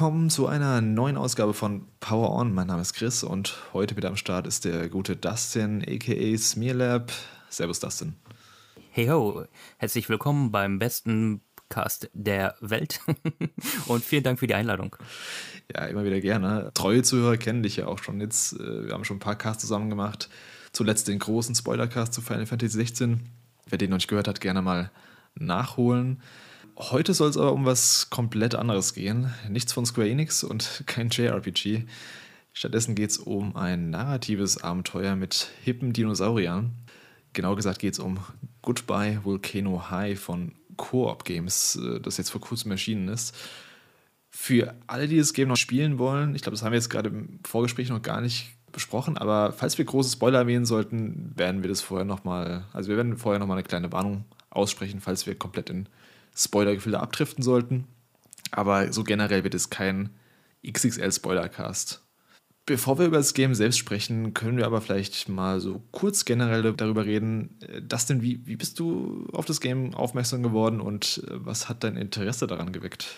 Willkommen 0.00 0.30
zu 0.30 0.46
einer 0.46 0.80
neuen 0.80 1.18
Ausgabe 1.18 1.52
von 1.52 1.86
Power 2.00 2.30
On. 2.34 2.54
Mein 2.54 2.68
Name 2.68 2.80
ist 2.80 2.94
Chris 2.94 3.22
und 3.22 3.54
heute 3.74 3.98
wieder 3.98 4.08
am 4.08 4.16
Start 4.16 4.46
ist 4.46 4.64
der 4.64 4.88
gute 4.88 5.14
Dustin, 5.14 5.84
aka 5.86 6.38
Smearlab. 6.38 7.12
Servus, 7.50 7.80
Dustin. 7.80 8.14
Hey 8.92 9.08
ho, 9.08 9.44
herzlich 9.76 10.08
willkommen 10.08 10.52
beim 10.52 10.78
besten 10.78 11.42
Cast 11.68 12.08
der 12.14 12.54
Welt 12.62 13.02
und 13.88 14.02
vielen 14.02 14.22
Dank 14.22 14.38
für 14.38 14.46
die 14.46 14.54
Einladung. 14.54 14.96
Ja, 15.70 15.84
immer 15.84 16.02
wieder 16.02 16.22
gerne. 16.22 16.70
Treue 16.72 17.02
Zuhörer 17.02 17.36
kennen 17.36 17.62
dich 17.62 17.76
ja 17.76 17.86
auch 17.86 18.02
schon 18.02 18.22
jetzt. 18.22 18.58
Äh, 18.58 18.86
wir 18.86 18.94
haben 18.94 19.04
schon 19.04 19.18
ein 19.18 19.20
paar 19.20 19.36
Casts 19.36 19.60
zusammen 19.60 19.90
gemacht. 19.90 20.30
Zuletzt 20.72 21.08
den 21.08 21.18
großen 21.18 21.54
Spoilercast 21.54 22.14
zu 22.14 22.22
Final 22.22 22.46
Fantasy 22.46 22.78
16. 22.78 23.28
Wer 23.68 23.76
den 23.76 23.90
noch 23.90 23.98
nicht 23.98 24.08
gehört 24.08 24.28
hat, 24.28 24.40
gerne 24.40 24.62
mal 24.62 24.90
nachholen. 25.34 26.22
Heute 26.78 27.14
soll 27.14 27.30
es 27.30 27.36
aber 27.36 27.52
um 27.52 27.64
was 27.64 28.10
komplett 28.10 28.54
anderes 28.54 28.94
gehen. 28.94 29.32
Nichts 29.48 29.72
von 29.72 29.86
Square 29.86 30.08
Enix 30.08 30.44
und 30.44 30.82
kein 30.86 31.10
JRPG. 31.10 31.84
Stattdessen 32.52 32.94
geht 32.94 33.10
es 33.10 33.18
um 33.18 33.56
ein 33.56 33.90
narratives 33.90 34.62
Abenteuer 34.62 35.16
mit 35.16 35.50
hippen 35.62 35.92
Dinosauriern. 35.92 36.72
Genau 37.32 37.54
gesagt 37.54 37.78
geht 37.78 37.94
es 37.94 37.98
um 37.98 38.18
Goodbye 38.62 39.20
Volcano 39.22 39.90
High 39.90 40.18
von 40.18 40.52
Co-op 40.76 41.24
Games, 41.24 41.76
äh, 41.76 42.00
das 42.00 42.16
jetzt 42.16 42.30
vor 42.30 42.40
kurzem 42.40 42.70
erschienen 42.70 43.08
ist. 43.08 43.36
Für 44.30 44.74
alle, 44.86 45.08
die 45.08 45.18
das 45.18 45.32
Game 45.32 45.48
noch 45.48 45.56
spielen 45.56 45.98
wollen, 45.98 46.34
ich 46.34 46.42
glaube, 46.42 46.56
das 46.56 46.62
haben 46.62 46.72
wir 46.72 46.78
jetzt 46.78 46.88
gerade 46.88 47.10
im 47.10 47.40
Vorgespräch 47.44 47.88
noch 47.88 48.02
gar 48.02 48.20
nicht 48.20 48.50
besprochen, 48.72 49.18
aber 49.18 49.52
falls 49.52 49.76
wir 49.78 49.84
große 49.84 50.12
Spoiler 50.12 50.38
erwähnen 50.38 50.64
sollten, 50.64 51.32
werden 51.34 51.62
wir 51.62 51.68
das 51.68 51.80
vorher 51.80 52.04
nochmal, 52.04 52.64
also 52.72 52.88
wir 52.88 52.96
werden 52.96 53.16
vorher 53.16 53.40
nochmal 53.40 53.58
eine 53.58 53.66
kleine 53.66 53.90
Warnung 53.90 54.24
aussprechen, 54.48 55.00
falls 55.00 55.26
wir 55.26 55.34
komplett 55.34 55.70
in 55.70 55.88
Spoilergefilde 56.34 57.00
abdriften 57.00 57.42
sollten. 57.42 57.86
Aber 58.50 58.92
so 58.92 59.04
generell 59.04 59.44
wird 59.44 59.54
es 59.54 59.70
kein 59.70 60.10
XXL-Spoilercast. 60.66 62.02
Bevor 62.66 62.98
wir 62.98 63.06
über 63.06 63.16
das 63.16 63.34
Game 63.34 63.54
selbst 63.54 63.78
sprechen, 63.78 64.34
können 64.34 64.56
wir 64.56 64.66
aber 64.66 64.80
vielleicht 64.80 65.28
mal 65.28 65.60
so 65.60 65.82
kurz 65.90 66.24
generell 66.24 66.72
darüber 66.74 67.04
reden. 67.04 67.58
Äh, 67.66 67.82
Dustin, 67.82 68.22
wie, 68.22 68.46
wie 68.46 68.56
bist 68.56 68.78
du 68.78 69.26
auf 69.32 69.44
das 69.44 69.60
Game 69.60 69.94
aufmerksam 69.94 70.42
geworden 70.42 70.80
und 70.80 71.24
äh, 71.26 71.44
was 71.44 71.68
hat 71.68 71.82
dein 71.82 71.96
Interesse 71.96 72.46
daran 72.46 72.72
geweckt? 72.72 73.16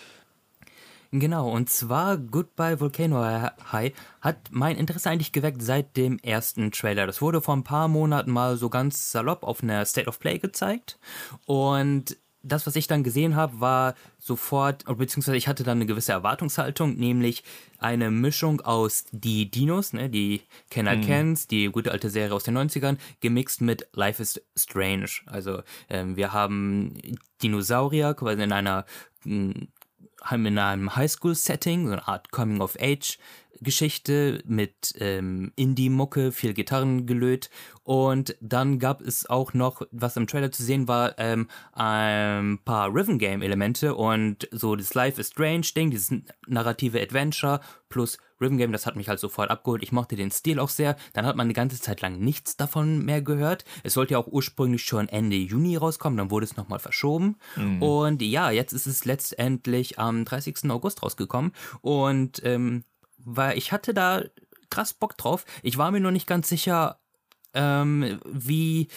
Genau, 1.15 1.51
und 1.51 1.69
zwar 1.69 2.17
Goodbye 2.17 2.79
Volcano 2.79 3.23
High 3.71 3.93
hat 4.19 4.49
mein 4.49 4.77
Interesse 4.77 5.11
eigentlich 5.11 5.31
geweckt 5.31 5.61
seit 5.61 5.95
dem 5.95 6.17
ersten 6.17 6.71
Trailer. 6.71 7.05
Das 7.05 7.21
wurde 7.21 7.39
vor 7.39 7.55
ein 7.55 7.63
paar 7.63 7.87
Monaten 7.87 8.31
mal 8.31 8.57
so 8.57 8.67
ganz 8.67 9.11
salopp 9.11 9.43
auf 9.43 9.61
einer 9.61 9.85
State 9.85 10.07
of 10.07 10.19
Play 10.19 10.39
gezeigt. 10.39 10.97
Und 11.45 12.17
das, 12.43 12.67
was 12.67 12.75
ich 12.75 12.87
dann 12.87 13.03
gesehen 13.03 13.35
habe, 13.35 13.61
war 13.61 13.95
sofort, 14.19 14.83
beziehungsweise 14.85 15.37
ich 15.37 15.47
hatte 15.47 15.63
dann 15.63 15.77
eine 15.77 15.85
gewisse 15.85 16.11
Erwartungshaltung, 16.11 16.95
nämlich 16.95 17.43
eine 17.79 18.11
Mischung 18.11 18.61
aus 18.61 19.05
die 19.11 19.49
Dinos, 19.49 19.93
ne, 19.93 20.09
die 20.09 20.41
Kenner 20.69 20.97
mhm. 20.97 21.01
kennt, 21.01 21.51
die 21.51 21.67
gute 21.67 21.91
alte 21.91 22.09
Serie 22.09 22.33
aus 22.33 22.43
den 22.43 22.57
90ern, 22.57 22.97
gemixt 23.21 23.61
mit 23.61 23.87
Life 23.93 24.21
is 24.21 24.41
Strange. 24.55 25.09
Also 25.25 25.63
ähm, 25.89 26.17
wir 26.17 26.33
haben 26.33 26.95
Dinosaurier 27.41 28.13
quasi 28.13 28.43
in 28.43 28.51
einer 28.51 28.85
haben 30.23 30.45
in 30.45 30.57
einem 30.57 30.95
Highschool-Setting, 30.95 31.87
so 31.87 31.93
eine 31.93 32.07
Art 32.07 32.31
Coming-of-Age-Geschichte 32.31 34.41
mit 34.45 34.93
ähm, 34.99 35.51
Indie-Mucke, 35.55 36.31
viel 36.31 36.53
Gitarrengelöt. 36.53 37.49
Und 37.83 38.35
dann 38.39 38.79
gab 38.79 39.01
es 39.01 39.29
auch 39.29 39.53
noch, 39.53 39.81
was 39.91 40.15
im 40.15 40.27
Trailer 40.27 40.51
zu 40.51 40.63
sehen 40.63 40.87
war, 40.87 41.17
ähm, 41.17 41.47
ein 41.73 42.59
paar 42.63 42.93
Rhythm-Game-Elemente 42.93 43.95
und 43.95 44.47
so 44.51 44.75
das 44.75 44.93
Life 44.93 45.19
is 45.19 45.27
Strange-Ding, 45.29 45.91
dieses 45.91 46.13
narrative 46.47 47.01
Adventure 47.01 47.59
plus 47.89 48.17
Rhythm 48.43 48.57
Game, 48.57 48.71
das 48.71 48.85
hat 48.85 48.95
mich 48.95 49.09
halt 49.09 49.19
sofort 49.19 49.49
abgeholt. 49.49 49.83
Ich 49.83 49.91
mochte 49.91 50.15
den 50.15 50.31
Stil 50.31 50.59
auch 50.59 50.69
sehr. 50.69 50.95
Dann 51.13 51.25
hat 51.25 51.35
man 51.35 51.45
eine 51.45 51.53
ganze 51.53 51.79
Zeit 51.79 52.01
lang 52.01 52.19
nichts 52.19 52.57
davon 52.57 53.03
mehr 53.05 53.21
gehört. 53.21 53.63
Es 53.83 53.93
sollte 53.93 54.13
ja 54.13 54.17
auch 54.17 54.27
ursprünglich 54.27 54.83
schon 54.83 55.07
Ende 55.07 55.35
Juni 55.35 55.77
rauskommen, 55.77 56.17
dann 56.17 56.31
wurde 56.31 56.45
es 56.45 56.57
nochmal 56.57 56.79
verschoben. 56.79 57.37
Mhm. 57.55 57.81
Und 57.81 58.21
ja, 58.21 58.51
jetzt 58.51 58.73
ist 58.73 58.85
es 58.85 59.05
letztendlich 59.05 59.99
am 59.99 60.25
30. 60.25 60.69
August 60.69 61.03
rausgekommen. 61.03 61.53
Und 61.81 62.41
ähm, 62.43 62.83
weil 63.17 63.57
ich 63.57 63.71
hatte 63.71 63.93
da 63.93 64.23
krass 64.69 64.93
Bock 64.93 65.17
drauf. 65.17 65.45
Ich 65.61 65.77
war 65.77 65.91
mir 65.91 65.99
nur 65.99 66.11
nicht 66.11 66.27
ganz 66.27 66.49
sicher, 66.49 66.99
ähm, 67.53 68.19
wie 68.25 68.87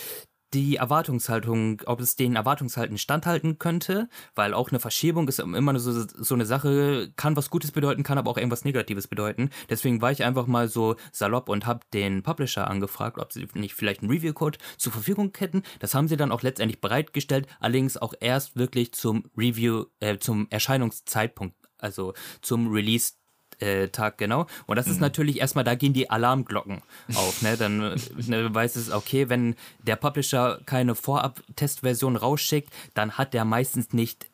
die 0.55 0.77
Erwartungshaltung, 0.77 1.83
ob 1.87 2.01
es 2.01 2.17
den 2.17 2.37
Erwartungshalten 2.37 2.99
standhalten 2.99 3.59
könnte, 3.59 4.09
weil 4.35 4.55
auch 4.55 4.71
eine 4.71 4.81
Verschiebung 4.81 5.29
ist 5.29 5.39
immer 5.39 5.79
so, 5.79 6.07
so 6.07 6.35
eine 6.35 6.47
Sache, 6.47 7.13
kann 7.17 7.37
was 7.37 7.51
Gutes 7.51 7.73
bedeuten, 7.73 8.03
kann 8.03 8.17
aber 8.17 8.31
auch 8.31 8.39
irgendwas 8.39 8.65
Negatives 8.65 9.09
bedeuten. 9.09 9.51
Deswegen 9.69 10.01
war 10.01 10.13
ich 10.13 10.25
einfach 10.25 10.47
mal 10.47 10.69
so 10.69 10.97
salopp 11.13 11.49
und 11.49 11.67
habe 11.67 11.81
den 11.93 12.23
Publisher 12.23 12.71
angefragt, 12.71 13.19
ob 13.19 13.33
sie 13.33 13.49
nicht 13.55 13.75
vielleicht 13.75 14.03
einen 14.03 14.11
Review-Code 14.11 14.59
zur 14.79 14.93
Verfügung 14.93 15.33
hätten. 15.37 15.63
Das 15.81 15.95
haben 15.95 16.09
sie 16.09 16.17
dann 16.17 16.33
auch 16.33 16.43
letztendlich 16.43 16.81
bereitgestellt, 16.81 17.47
allerdings 17.61 17.97
auch 17.97 18.15
erst 18.19 18.57
wirklich 18.57 18.93
zum 18.93 19.25
Review, 19.37 19.87
äh, 20.01 20.19
zum 20.19 20.47
Erscheinungszeitpunkt, 20.51 21.57
also 21.79 22.15
zum 22.41 22.73
Release 22.73 23.15
äh, 23.61 23.89
Tag, 23.89 24.19
genau. 24.19 24.47
Und 24.67 24.77
das 24.77 24.87
ist 24.87 24.97
mhm. 24.97 25.03
natürlich 25.03 25.41
erstmal, 25.41 25.65
da 25.65 25.75
gehen 25.75 25.93
die 25.93 26.11
Alarmglocken 26.11 26.83
auf. 27.15 27.43
Ne? 27.43 27.57
Dann 27.57 27.79
ne, 28.27 28.55
weiß 28.55 28.77
es, 28.77 28.91
okay, 28.91 29.29
wenn 29.29 29.55
der 29.87 29.97
Publisher 29.97 30.61
keine 30.67 30.95
Vorab-Testversion 30.95 32.17
rausschickt, 32.17 32.73
dann 32.95 33.13
hat 33.13 33.35
der 33.35 33.45
meistens 33.45 33.93
nicht 33.93 34.27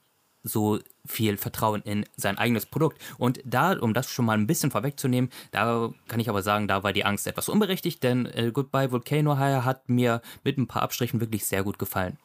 so 0.44 0.80
viel 1.06 1.36
Vertrauen 1.36 1.82
in 1.82 2.04
sein 2.16 2.38
eigenes 2.38 2.66
Produkt. 2.66 3.00
Und 3.18 3.40
da, 3.44 3.78
um 3.78 3.94
das 3.94 4.10
schon 4.10 4.24
mal 4.24 4.36
ein 4.36 4.46
bisschen 4.46 4.70
vorwegzunehmen, 4.70 5.30
da 5.52 5.90
kann 6.08 6.20
ich 6.20 6.28
aber 6.28 6.42
sagen, 6.42 6.66
da 6.66 6.82
war 6.82 6.92
die 6.92 7.04
Angst 7.04 7.26
etwas 7.26 7.48
unberechtigt, 7.48 8.02
denn 8.02 8.26
äh, 8.26 8.50
Goodbye 8.52 8.90
Volcano 8.90 9.38
High 9.38 9.64
hat 9.64 9.88
mir 9.88 10.20
mit 10.42 10.58
ein 10.58 10.66
paar 10.66 10.82
Abstrichen 10.82 11.20
wirklich 11.20 11.46
sehr 11.46 11.62
gut 11.62 11.78
gefallen. 11.78 12.18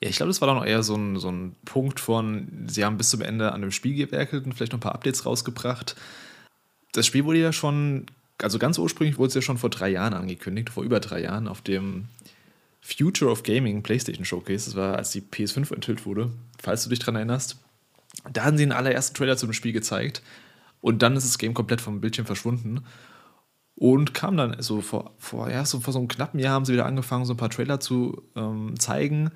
Ja, 0.00 0.08
ich 0.08 0.16
glaube, 0.16 0.30
das 0.30 0.40
war 0.40 0.48
dann 0.48 0.58
auch 0.58 0.64
eher 0.64 0.82
so 0.82 0.94
ein, 0.94 1.18
so 1.18 1.30
ein 1.30 1.56
Punkt 1.64 2.00
von, 2.00 2.66
sie 2.68 2.84
haben 2.84 2.96
bis 2.96 3.10
zum 3.10 3.20
Ende 3.20 3.52
an 3.52 3.60
dem 3.60 3.72
Spiel 3.72 3.94
gewerkelt 3.94 4.46
und 4.46 4.54
vielleicht 4.54 4.72
noch 4.72 4.78
ein 4.78 4.82
paar 4.82 4.94
Updates 4.94 5.26
rausgebracht 5.26 5.96
das 6.98 7.06
Spiel 7.06 7.24
wurde 7.24 7.38
ja 7.38 7.52
schon, 7.52 8.06
also 8.40 8.58
ganz 8.58 8.78
ursprünglich 8.78 9.18
wurde 9.18 9.28
es 9.28 9.34
ja 9.34 9.42
schon 9.42 9.58
vor 9.58 9.70
drei 9.70 9.88
Jahren 9.88 10.14
angekündigt, 10.14 10.70
vor 10.70 10.84
über 10.84 11.00
drei 11.00 11.22
Jahren, 11.22 11.48
auf 11.48 11.62
dem 11.62 12.08
Future 12.80 13.30
of 13.30 13.42
Gaming 13.42 13.82
PlayStation 13.82 14.24
Showcase. 14.24 14.66
Das 14.66 14.76
war, 14.76 14.96
als 14.96 15.10
die 15.10 15.20
PS5 15.20 15.74
enthüllt 15.74 16.06
wurde, 16.06 16.30
falls 16.60 16.84
du 16.84 16.90
dich 16.90 16.98
daran 16.98 17.16
erinnerst. 17.16 17.56
Da 18.32 18.44
haben 18.44 18.56
sie 18.56 18.64
den 18.64 18.72
allerersten 18.72 19.14
Trailer 19.14 19.36
zum 19.36 19.52
Spiel 19.52 19.72
gezeigt 19.72 20.22
und 20.80 21.02
dann 21.02 21.16
ist 21.16 21.26
das 21.26 21.38
Game 21.38 21.54
komplett 21.54 21.80
vom 21.80 22.00
Bildschirm 22.00 22.26
verschwunden. 22.26 22.84
Und 23.74 24.12
kam 24.12 24.36
dann 24.36 24.60
so 24.60 24.80
vor, 24.80 25.12
vor, 25.18 25.48
ja, 25.50 25.64
so 25.64 25.78
vor 25.78 25.92
so 25.92 26.00
einem 26.00 26.08
knappen 26.08 26.40
Jahr 26.40 26.54
haben 26.54 26.64
sie 26.64 26.72
wieder 26.72 26.86
angefangen, 26.86 27.24
so 27.24 27.34
ein 27.34 27.36
paar 27.36 27.50
Trailer 27.50 27.78
zu 27.78 28.22
ähm, 28.34 28.74
zeigen. 28.80 29.30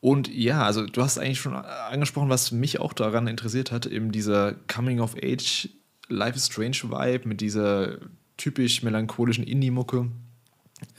Und 0.00 0.28
ja, 0.32 0.62
also 0.62 0.86
du 0.86 1.02
hast 1.02 1.18
eigentlich 1.18 1.40
schon 1.40 1.54
angesprochen, 1.54 2.30
was 2.30 2.52
mich 2.52 2.80
auch 2.80 2.94
daran 2.94 3.26
interessiert 3.26 3.70
hat, 3.70 3.84
eben 3.84 4.12
dieser 4.12 4.54
Coming 4.72 5.00
of 5.00 5.14
Age 5.22 5.68
Life 6.08 6.36
is 6.36 6.46
Strange 6.46 6.76
Vibe 6.84 7.28
mit 7.28 7.40
dieser 7.40 7.98
typisch 8.36 8.82
melancholischen 8.82 9.44
Indie-Mucke. 9.44 10.10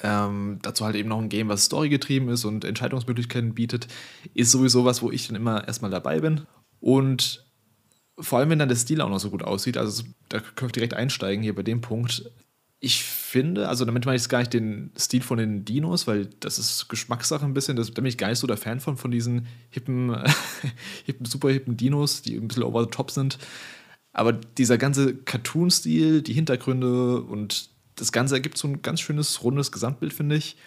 Ähm, 0.01 0.59
dazu 0.61 0.85
halt 0.85 0.95
eben 0.95 1.09
noch 1.09 1.19
ein 1.19 1.29
Game, 1.29 1.49
was 1.49 1.65
storygetrieben 1.65 2.29
ist 2.29 2.45
und 2.45 2.65
Entscheidungsmöglichkeiten 2.65 3.53
bietet, 3.53 3.87
ist 4.33 4.51
sowieso 4.51 4.85
was, 4.85 5.01
wo 5.01 5.11
ich 5.11 5.27
dann 5.27 5.35
immer 5.35 5.67
erstmal 5.67 5.91
dabei 5.91 6.19
bin. 6.19 6.41
Und 6.79 7.45
vor 8.19 8.39
allem, 8.39 8.49
wenn 8.49 8.59
dann 8.59 8.69
der 8.69 8.75
Stil 8.75 9.01
auch 9.01 9.09
noch 9.09 9.19
so 9.19 9.29
gut 9.29 9.43
aussieht, 9.43 9.77
also 9.77 10.03
da 10.29 10.39
können 10.39 10.69
wir 10.69 10.73
direkt 10.73 10.95
einsteigen 10.95 11.43
hier 11.43 11.53
bei 11.53 11.63
dem 11.63 11.81
Punkt. 11.81 12.29
Ich 12.79 13.03
finde, 13.03 13.69
also 13.69 13.85
damit 13.85 14.05
meine 14.05 14.15
ich 14.15 14.23
jetzt 14.23 14.29
gar 14.29 14.39
nicht 14.39 14.53
den 14.53 14.91
Stil 14.97 15.21
von 15.21 15.37
den 15.37 15.65
Dinos, 15.65 16.07
weil 16.07 16.27
das 16.39 16.59
ist 16.59 16.89
Geschmackssache 16.89 17.45
ein 17.45 17.53
bisschen, 17.53 17.75
das, 17.75 17.87
da 17.87 18.01
bin 18.01 18.05
ich 18.05 18.17
gar 18.17 18.29
nicht 18.29 18.39
so 18.39 18.47
der 18.47 18.57
Fan 18.57 18.79
von, 18.79 18.97
von 18.97 19.11
diesen 19.11 19.47
hippen, 19.69 20.15
hippen 21.05 21.25
super 21.25 21.49
hippen 21.49 21.77
Dinos, 21.77 22.21
die 22.23 22.35
ein 22.35 22.47
bisschen 22.47 22.63
over 22.63 22.83
the 22.83 22.89
top 22.89 23.11
sind. 23.11 23.37
Aber 24.17 24.33
dieser 24.33 24.79
ganze 24.79 25.15
Cartoon-Stil, 25.15 26.23
die 26.23 26.33
Hintergründe 26.33 27.21
und 27.21 27.69
das 27.95 28.11
Ganze 28.11 28.33
ergibt 28.33 28.57
so 28.57 28.67
ein 28.67 28.81
ganz 28.81 28.99
schönes, 28.99 29.43
rundes 29.43 29.71
Gesamtbild, 29.71 30.11
finde 30.11 30.35
ich. 30.35 30.57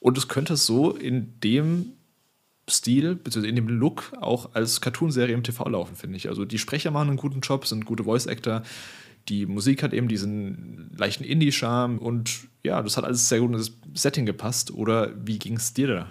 Und 0.00 0.18
es 0.18 0.28
könnte 0.28 0.58
so 0.58 0.92
in 0.92 1.40
dem 1.40 1.92
Stil, 2.68 3.14
beziehungsweise 3.14 3.48
in 3.48 3.56
dem 3.56 3.68
Look 3.68 4.12
auch 4.20 4.54
als 4.54 4.82
Cartoonserie 4.82 5.32
im 5.32 5.42
TV 5.42 5.66
laufen, 5.66 5.96
finde 5.96 6.18
ich. 6.18 6.28
Also 6.28 6.44
die 6.44 6.58
Sprecher 6.58 6.90
machen 6.90 7.08
einen 7.08 7.16
guten 7.16 7.40
Job, 7.40 7.66
sind 7.66 7.86
gute 7.86 8.04
Voice-Actor. 8.04 8.64
Die 9.30 9.46
Musik 9.46 9.82
hat 9.82 9.94
eben 9.94 10.08
diesen 10.08 10.90
leichten 10.94 11.24
Indie-Charme 11.24 11.98
und 11.98 12.48
ja, 12.62 12.82
das 12.82 12.98
hat 12.98 13.04
alles 13.04 13.30
sehr 13.30 13.40
gut 13.40 13.52
in 13.52 13.56
das 13.56 13.72
Setting 13.94 14.26
gepasst. 14.26 14.72
Oder 14.72 15.14
wie 15.26 15.38
ging 15.38 15.56
es 15.56 15.72
dir 15.72 15.86
da? 15.86 16.08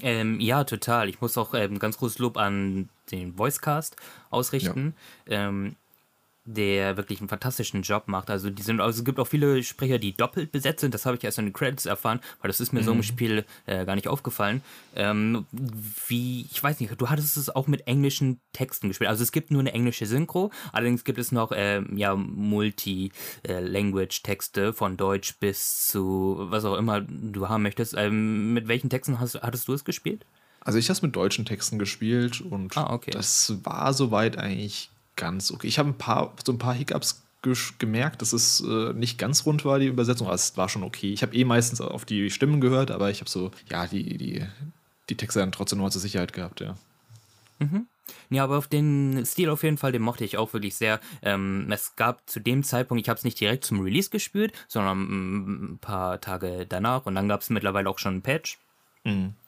Ähm, 0.00 0.40
ja, 0.40 0.64
total. 0.64 1.10
Ich 1.10 1.20
muss 1.20 1.36
auch 1.36 1.52
ähm, 1.52 1.78
ganz 1.78 1.98
großes 1.98 2.18
Lob 2.18 2.38
an 2.38 2.88
den 3.12 3.38
Voicecast 3.38 3.96
ausrichten. 4.30 4.94
Ja. 5.28 5.48
Ähm, 5.48 5.76
der 6.46 6.96
wirklich 6.96 7.20
einen 7.20 7.28
fantastischen 7.28 7.82
Job 7.82 8.04
macht. 8.06 8.30
Also 8.30 8.50
die 8.50 8.62
sind, 8.62 8.80
also 8.80 8.98
es 8.98 9.04
gibt 9.04 9.18
auch 9.18 9.26
viele 9.26 9.62
Sprecher, 9.62 9.98
die 9.98 10.14
doppelt 10.14 10.52
besetzt 10.52 10.80
sind. 10.80 10.92
Das 10.92 11.06
habe 11.06 11.16
ich 11.16 11.24
erst 11.24 11.38
in 11.38 11.46
den 11.46 11.52
Credits 11.52 11.86
erfahren, 11.86 12.20
weil 12.40 12.48
das 12.48 12.60
ist 12.60 12.72
mir 12.72 12.82
so 12.82 12.92
im 12.92 13.02
Spiel 13.02 13.44
äh, 13.66 13.84
gar 13.86 13.94
nicht 13.94 14.08
aufgefallen. 14.08 14.62
Ähm, 14.94 15.46
wie, 16.06 16.46
ich 16.50 16.62
weiß 16.62 16.80
nicht, 16.80 17.00
du 17.00 17.08
hattest 17.08 17.38
es 17.38 17.48
auch 17.48 17.66
mit 17.66 17.86
englischen 17.86 18.40
Texten 18.52 18.88
gespielt. 18.88 19.08
Also 19.08 19.22
es 19.22 19.32
gibt 19.32 19.50
nur 19.50 19.60
eine 19.60 19.72
englische 19.72 20.04
Synchro, 20.06 20.50
allerdings 20.72 21.04
gibt 21.04 21.18
es 21.18 21.32
noch 21.32 21.52
ähm, 21.54 21.96
ja 21.96 22.14
Multi-Language-Texte 22.14 24.72
von 24.72 24.96
Deutsch 24.96 25.34
bis 25.40 25.88
zu 25.88 26.36
was 26.50 26.64
auch 26.64 26.76
immer 26.76 27.00
du 27.00 27.48
haben 27.48 27.62
möchtest. 27.62 27.94
Ähm, 27.96 28.52
mit 28.52 28.68
welchen 28.68 28.90
Texten 28.90 29.20
hast, 29.20 29.40
hattest 29.42 29.68
du 29.68 29.72
es 29.72 29.84
gespielt? 29.84 30.26
Also 30.60 30.78
ich 30.78 30.86
habe 30.86 30.94
es 30.94 31.02
mit 31.02 31.14
deutschen 31.14 31.44
Texten 31.44 31.78
gespielt 31.78 32.40
und 32.40 32.76
Ah, 32.76 32.92
okay. 32.92 33.10
das 33.10 33.54
war 33.64 33.92
soweit 33.92 34.38
eigentlich 34.38 34.90
ganz 35.16 35.50
okay. 35.50 35.66
Ich 35.66 35.78
habe 35.78 35.90
ein 35.90 35.98
paar, 35.98 36.34
so 36.44 36.52
ein 36.52 36.58
paar 36.58 36.74
Hiccups 36.74 37.22
gemerkt, 37.78 38.22
dass 38.22 38.32
es 38.32 38.60
äh, 38.60 38.92
nicht 38.94 39.18
ganz 39.18 39.44
rund 39.44 39.64
war, 39.64 39.78
die 39.78 39.86
Übersetzung, 39.86 40.26
aber 40.26 40.34
es 40.34 40.56
war 40.56 40.68
schon 40.68 40.82
okay. 40.82 41.12
Ich 41.12 41.22
habe 41.22 41.36
eh 41.36 41.44
meistens 41.44 41.80
auf 41.80 42.04
die 42.04 42.30
Stimmen 42.30 42.60
gehört, 42.60 42.90
aber 42.90 43.10
ich 43.10 43.20
habe 43.20 43.28
so, 43.28 43.50
ja, 43.70 43.86
die, 43.86 44.16
die, 44.16 44.46
die 45.10 45.16
Texte 45.16 45.40
dann 45.40 45.52
trotzdem 45.52 45.78
noch 45.78 45.90
zur 45.90 46.00
Sicherheit 46.00 46.32
gehabt, 46.32 46.60
ja. 46.60 46.76
Ja, 48.30 48.44
aber 48.44 48.58
auf 48.58 48.66
den 48.66 49.24
Stil 49.24 49.48
auf 49.50 49.62
jeden 49.62 49.78
Fall, 49.78 49.92
den 49.92 50.02
mochte 50.02 50.24
ich 50.24 50.36
auch 50.36 50.52
wirklich 50.52 50.74
sehr. 50.76 51.00
Ähm, 51.22 51.66
es 51.70 51.96
gab 51.96 52.28
zu 52.28 52.40
dem 52.40 52.62
Zeitpunkt, 52.62 53.02
ich 53.02 53.08
habe 53.08 53.18
es 53.18 53.24
nicht 53.24 53.40
direkt 53.40 53.64
zum 53.64 53.80
Release 53.80 54.10
gespielt, 54.10 54.52
sondern 54.68 54.98
mm, 54.98 55.64
ein 55.74 55.78
paar 55.78 56.20
Tage 56.20 56.66
danach 56.68 57.06
und 57.06 57.14
dann 57.14 57.28
gab 57.28 57.40
es 57.40 57.50
mittlerweile 57.50 57.88
auch 57.88 57.98
schon 57.98 58.16
ein 58.16 58.22
Patch. 58.22 58.58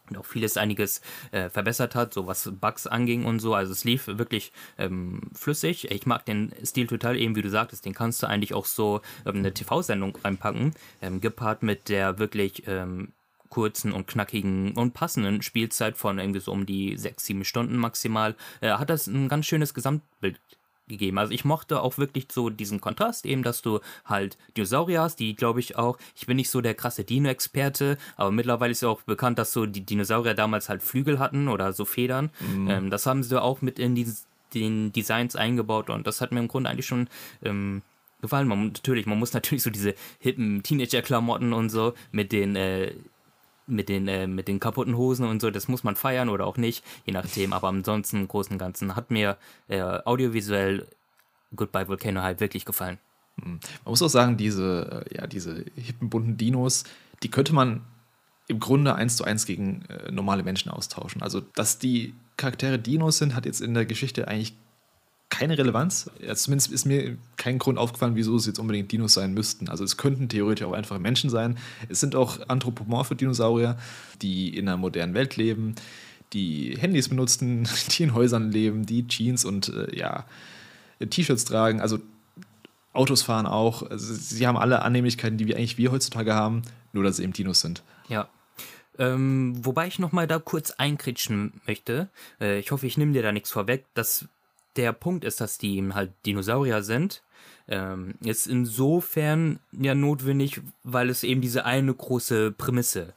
Und 0.08 0.18
auch 0.18 0.24
vieles 0.24 0.56
einiges 0.56 1.00
äh, 1.32 1.48
verbessert 1.48 1.94
hat, 1.94 2.14
so 2.14 2.26
was 2.26 2.50
Bugs 2.60 2.86
anging 2.86 3.24
und 3.24 3.40
so. 3.40 3.54
Also 3.54 3.72
es 3.72 3.84
lief 3.84 4.06
wirklich 4.06 4.52
ähm, 4.78 5.22
flüssig. 5.34 5.90
Ich 5.90 6.06
mag 6.06 6.24
den 6.24 6.52
Stil 6.64 6.86
total, 6.86 7.16
eben 7.16 7.36
wie 7.36 7.42
du 7.42 7.50
sagtest, 7.50 7.84
den 7.84 7.94
kannst 7.94 8.22
du 8.22 8.28
eigentlich 8.28 8.54
auch 8.54 8.66
so 8.66 9.00
ähm, 9.24 9.36
eine 9.36 9.52
TV-Sendung 9.52 10.16
reinpacken, 10.22 10.74
ähm, 11.02 11.20
gepaart 11.20 11.62
mit 11.62 11.88
der 11.88 12.18
wirklich 12.18 12.64
ähm, 12.66 13.12
kurzen 13.48 13.92
und 13.92 14.06
knackigen 14.06 14.72
und 14.72 14.94
passenden 14.94 15.42
Spielzeit 15.42 15.96
von 15.96 16.18
irgendwie 16.18 16.40
so 16.40 16.52
um 16.52 16.66
die 16.66 16.96
sechs, 16.96 17.24
sieben 17.26 17.44
Stunden 17.44 17.76
maximal, 17.76 18.34
äh, 18.60 18.70
hat 18.70 18.90
das 18.90 19.06
ein 19.06 19.28
ganz 19.28 19.46
schönes 19.46 19.74
Gesamtbild 19.74 20.40
gegeben. 20.88 21.18
Also 21.18 21.32
ich 21.32 21.44
mochte 21.44 21.82
auch 21.82 21.98
wirklich 21.98 22.26
so 22.30 22.50
diesen 22.50 22.80
Kontrast, 22.80 23.26
eben, 23.26 23.42
dass 23.42 23.62
du 23.62 23.80
halt 24.04 24.36
Dinosaurier 24.56 25.02
hast, 25.02 25.18
die 25.18 25.34
glaube 25.34 25.60
ich 25.60 25.76
auch, 25.76 25.98
ich 26.14 26.26
bin 26.26 26.36
nicht 26.36 26.50
so 26.50 26.60
der 26.60 26.74
krasse 26.74 27.04
Dino-Experte, 27.04 27.98
aber 28.16 28.30
mittlerweile 28.30 28.72
ist 28.72 28.82
ja 28.82 28.88
auch 28.88 29.02
bekannt, 29.02 29.38
dass 29.38 29.52
so 29.52 29.66
die 29.66 29.84
Dinosaurier 29.84 30.34
damals 30.34 30.68
halt 30.68 30.82
Flügel 30.82 31.18
hatten 31.18 31.48
oder 31.48 31.72
so 31.72 31.84
Federn. 31.84 32.30
Ähm, 32.68 32.90
das 32.90 33.06
haben 33.06 33.22
sie 33.22 33.40
auch 33.40 33.62
mit 33.62 33.78
in 33.78 33.94
die, 33.94 34.06
den 34.54 34.92
Designs 34.92 35.36
eingebaut 35.36 35.90
und 35.90 36.06
das 36.06 36.20
hat 36.20 36.32
mir 36.32 36.40
im 36.40 36.48
Grunde 36.48 36.70
eigentlich 36.70 36.86
schon 36.86 37.08
ähm, 37.42 37.82
gefallen. 38.20 38.48
Man, 38.48 38.68
natürlich, 38.68 39.06
man 39.06 39.18
muss 39.18 39.32
natürlich 39.32 39.62
so 39.62 39.70
diese 39.70 39.94
hippen 40.18 40.62
Teenager-Klamotten 40.62 41.52
und 41.52 41.70
so 41.70 41.94
mit 42.12 42.32
den 42.32 42.56
äh, 42.56 42.92
mit 43.66 43.88
den, 43.88 44.08
äh, 44.08 44.26
mit 44.26 44.48
den 44.48 44.60
kaputten 44.60 44.96
Hosen 44.96 45.26
und 45.26 45.40
so, 45.40 45.50
das 45.50 45.68
muss 45.68 45.84
man 45.84 45.96
feiern 45.96 46.28
oder 46.28 46.46
auch 46.46 46.56
nicht, 46.56 46.84
je 47.04 47.12
nachdem. 47.12 47.52
Aber 47.52 47.68
ansonsten 47.68 48.18
im 48.18 48.28
Großen 48.28 48.52
und 48.52 48.58
Ganzen 48.58 48.96
hat 48.96 49.10
mir 49.10 49.36
äh, 49.68 49.80
audiovisuell 49.80 50.86
Goodbye 51.54 51.88
Volcano 51.88 52.22
halt 52.22 52.40
wirklich 52.40 52.64
gefallen. 52.64 52.98
Man 53.36 53.60
muss 53.84 54.02
auch 54.02 54.08
sagen, 54.08 54.36
diese, 54.36 55.04
äh, 55.10 55.16
ja, 55.16 55.26
diese 55.26 55.64
hippen, 55.76 56.08
bunten 56.08 56.36
Dinos, 56.36 56.84
die 57.22 57.30
könnte 57.30 57.54
man 57.54 57.82
im 58.48 58.60
Grunde 58.60 58.94
eins 58.94 59.16
zu 59.16 59.24
eins 59.24 59.46
gegen 59.46 59.82
äh, 59.86 60.10
normale 60.10 60.42
Menschen 60.42 60.70
austauschen. 60.70 61.22
Also, 61.22 61.40
dass 61.40 61.78
die 61.78 62.14
Charaktere 62.36 62.78
Dinos 62.78 63.18
sind, 63.18 63.34
hat 63.34 63.46
jetzt 63.46 63.60
in 63.60 63.74
der 63.74 63.86
Geschichte 63.86 64.28
eigentlich 64.28 64.54
keine 65.28 65.58
Relevanz. 65.58 66.10
Ja, 66.20 66.34
zumindest 66.34 66.70
ist 66.70 66.84
mir 66.84 67.16
kein 67.36 67.58
Grund 67.58 67.78
aufgefallen, 67.78 68.14
wieso 68.14 68.36
es 68.36 68.46
jetzt 68.46 68.58
unbedingt 68.58 68.92
Dinos 68.92 69.14
sein 69.14 69.34
müssten. 69.34 69.68
Also 69.68 69.84
es 69.84 69.96
könnten 69.96 70.28
theoretisch 70.28 70.66
auch 70.66 70.72
einfach 70.72 70.98
Menschen 70.98 71.30
sein. 71.30 71.58
Es 71.88 72.00
sind 72.00 72.14
auch 72.14 72.48
anthropomorphe 72.48 73.16
Dinosaurier, 73.16 73.76
die 74.22 74.56
in 74.56 74.68
einer 74.68 74.76
modernen 74.76 75.14
Welt 75.14 75.36
leben, 75.36 75.74
die 76.32 76.76
Handys 76.78 77.08
benutzen, 77.08 77.68
die 77.90 78.04
in 78.04 78.14
Häusern 78.14 78.50
leben, 78.50 78.86
die 78.86 79.06
Jeans 79.08 79.44
und 79.44 79.68
äh, 79.68 79.96
ja, 79.96 80.24
T-Shirts 81.00 81.44
tragen. 81.44 81.80
Also 81.80 81.98
Autos 82.92 83.22
fahren 83.22 83.46
auch. 83.46 83.82
Also 83.82 84.14
sie 84.14 84.46
haben 84.46 84.56
alle 84.56 84.82
Annehmlichkeiten, 84.82 85.38
die 85.38 85.46
wir 85.46 85.56
eigentlich 85.56 85.76
wir 85.76 85.92
heutzutage 85.92 86.34
haben, 86.34 86.62
nur 86.92 87.04
dass 87.04 87.16
sie 87.16 87.24
eben 87.24 87.32
Dinos 87.32 87.60
sind. 87.60 87.82
Ja. 88.08 88.28
Ähm, 88.98 89.54
wobei 89.62 89.86
ich 89.88 89.98
nochmal 89.98 90.26
da 90.26 90.38
kurz 90.38 90.70
einkritschen 90.70 91.60
möchte. 91.66 92.08
Äh, 92.40 92.58
ich 92.60 92.70
hoffe, 92.70 92.86
ich 92.86 92.96
nehme 92.96 93.12
dir 93.12 93.22
da 93.22 93.32
nichts 93.32 93.50
vorweg. 93.50 93.84
Dass 93.92 94.26
der 94.76 94.92
Punkt 94.92 95.24
ist, 95.24 95.40
dass 95.40 95.58
die 95.58 95.76
eben 95.76 95.94
halt 95.94 96.12
Dinosaurier 96.24 96.82
sind. 96.82 97.22
Ähm, 97.68 98.14
ist 98.22 98.46
insofern 98.46 99.58
ja 99.72 99.94
notwendig, 99.94 100.60
weil 100.84 101.10
es 101.10 101.24
eben 101.24 101.40
diese 101.40 101.64
eine 101.64 101.92
große 101.92 102.52
Prämisse 102.52 103.12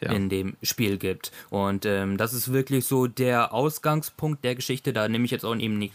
Ja. 0.00 0.12
in 0.12 0.28
dem 0.28 0.56
Spiel 0.62 0.96
gibt. 0.96 1.32
Und 1.50 1.84
ähm, 1.86 2.16
das 2.16 2.32
ist 2.32 2.52
wirklich 2.52 2.84
so 2.86 3.06
der 3.08 3.52
Ausgangspunkt 3.52 4.44
der 4.44 4.54
Geschichte. 4.54 4.92
Da 4.92 5.08
nehme 5.08 5.24
ich 5.24 5.30
jetzt 5.32 5.44
auch 5.44 5.56
eben 5.56 5.78
nicht 5.78 5.94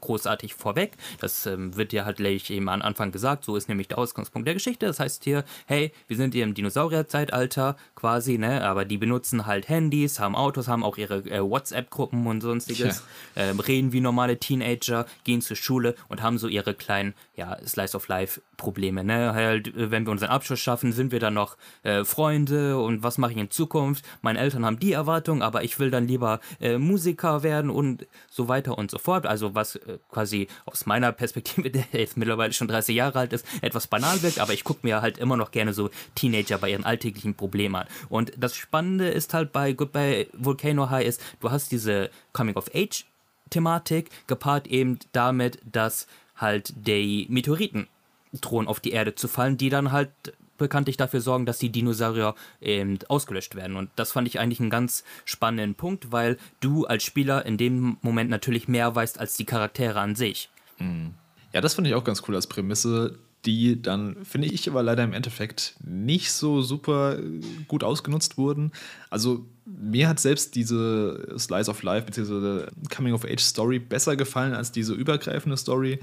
großartig 0.00 0.54
vorweg. 0.54 0.96
Das 1.20 1.46
ähm, 1.46 1.76
wird 1.76 1.92
ja 1.92 2.04
halt 2.04 2.18
gleich 2.18 2.50
eben 2.50 2.68
am 2.68 2.82
Anfang 2.82 3.12
gesagt. 3.12 3.44
So 3.44 3.56
ist 3.56 3.68
nämlich 3.68 3.88
der 3.88 3.98
Ausgangspunkt 3.98 4.46
der 4.46 4.54
Geschichte. 4.54 4.86
Das 4.86 5.00
heißt 5.00 5.24
hier, 5.24 5.44
hey, 5.66 5.92
wir 6.08 6.16
sind 6.16 6.34
hier 6.34 6.44
im 6.44 6.54
Dinosaurierzeitalter 6.54 7.76
quasi, 7.94 8.38
ne? 8.38 8.64
Aber 8.64 8.84
die 8.84 8.98
benutzen 8.98 9.46
halt 9.46 9.68
Handys, 9.68 10.20
haben 10.20 10.34
Autos, 10.34 10.68
haben 10.68 10.84
auch 10.84 10.96
ihre 10.96 11.18
äh, 11.30 11.40
WhatsApp-Gruppen 11.40 12.26
und 12.26 12.40
sonstiges, 12.40 13.02
ähm, 13.36 13.60
reden 13.60 13.92
wie 13.92 14.00
normale 14.00 14.38
Teenager, 14.38 15.06
gehen 15.24 15.40
zur 15.40 15.56
Schule 15.56 15.94
und 16.08 16.22
haben 16.22 16.38
so 16.38 16.48
ihre 16.48 16.74
kleinen, 16.74 17.14
ja, 17.36 17.56
Slice 17.66 17.96
of 17.96 18.08
Life 18.08 18.40
Probleme, 18.56 19.04
ne? 19.04 19.32
Halt, 19.32 19.68
äh, 19.68 19.90
wenn 19.90 20.04
wir 20.04 20.12
unseren 20.12 20.30
Abschluss 20.30 20.60
schaffen, 20.60 20.92
sind 20.92 21.12
wir 21.12 21.20
dann 21.20 21.34
noch 21.34 21.56
äh, 21.82 22.04
Freunde 22.04 22.78
und 22.78 23.02
was 23.02 23.18
mache 23.18 23.32
ich 23.32 23.38
in 23.38 23.50
Zukunft? 23.50 24.04
Meine 24.22 24.38
Eltern 24.38 24.64
haben 24.64 24.78
die 24.78 24.92
Erwartung, 24.92 25.42
aber 25.42 25.64
ich 25.64 25.78
will 25.78 25.90
dann 25.90 26.06
lieber 26.06 26.40
äh, 26.60 26.78
Musiker 26.78 27.42
werden 27.42 27.70
und 27.70 28.06
so 28.28 28.48
weiter 28.48 28.76
und 28.76 28.90
so 28.90 28.98
fort. 28.98 29.26
Also 29.26 29.49
was 29.54 29.76
äh, 29.76 29.98
quasi 30.10 30.48
aus 30.66 30.86
meiner 30.86 31.12
Perspektive, 31.12 31.70
der 31.70 31.84
jetzt 31.92 32.16
mittlerweile 32.16 32.52
schon 32.52 32.68
30 32.68 32.94
Jahre 32.94 33.18
alt 33.18 33.32
ist, 33.32 33.46
etwas 33.62 33.86
banal 33.86 34.22
wirkt, 34.22 34.38
aber 34.38 34.52
ich 34.52 34.64
gucke 34.64 34.80
mir 34.82 35.02
halt 35.02 35.18
immer 35.18 35.36
noch 35.36 35.50
gerne 35.50 35.72
so 35.72 35.90
Teenager 36.14 36.58
bei 36.58 36.70
ihren 36.70 36.84
alltäglichen 36.84 37.34
Problemen 37.34 37.76
an. 37.76 37.86
Und 38.08 38.32
das 38.36 38.56
Spannende 38.56 39.08
ist 39.08 39.34
halt 39.34 39.52
bei 39.52 39.72
Goodbye 39.72 40.26
Volcano 40.32 40.90
High 40.90 41.06
ist, 41.06 41.20
du 41.40 41.50
hast 41.50 41.72
diese 41.72 42.10
Coming 42.32 42.56
of 42.56 42.70
Age 42.74 43.04
Thematik 43.50 44.10
gepaart 44.26 44.68
eben 44.68 44.98
damit, 45.12 45.58
dass 45.70 46.06
halt 46.36 46.72
die 46.76 47.26
Meteoriten 47.28 47.88
drohen 48.32 48.68
auf 48.68 48.80
die 48.80 48.92
Erde 48.92 49.14
zu 49.14 49.28
fallen, 49.28 49.56
die 49.56 49.70
dann 49.70 49.92
halt 49.92 50.10
bekanntlich 50.60 50.96
dafür 50.96 51.20
sorgen, 51.20 51.46
dass 51.46 51.58
die 51.58 51.70
Dinosaurier 51.70 52.36
eben 52.60 52.98
ausgelöscht 53.08 53.56
werden. 53.56 53.74
Und 53.74 53.90
das 53.96 54.12
fand 54.12 54.28
ich 54.28 54.38
eigentlich 54.38 54.60
einen 54.60 54.70
ganz 54.70 55.02
spannenden 55.24 55.74
Punkt, 55.74 56.12
weil 56.12 56.38
du 56.60 56.86
als 56.86 57.02
Spieler 57.02 57.44
in 57.44 57.56
dem 57.56 57.96
Moment 58.02 58.30
natürlich 58.30 58.68
mehr 58.68 58.94
weißt 58.94 59.18
als 59.18 59.36
die 59.36 59.44
Charaktere 59.44 59.98
an 59.98 60.14
sich. 60.14 60.48
Ja, 61.52 61.60
das 61.60 61.74
finde 61.74 61.90
ich 61.90 61.96
auch 61.96 62.04
ganz 62.04 62.22
cool 62.28 62.36
als 62.36 62.46
Prämisse, 62.46 63.18
die 63.44 63.80
dann, 63.80 64.24
finde 64.24 64.48
ich, 64.48 64.68
aber 64.68 64.82
leider 64.82 65.02
im 65.02 65.12
Endeffekt 65.12 65.74
nicht 65.82 66.32
so 66.32 66.60
super 66.60 67.18
äh, 67.18 67.40
gut 67.68 67.84
ausgenutzt 67.84 68.36
wurden. 68.36 68.72
Also 69.08 69.46
mir 69.64 70.08
hat 70.08 70.20
selbst 70.20 70.54
diese 70.54 71.34
Slice 71.38 71.70
of 71.70 71.82
Life 71.82 72.06
bzw. 72.06 72.66
Coming-of-Age-Story 72.94 73.78
besser 73.78 74.16
gefallen 74.16 74.52
als 74.52 74.72
diese 74.72 74.92
übergreifende 74.92 75.56
Story, 75.56 76.00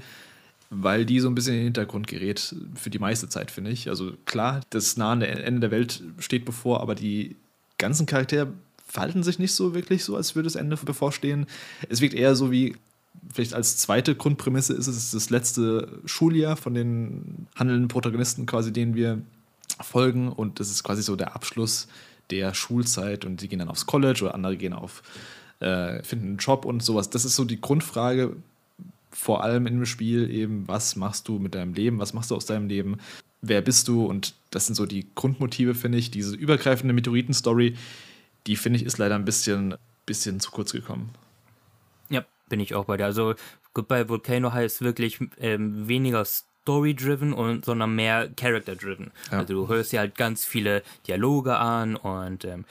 weil 0.70 1.06
die 1.06 1.20
so 1.20 1.28
ein 1.28 1.34
bisschen 1.34 1.54
in 1.54 1.60
den 1.60 1.64
Hintergrund 1.66 2.06
gerät 2.06 2.54
für 2.74 2.90
die 2.90 2.98
meiste 2.98 3.28
Zeit, 3.28 3.50
finde 3.50 3.70
ich. 3.70 3.88
Also 3.88 4.12
klar, 4.26 4.60
das 4.70 4.96
nahende 4.96 5.26
Ende 5.26 5.60
der 5.60 5.70
Welt 5.70 6.02
steht 6.18 6.44
bevor, 6.44 6.80
aber 6.80 6.94
die 6.94 7.36
ganzen 7.78 8.06
Charaktere 8.06 8.52
verhalten 8.86 9.22
sich 9.22 9.38
nicht 9.38 9.52
so 9.52 9.74
wirklich 9.74 10.04
so, 10.04 10.16
als 10.16 10.34
würde 10.34 10.46
das 10.46 10.56
Ende 10.56 10.76
bevorstehen. 10.76 11.46
Es 11.88 12.00
wirkt 12.00 12.14
eher 12.14 12.34
so 12.34 12.50
wie, 12.50 12.76
vielleicht 13.32 13.54
als 13.54 13.76
zweite 13.78 14.14
Grundprämisse 14.14 14.74
ist 14.74 14.86
es 14.86 15.10
das 15.10 15.30
letzte 15.30 16.00
Schuljahr 16.04 16.56
von 16.56 16.74
den 16.74 17.46
handelnden 17.54 17.88
Protagonisten 17.88 18.46
quasi, 18.46 18.72
denen 18.72 18.94
wir 18.94 19.22
folgen 19.82 20.28
und 20.28 20.60
das 20.60 20.70
ist 20.70 20.82
quasi 20.82 21.02
so 21.02 21.16
der 21.16 21.34
Abschluss 21.34 21.88
der 22.30 22.54
Schulzeit 22.54 23.24
und 23.24 23.40
die 23.40 23.48
gehen 23.48 23.58
dann 23.58 23.68
aufs 23.68 23.86
College 23.86 24.24
oder 24.24 24.34
andere 24.34 24.56
gehen 24.56 24.72
auf, 24.72 25.02
äh, 25.60 26.02
finden 26.02 26.26
einen 26.26 26.36
Job 26.38 26.64
und 26.64 26.82
sowas. 26.82 27.10
Das 27.10 27.24
ist 27.24 27.36
so 27.36 27.44
die 27.44 27.60
Grundfrage, 27.60 28.36
vor 29.10 29.42
allem 29.42 29.66
in 29.66 29.74
dem 29.74 29.86
Spiel 29.86 30.30
eben, 30.30 30.66
was 30.68 30.96
machst 30.96 31.28
du 31.28 31.38
mit 31.38 31.54
deinem 31.54 31.74
Leben, 31.74 31.98
was 31.98 32.12
machst 32.14 32.30
du 32.30 32.36
aus 32.36 32.46
deinem 32.46 32.68
Leben, 32.68 32.98
wer 33.40 33.62
bist 33.62 33.88
du 33.88 34.04
und 34.04 34.34
das 34.50 34.66
sind 34.66 34.74
so 34.74 34.86
die 34.86 35.06
Grundmotive, 35.14 35.74
finde 35.74 35.98
ich. 35.98 36.10
Diese 36.10 36.34
übergreifende 36.36 36.92
Meteoriten-Story, 36.94 37.76
die 38.46 38.56
finde 38.56 38.78
ich 38.78 38.84
ist 38.86 38.98
leider 38.98 39.14
ein 39.14 39.24
bisschen, 39.24 39.74
bisschen 40.06 40.40
zu 40.40 40.50
kurz 40.50 40.72
gekommen. 40.72 41.10
Ja, 42.10 42.24
bin 42.48 42.60
ich 42.60 42.74
auch 42.74 42.86
bei 42.86 42.96
dir. 42.96 43.04
Also 43.06 43.34
Goodbye 43.74 44.08
Volcano 44.08 44.52
heißt 44.52 44.82
wirklich 44.82 45.18
ähm, 45.38 45.86
weniger 45.88 46.24
Story-driven, 46.24 47.32
und- 47.32 47.64
sondern 47.64 47.94
mehr 47.94 48.28
Character-driven. 48.34 49.10
Ja. 49.30 49.38
Also 49.40 49.54
du 49.54 49.68
hörst 49.68 49.92
dir 49.92 50.00
halt 50.00 50.16
ganz 50.16 50.44
viele 50.44 50.82
Dialoge 51.06 51.56
an 51.56 51.96
und 51.96 52.44
ähm, 52.44 52.64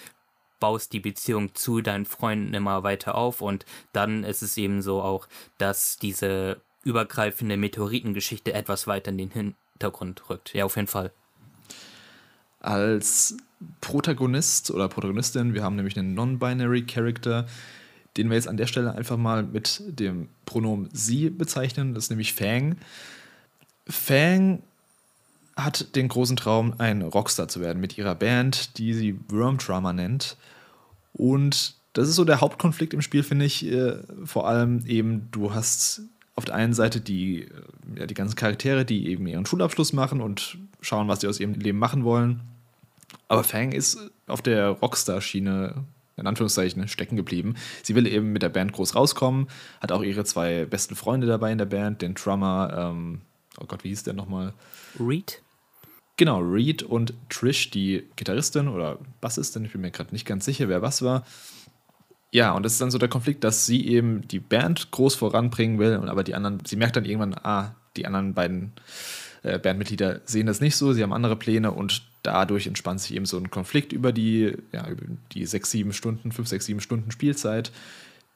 baust 0.59 0.93
die 0.93 0.99
Beziehung 0.99 1.55
zu 1.55 1.81
deinen 1.81 2.05
Freunden 2.05 2.53
immer 2.53 2.83
weiter 2.83 3.15
auf 3.15 3.41
und 3.41 3.65
dann 3.93 4.23
ist 4.23 4.41
es 4.41 4.57
eben 4.57 4.81
so 4.81 5.01
auch, 5.01 5.27
dass 5.57 5.97
diese 5.97 6.61
übergreifende 6.83 7.57
Meteoritengeschichte 7.57 8.53
etwas 8.53 8.87
weiter 8.87 9.11
in 9.11 9.17
den 9.17 9.31
Hintergrund 9.31 10.29
rückt. 10.29 10.53
Ja, 10.53 10.65
auf 10.65 10.75
jeden 10.75 10.87
Fall. 10.87 11.11
Als 12.59 13.37
Protagonist 13.81 14.71
oder 14.71 14.87
Protagonistin, 14.87 15.53
wir 15.53 15.63
haben 15.63 15.75
nämlich 15.75 15.97
einen 15.97 16.13
Non-Binary 16.13 16.85
Character, 16.85 17.45
den 18.15 18.29
wir 18.29 18.35
jetzt 18.35 18.47
an 18.47 18.57
der 18.57 18.67
Stelle 18.67 18.95
einfach 18.95 19.17
mal 19.17 19.43
mit 19.43 19.81
dem 19.85 20.29
Pronomen 20.45 20.89
sie 20.91 21.29
bezeichnen, 21.29 21.93
das 21.93 22.05
ist 22.05 22.09
nämlich 22.09 22.33
Fang. 22.33 22.77
Fang 23.87 24.63
hat 25.57 25.95
den 25.95 26.07
großen 26.07 26.37
Traum, 26.37 26.75
ein 26.77 27.01
Rockstar 27.01 27.47
zu 27.47 27.59
werden 27.59 27.81
mit 27.81 27.97
ihrer 27.97 28.15
Band, 28.15 28.77
die 28.77 28.93
sie 28.93 29.19
Worm 29.29 29.57
Drama 29.57 29.91
nennt. 29.91 30.37
Und 31.13 31.75
das 31.93 32.07
ist 32.07 32.15
so 32.15 32.25
der 32.25 32.41
Hauptkonflikt 32.41 32.93
im 32.93 33.01
Spiel, 33.01 33.23
finde 33.23 33.45
ich. 33.45 33.65
Äh, 33.65 33.97
vor 34.23 34.47
allem 34.47 34.85
eben, 34.85 35.29
du 35.31 35.53
hast 35.53 36.01
auf 36.35 36.45
der 36.45 36.53
einen 36.53 36.73
Seite 36.73 37.01
die, 37.01 37.41
äh, 37.41 37.49
ja, 37.99 38.05
die 38.05 38.13
ganzen 38.13 38.35
Charaktere, 38.35 38.85
die 38.85 39.07
eben 39.09 39.25
ihren 39.25 39.47
Schulabschluss 39.47 39.93
machen 39.93 40.21
und 40.21 40.59
schauen, 40.79 41.07
was 41.07 41.21
sie 41.21 41.27
aus 41.27 41.39
ihrem 41.39 41.55
Leben 41.55 41.79
machen 41.79 42.03
wollen. 42.03 42.41
Aber 43.27 43.43
Fang 43.43 43.71
ist 43.71 43.97
auf 44.27 44.43
der 44.43 44.69
Rockstar-Schiene 44.69 45.85
in 46.17 46.25
Anführungszeichen 46.25 46.87
stecken 46.87 47.15
geblieben. 47.15 47.55
Sie 47.83 47.95
will 47.95 48.07
eben 48.07 48.31
mit 48.33 48.41
der 48.41 48.49
Band 48.49 48.73
groß 48.73 48.95
rauskommen, 48.95 49.47
hat 49.79 49.91
auch 49.91 50.01
ihre 50.01 50.25
zwei 50.25 50.65
besten 50.65 50.95
Freunde 50.95 51.27
dabei 51.27 51.51
in 51.51 51.59
der 51.59 51.65
Band, 51.65 52.01
den 52.01 52.15
Drummer, 52.15 52.91
ähm, 52.91 53.21
oh 53.59 53.65
Gott, 53.65 53.83
wie 53.83 53.89
hieß 53.89 54.03
der 54.03 54.13
nochmal? 54.13 54.53
Reed? 54.99 55.41
Genau, 56.17 56.39
Reed 56.39 56.81
und 56.81 57.13
Trish, 57.29 57.69
die 57.69 58.03
Gitarristin 58.15 58.67
oder 58.67 58.97
Bassistin, 59.21 59.65
ich 59.65 59.71
bin 59.71 59.81
mir 59.81 59.91
gerade 59.91 60.11
nicht 60.11 60.25
ganz 60.25 60.45
sicher, 60.45 60.67
wer 60.67 60.81
was 60.81 61.03
war. 61.03 61.23
Ja, 62.31 62.53
und 62.53 62.63
das 62.63 62.73
ist 62.73 62.81
dann 62.81 62.91
so 62.91 62.97
der 62.97 63.07
Konflikt, 63.07 63.43
dass 63.43 63.67
sie 63.67 63.87
eben 63.87 64.27
die 64.27 64.39
Band 64.39 64.91
groß 64.91 65.15
voranbringen 65.15 65.79
will, 65.79 65.93
aber 65.93 66.23
die 66.23 66.33
anderen, 66.35 66.59
sie 66.65 66.75
merkt 66.75 66.95
dann 66.95 67.05
irgendwann, 67.05 67.35
ah, 67.35 67.75
die 67.95 68.05
anderen 68.05 68.33
beiden 68.33 68.73
äh, 69.43 69.59
Bandmitglieder 69.59 70.21
sehen 70.25 70.47
das 70.47 70.59
nicht 70.59 70.75
so, 70.75 70.91
sie 70.91 71.03
haben 71.03 71.13
andere 71.13 71.35
Pläne 71.35 71.71
und 71.71 72.01
dadurch 72.23 72.67
entspannt 72.67 72.99
sich 72.99 73.15
eben 73.15 73.25
so 73.25 73.37
ein 73.37 73.51
Konflikt 73.51 73.93
über 73.93 74.11
die, 74.11 74.57
ja, 74.71 74.89
über 74.89 75.05
die 75.31 75.45
sechs, 75.45 75.71
sieben 75.71 75.93
Stunden, 75.93 76.31
fünf, 76.31 76.47
sechs, 76.47 76.65
sieben 76.65 76.81
Stunden 76.81 77.11
Spielzeit, 77.11 77.71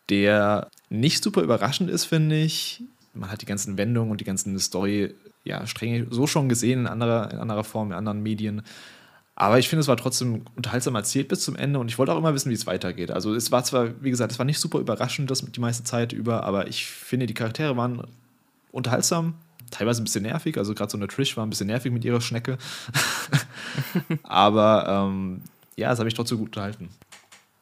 der 0.09 0.69
nicht 0.89 1.23
super 1.23 1.41
überraschend 1.41 1.89
ist, 1.89 2.05
finde 2.05 2.37
ich. 2.37 2.83
Man 3.13 3.31
hat 3.31 3.41
die 3.41 3.45
ganzen 3.45 3.77
Wendungen 3.77 4.11
und 4.11 4.21
die 4.21 4.25
ganzen 4.25 4.57
Story 4.59 5.13
ja, 5.43 5.65
streng 5.67 6.07
so 6.11 6.27
schon 6.27 6.49
gesehen 6.49 6.81
in 6.81 6.87
anderer, 6.87 7.31
in 7.31 7.39
anderer 7.39 7.63
Form, 7.63 7.91
in 7.91 7.97
anderen 7.97 8.21
Medien. 8.21 8.61
Aber 9.35 9.57
ich 9.57 9.69
finde, 9.69 9.81
es 9.81 9.87
war 9.87 9.97
trotzdem 9.97 10.43
unterhaltsam 10.55 10.93
erzählt 10.95 11.27
bis 11.27 11.41
zum 11.41 11.55
Ende 11.55 11.79
und 11.79 11.89
ich 11.89 11.97
wollte 11.97 12.13
auch 12.13 12.17
immer 12.17 12.33
wissen, 12.33 12.49
wie 12.49 12.53
es 12.53 12.67
weitergeht. 12.67 13.11
Also 13.11 13.33
es 13.33 13.51
war 13.51 13.63
zwar, 13.63 14.03
wie 14.03 14.11
gesagt, 14.11 14.31
es 14.31 14.39
war 14.39 14.45
nicht 14.45 14.59
super 14.59 14.79
überraschend 14.79 15.31
das 15.31 15.43
die 15.43 15.59
meiste 15.59 15.83
Zeit 15.83 16.13
über, 16.13 16.43
aber 16.43 16.67
ich 16.67 16.85
finde, 16.85 17.25
die 17.25 17.33
Charaktere 17.33 17.75
waren 17.75 18.05
unterhaltsam, 18.71 19.35
teilweise 19.71 20.01
ein 20.01 20.03
bisschen 20.03 20.23
nervig. 20.23 20.57
Also 20.57 20.75
gerade 20.75 20.91
so 20.91 20.97
eine 20.97 21.07
Trish 21.07 21.35
war 21.37 21.45
ein 21.45 21.49
bisschen 21.49 21.67
nervig 21.67 21.91
mit 21.91 22.05
ihrer 22.05 22.21
Schnecke. 22.21 22.57
aber 24.23 24.85
ähm, 24.87 25.41
ja, 25.75 25.91
es 25.91 25.99
habe 25.99 26.09
ich 26.09 26.15
trotzdem 26.15 26.37
gut 26.37 26.49
unterhalten. 26.49 26.89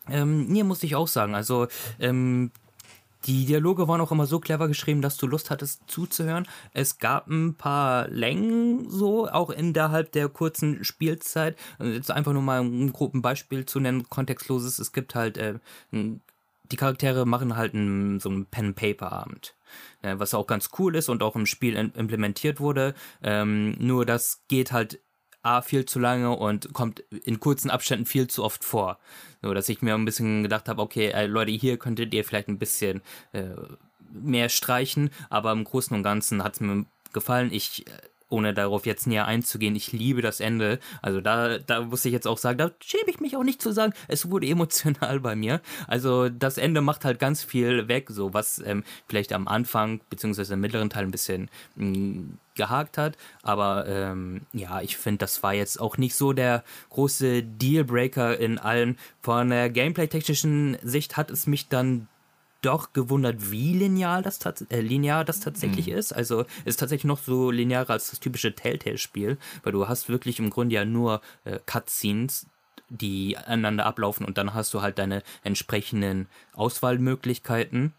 Ähm, 0.09 0.47
nee, 0.47 0.63
muss 0.63 0.83
ich 0.83 0.95
auch 0.95 1.07
sagen. 1.07 1.35
Also 1.35 1.67
ähm, 1.99 2.51
die 3.25 3.45
Dialoge 3.45 3.87
waren 3.87 4.01
auch 4.01 4.11
immer 4.11 4.25
so 4.25 4.39
clever 4.39 4.67
geschrieben, 4.67 5.01
dass 5.01 5.17
du 5.17 5.27
Lust 5.27 5.49
hattest 5.49 5.83
zuzuhören. 5.87 6.47
Es 6.73 6.99
gab 6.99 7.27
ein 7.27 7.55
paar 7.55 8.07
Längen 8.07 8.89
so, 8.89 9.27
auch 9.27 9.49
innerhalb 9.49 10.11
der 10.13 10.29
kurzen 10.29 10.83
Spielzeit. 10.83 11.57
Also 11.77 11.91
jetzt 11.91 12.11
einfach 12.11 12.33
nur 12.33 12.41
mal 12.41 12.61
ein 12.61 12.93
groben 12.93 13.21
Beispiel 13.21 13.65
zu 13.65 13.79
nennen, 13.79 14.09
kontextloses. 14.09 14.79
Es 14.79 14.93
gibt 14.93 15.15
halt, 15.15 15.37
äh, 15.37 15.55
die 15.91 16.77
Charaktere 16.77 17.25
machen 17.25 17.57
halt 17.57 17.73
ein, 17.73 18.19
so 18.19 18.29
einen 18.29 18.45
Pen-Paper-Abend. 18.45 19.55
Äh, 20.01 20.15
was 20.17 20.33
auch 20.33 20.47
ganz 20.47 20.69
cool 20.79 20.95
ist 20.95 21.09
und 21.09 21.21
auch 21.21 21.35
im 21.35 21.45
Spiel 21.45 21.75
implementiert 21.75 22.59
wurde. 22.59 22.93
Ähm, 23.21 23.75
nur 23.79 24.05
das 24.05 24.43
geht 24.47 24.71
halt 24.71 24.99
A 25.41 25.61
viel 25.61 25.85
zu 25.85 25.99
lange 25.99 26.31
und 26.31 26.73
kommt 26.73 26.99
in 27.23 27.39
kurzen 27.39 27.69
Abständen 27.69 28.05
viel 28.05 28.27
zu 28.27 28.43
oft 28.43 28.63
vor. 28.63 28.99
So, 29.41 29.53
dass 29.53 29.69
ich 29.69 29.81
mir 29.81 29.93
ein 29.93 30.05
bisschen 30.05 30.43
gedacht 30.43 30.67
habe, 30.67 30.81
okay, 30.81 31.07
äh, 31.11 31.27
Leute, 31.27 31.51
hier 31.51 31.77
könntet 31.77 32.13
ihr 32.13 32.25
vielleicht 32.25 32.49
ein 32.49 32.59
bisschen 32.59 33.01
äh, 33.31 33.45
mehr 34.11 34.49
streichen, 34.49 35.11
aber 35.29 35.51
im 35.51 35.63
Großen 35.63 35.95
und 35.95 36.03
Ganzen 36.03 36.43
hat 36.43 36.55
es 36.55 36.59
mir 36.59 36.85
gefallen. 37.13 37.51
Ich 37.53 37.87
äh, 37.87 37.91
ohne 38.29 38.53
darauf 38.53 38.85
jetzt 38.85 39.07
näher 39.07 39.25
einzugehen, 39.25 39.75
ich 39.75 39.91
liebe 39.91 40.21
das 40.21 40.39
Ende. 40.39 40.79
Also 41.01 41.21
da, 41.21 41.57
da 41.57 41.81
muss 41.81 42.05
ich 42.05 42.13
jetzt 42.13 42.27
auch 42.27 42.37
sagen, 42.37 42.57
da 42.57 42.71
schäme 42.79 43.09
ich 43.09 43.19
mich 43.19 43.35
auch 43.35 43.43
nicht 43.43 43.61
zu 43.61 43.71
sagen, 43.71 43.93
es 44.07 44.29
wurde 44.29 44.47
emotional 44.49 45.19
bei 45.19 45.35
mir. 45.35 45.61
Also 45.87 46.29
das 46.29 46.57
Ende 46.57 46.81
macht 46.81 47.05
halt 47.05 47.19
ganz 47.19 47.43
viel 47.43 47.87
weg, 47.87 48.07
so 48.09 48.33
was 48.33 48.59
ähm, 48.65 48.83
vielleicht 49.07 49.33
am 49.33 49.47
Anfang 49.47 50.01
beziehungsweise 50.09 50.53
im 50.53 50.61
mittleren 50.61 50.89
Teil 50.89 51.03
ein 51.03 51.11
bisschen 51.11 51.49
mm, 51.75 52.33
gehakt 52.55 52.97
hat. 52.97 53.17
Aber 53.41 53.87
ähm, 53.87 54.41
ja, 54.53 54.81
ich 54.81 54.97
finde, 54.97 55.19
das 55.19 55.41
war 55.43 55.53
jetzt 55.53 55.79
auch 55.79 55.97
nicht 55.97 56.15
so 56.15 56.33
der 56.33 56.63
große 56.89 57.43
Dealbreaker 57.43 58.37
in 58.37 58.59
allen. 58.59 58.97
Von 59.21 59.49
der 59.49 59.69
gameplay-technischen 59.69 60.77
Sicht 60.83 61.17
hat 61.17 61.31
es 61.31 61.47
mich 61.47 61.67
dann 61.69 62.07
doch 62.61 62.93
gewundert, 62.93 63.51
wie 63.51 63.73
linear 63.73 64.21
das, 64.21 64.39
äh, 64.69 64.81
linear 64.81 65.25
das 65.25 65.39
tatsächlich 65.39 65.87
mhm. 65.87 65.93
ist. 65.93 66.11
Also 66.11 66.45
ist 66.65 66.79
tatsächlich 66.79 67.05
noch 67.05 67.19
so 67.19 67.51
linearer 67.51 67.91
als 67.91 68.09
das 68.09 68.19
typische 68.19 68.53
Telltale-Spiel, 68.53 69.37
weil 69.63 69.71
du 69.71 69.87
hast 69.87 70.09
wirklich 70.09 70.39
im 70.39 70.49
Grunde 70.49 70.75
ja 70.75 70.85
nur 70.85 71.21
äh, 71.45 71.59
Cutscenes, 71.65 72.47
die 72.89 73.37
aneinander 73.37 73.85
ablaufen 73.85 74.25
und 74.25 74.37
dann 74.37 74.53
hast 74.53 74.73
du 74.73 74.81
halt 74.81 74.97
deine 74.97 75.23
entsprechenden 75.43 76.27
Auswahlmöglichkeiten. 76.53 77.93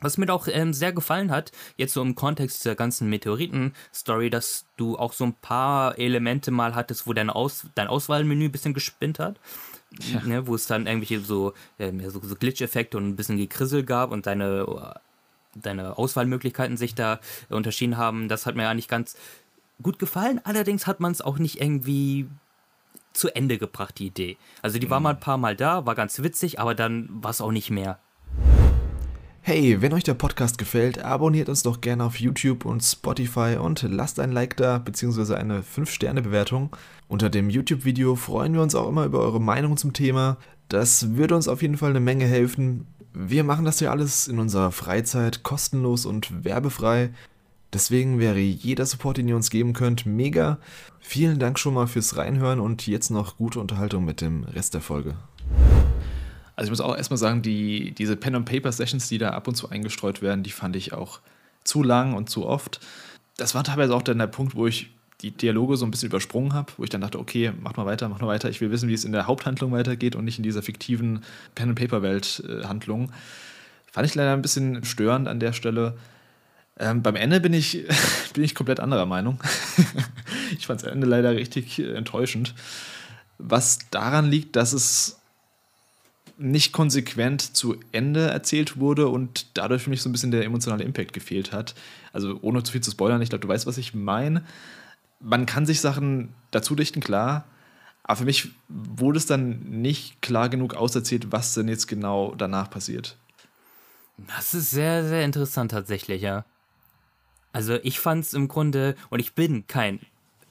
Was 0.00 0.18
mir 0.18 0.32
auch 0.32 0.48
ähm, 0.48 0.74
sehr 0.74 0.92
gefallen 0.92 1.30
hat, 1.30 1.52
jetzt 1.76 1.94
so 1.94 2.02
im 2.02 2.16
Kontext 2.16 2.64
dieser 2.64 2.74
ganzen 2.74 3.08
Meteoriten-Story, 3.08 4.30
dass 4.30 4.66
du 4.76 4.98
auch 4.98 5.12
so 5.12 5.24
ein 5.24 5.34
paar 5.34 5.96
Elemente 5.96 6.50
mal 6.50 6.74
hattest, 6.74 7.06
wo 7.06 7.12
dein, 7.12 7.30
Aus 7.30 7.66
dein 7.76 7.86
Auswahlmenü 7.86 8.46
ein 8.46 8.52
bisschen 8.52 8.74
gespinnt 8.74 9.20
hat 9.20 9.38
ja. 10.00 10.22
ne, 10.24 10.46
wo 10.46 10.54
es 10.54 10.66
dann 10.66 10.86
irgendwelche 10.86 11.20
so, 11.20 11.52
äh, 11.78 11.92
so, 12.08 12.20
so 12.22 12.34
Glitch-Effekte 12.34 12.96
und 12.96 13.08
ein 13.08 13.16
bisschen 13.16 13.36
Gekrissel 13.36 13.84
gab 13.84 14.10
und 14.12 14.26
deine, 14.26 14.94
deine 15.54 15.98
Auswahlmöglichkeiten 15.98 16.76
sich 16.76 16.94
da 16.94 17.20
unterschieden 17.48 17.96
haben. 17.96 18.28
Das 18.28 18.46
hat 18.46 18.54
mir 18.54 18.68
eigentlich 18.68 18.88
ganz 18.88 19.16
gut 19.82 19.98
gefallen. 19.98 20.40
Allerdings 20.44 20.86
hat 20.86 21.00
man 21.00 21.12
es 21.12 21.20
auch 21.20 21.38
nicht 21.38 21.60
irgendwie 21.60 22.28
zu 23.12 23.34
Ende 23.34 23.58
gebracht, 23.58 23.98
die 23.98 24.06
Idee. 24.06 24.36
Also 24.62 24.78
die 24.78 24.90
war 24.90 25.00
mhm. 25.00 25.04
mal 25.04 25.10
ein 25.10 25.20
paar 25.20 25.38
Mal 25.38 25.56
da, 25.56 25.84
war 25.86 25.94
ganz 25.94 26.22
witzig, 26.22 26.60
aber 26.60 26.74
dann 26.74 27.08
war 27.10 27.30
es 27.30 27.40
auch 27.40 27.52
nicht 27.52 27.70
mehr. 27.70 27.98
Hey, 29.44 29.82
wenn 29.82 29.92
euch 29.92 30.04
der 30.04 30.14
Podcast 30.14 30.56
gefällt, 30.56 31.04
abonniert 31.04 31.48
uns 31.48 31.64
doch 31.64 31.80
gerne 31.80 32.04
auf 32.04 32.20
YouTube 32.20 32.64
und 32.64 32.80
Spotify 32.80 33.56
und 33.60 33.82
lasst 33.82 34.20
ein 34.20 34.30
Like 34.30 34.56
da 34.56 34.78
bzw. 34.78 35.34
eine 35.34 35.62
5-Sterne-Bewertung. 35.62 36.76
Unter 37.08 37.28
dem 37.28 37.50
YouTube-Video 37.50 38.14
freuen 38.14 38.54
wir 38.54 38.62
uns 38.62 38.76
auch 38.76 38.88
immer 38.88 39.04
über 39.04 39.18
eure 39.18 39.40
Meinung 39.40 39.76
zum 39.76 39.94
Thema. 39.94 40.36
Das 40.68 41.16
würde 41.16 41.34
uns 41.34 41.48
auf 41.48 41.60
jeden 41.60 41.76
Fall 41.76 41.90
eine 41.90 41.98
Menge 41.98 42.24
helfen. 42.24 42.86
Wir 43.14 43.42
machen 43.42 43.64
das 43.64 43.80
ja 43.80 43.90
alles 43.90 44.28
in 44.28 44.38
unserer 44.38 44.70
Freizeit 44.70 45.42
kostenlos 45.42 46.06
und 46.06 46.44
werbefrei. 46.44 47.10
Deswegen 47.72 48.20
wäre 48.20 48.38
jeder 48.38 48.86
Support, 48.86 49.16
den 49.16 49.26
ihr 49.26 49.34
uns 49.34 49.50
geben 49.50 49.72
könnt, 49.72 50.06
mega. 50.06 50.58
Vielen 51.00 51.40
Dank 51.40 51.58
schon 51.58 51.74
mal 51.74 51.88
fürs 51.88 52.16
Reinhören 52.16 52.60
und 52.60 52.86
jetzt 52.86 53.10
noch 53.10 53.38
gute 53.38 53.58
Unterhaltung 53.58 54.04
mit 54.04 54.20
dem 54.20 54.44
Rest 54.44 54.74
der 54.74 54.82
Folge. 54.82 55.16
Also 56.56 56.66
ich 56.66 56.70
muss 56.70 56.80
auch 56.80 56.96
erstmal 56.96 57.18
sagen, 57.18 57.42
die, 57.42 57.92
diese 57.92 58.16
Pen-and-Paper-Sessions, 58.16 59.08
die 59.08 59.18
da 59.18 59.30
ab 59.30 59.48
und 59.48 59.54
zu 59.54 59.70
eingestreut 59.70 60.22
werden, 60.22 60.42
die 60.42 60.50
fand 60.50 60.76
ich 60.76 60.92
auch 60.92 61.20
zu 61.64 61.82
lang 61.82 62.14
und 62.14 62.28
zu 62.28 62.46
oft. 62.46 62.80
Das 63.36 63.54
war 63.54 63.64
teilweise 63.64 63.94
auch 63.94 64.02
dann 64.02 64.18
der 64.18 64.26
Punkt, 64.26 64.54
wo 64.54 64.66
ich 64.66 64.90
die 65.22 65.30
Dialoge 65.30 65.76
so 65.76 65.86
ein 65.86 65.90
bisschen 65.90 66.08
übersprungen 66.08 66.52
habe, 66.52 66.72
wo 66.76 66.84
ich 66.84 66.90
dann 66.90 67.00
dachte, 67.00 67.18
okay, 67.18 67.52
mach 67.60 67.76
mal 67.76 67.86
weiter, 67.86 68.08
mach 68.08 68.20
mal 68.20 68.26
weiter. 68.26 68.50
Ich 68.50 68.60
will 68.60 68.70
wissen, 68.70 68.88
wie 68.88 68.94
es 68.94 69.04
in 69.04 69.12
der 69.12 69.26
Haupthandlung 69.26 69.72
weitergeht 69.72 70.16
und 70.16 70.24
nicht 70.24 70.38
in 70.38 70.42
dieser 70.42 70.62
fiktiven 70.62 71.22
Pen-and-Paper-Welt-Handlung. 71.54 73.04
Äh, 73.04 73.12
fand 73.92 74.06
ich 74.06 74.14
leider 74.14 74.32
ein 74.32 74.42
bisschen 74.42 74.84
störend 74.84 75.28
an 75.28 75.38
der 75.38 75.52
Stelle. 75.52 75.96
Ähm, 76.78 77.02
beim 77.02 77.16
Ende 77.16 77.40
bin 77.40 77.54
ich, 77.54 77.86
bin 78.34 78.42
ich 78.42 78.54
komplett 78.54 78.80
anderer 78.80 79.06
Meinung. 79.06 79.40
ich 80.58 80.66
fand 80.66 80.82
das 80.82 80.90
Ende 80.90 81.06
leider 81.06 81.32
richtig 81.32 81.78
äh, 81.78 81.94
enttäuschend. 81.94 82.54
Was 83.38 83.78
daran 83.90 84.28
liegt, 84.28 84.56
dass 84.56 84.72
es 84.72 85.20
nicht 86.42 86.72
konsequent 86.72 87.56
zu 87.56 87.76
Ende 87.92 88.28
erzählt 88.28 88.78
wurde 88.78 89.08
und 89.08 89.46
dadurch 89.54 89.82
für 89.82 89.90
mich 89.90 90.02
so 90.02 90.08
ein 90.08 90.12
bisschen 90.12 90.30
der 90.30 90.44
emotionale 90.44 90.84
Impact 90.84 91.12
gefehlt 91.12 91.52
hat. 91.52 91.74
Also 92.12 92.38
ohne 92.42 92.62
zu 92.62 92.72
viel 92.72 92.80
zu 92.80 92.90
spoilern, 92.90 93.22
ich 93.22 93.30
glaube, 93.30 93.42
du 93.42 93.48
weißt, 93.48 93.66
was 93.66 93.78
ich 93.78 93.94
meine. 93.94 94.42
Man 95.20 95.46
kann 95.46 95.66
sich 95.66 95.80
Sachen 95.80 96.34
dazu 96.50 96.74
dichten, 96.74 97.00
klar, 97.00 97.44
aber 98.02 98.16
für 98.16 98.24
mich 98.24 98.50
wurde 98.68 99.18
es 99.18 99.26
dann 99.26 99.60
nicht 99.60 100.20
klar 100.20 100.48
genug 100.48 100.74
auserzählt, 100.74 101.30
was 101.30 101.54
denn 101.54 101.68
jetzt 101.68 101.86
genau 101.86 102.34
danach 102.36 102.68
passiert. 102.68 103.16
Das 104.36 104.54
ist 104.54 104.70
sehr, 104.70 105.06
sehr 105.06 105.24
interessant 105.24 105.70
tatsächlich, 105.70 106.22
ja. 106.22 106.44
Also 107.52 107.74
ich 107.82 108.00
fand 108.00 108.24
es 108.24 108.34
im 108.34 108.48
Grunde, 108.48 108.96
und 109.10 109.20
ich 109.20 109.34
bin 109.34 109.66
kein 109.66 110.00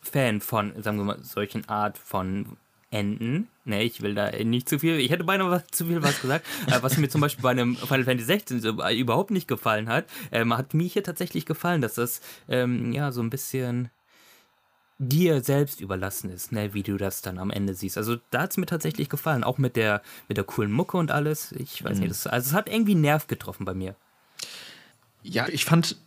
Fan 0.01 0.39
von, 0.39 0.73
sagen 0.81 0.97
wir 0.97 1.03
mal, 1.03 1.23
solchen 1.23 1.67
Art 1.67 1.97
von 1.97 2.57
enden. 2.91 3.47
Ne, 3.65 3.83
ich 3.83 4.01
will 4.01 4.13
da 4.15 4.31
nicht 4.43 4.67
zu 4.69 4.79
viel, 4.79 4.99
ich 4.99 5.09
hätte 5.11 5.23
beinahe 5.23 5.49
was, 5.49 5.63
zu 5.71 5.85
viel 5.85 6.01
was 6.03 6.21
gesagt, 6.21 6.45
äh, 6.69 6.81
was 6.81 6.97
mir 6.97 7.09
zum 7.09 7.21
Beispiel 7.21 7.41
bei 7.43 7.51
einem 7.51 7.75
Final 7.75 8.03
Fantasy 8.03 8.25
16 8.25 8.59
so, 8.61 8.81
äh, 8.81 8.97
überhaupt 8.99 9.31
nicht 9.31 9.47
gefallen 9.47 9.87
hat, 9.89 10.05
ähm, 10.31 10.55
hat 10.57 10.73
mir 10.73 10.87
hier 10.87 11.03
tatsächlich 11.03 11.45
gefallen, 11.45 11.81
dass 11.81 11.95
das 11.95 12.21
ähm, 12.49 12.91
ja 12.91 13.11
so 13.11 13.21
ein 13.21 13.29
bisschen 13.29 13.89
dir 14.99 15.41
selbst 15.43 15.81
überlassen 15.81 16.29
ist, 16.29 16.51
ne, 16.51 16.73
wie 16.75 16.83
du 16.83 16.97
das 16.97 17.21
dann 17.23 17.39
am 17.39 17.49
Ende 17.49 17.73
siehst. 17.73 17.97
Also 17.97 18.17
da 18.29 18.41
hat 18.43 18.51
es 18.51 18.57
mir 18.57 18.67
tatsächlich 18.67 19.09
gefallen, 19.09 19.43
auch 19.43 19.57
mit 19.57 19.75
der, 19.75 20.01
mit 20.27 20.37
der 20.37 20.43
coolen 20.43 20.71
Mucke 20.71 20.97
und 20.97 21.09
alles. 21.11 21.53
Ich 21.53 21.83
weiß 21.83 21.95
Mhm. 21.97 21.99
nicht, 22.01 22.11
das, 22.11 22.27
also 22.27 22.49
es 22.49 22.53
hat 22.53 22.69
irgendwie 22.69 22.91
einen 22.91 23.01
Nerv 23.01 23.25
getroffen 23.27 23.65
bei 23.65 23.73
mir. 23.73 23.95
Ja, 25.23 25.47
ich 25.47 25.65
fand, 25.65 25.97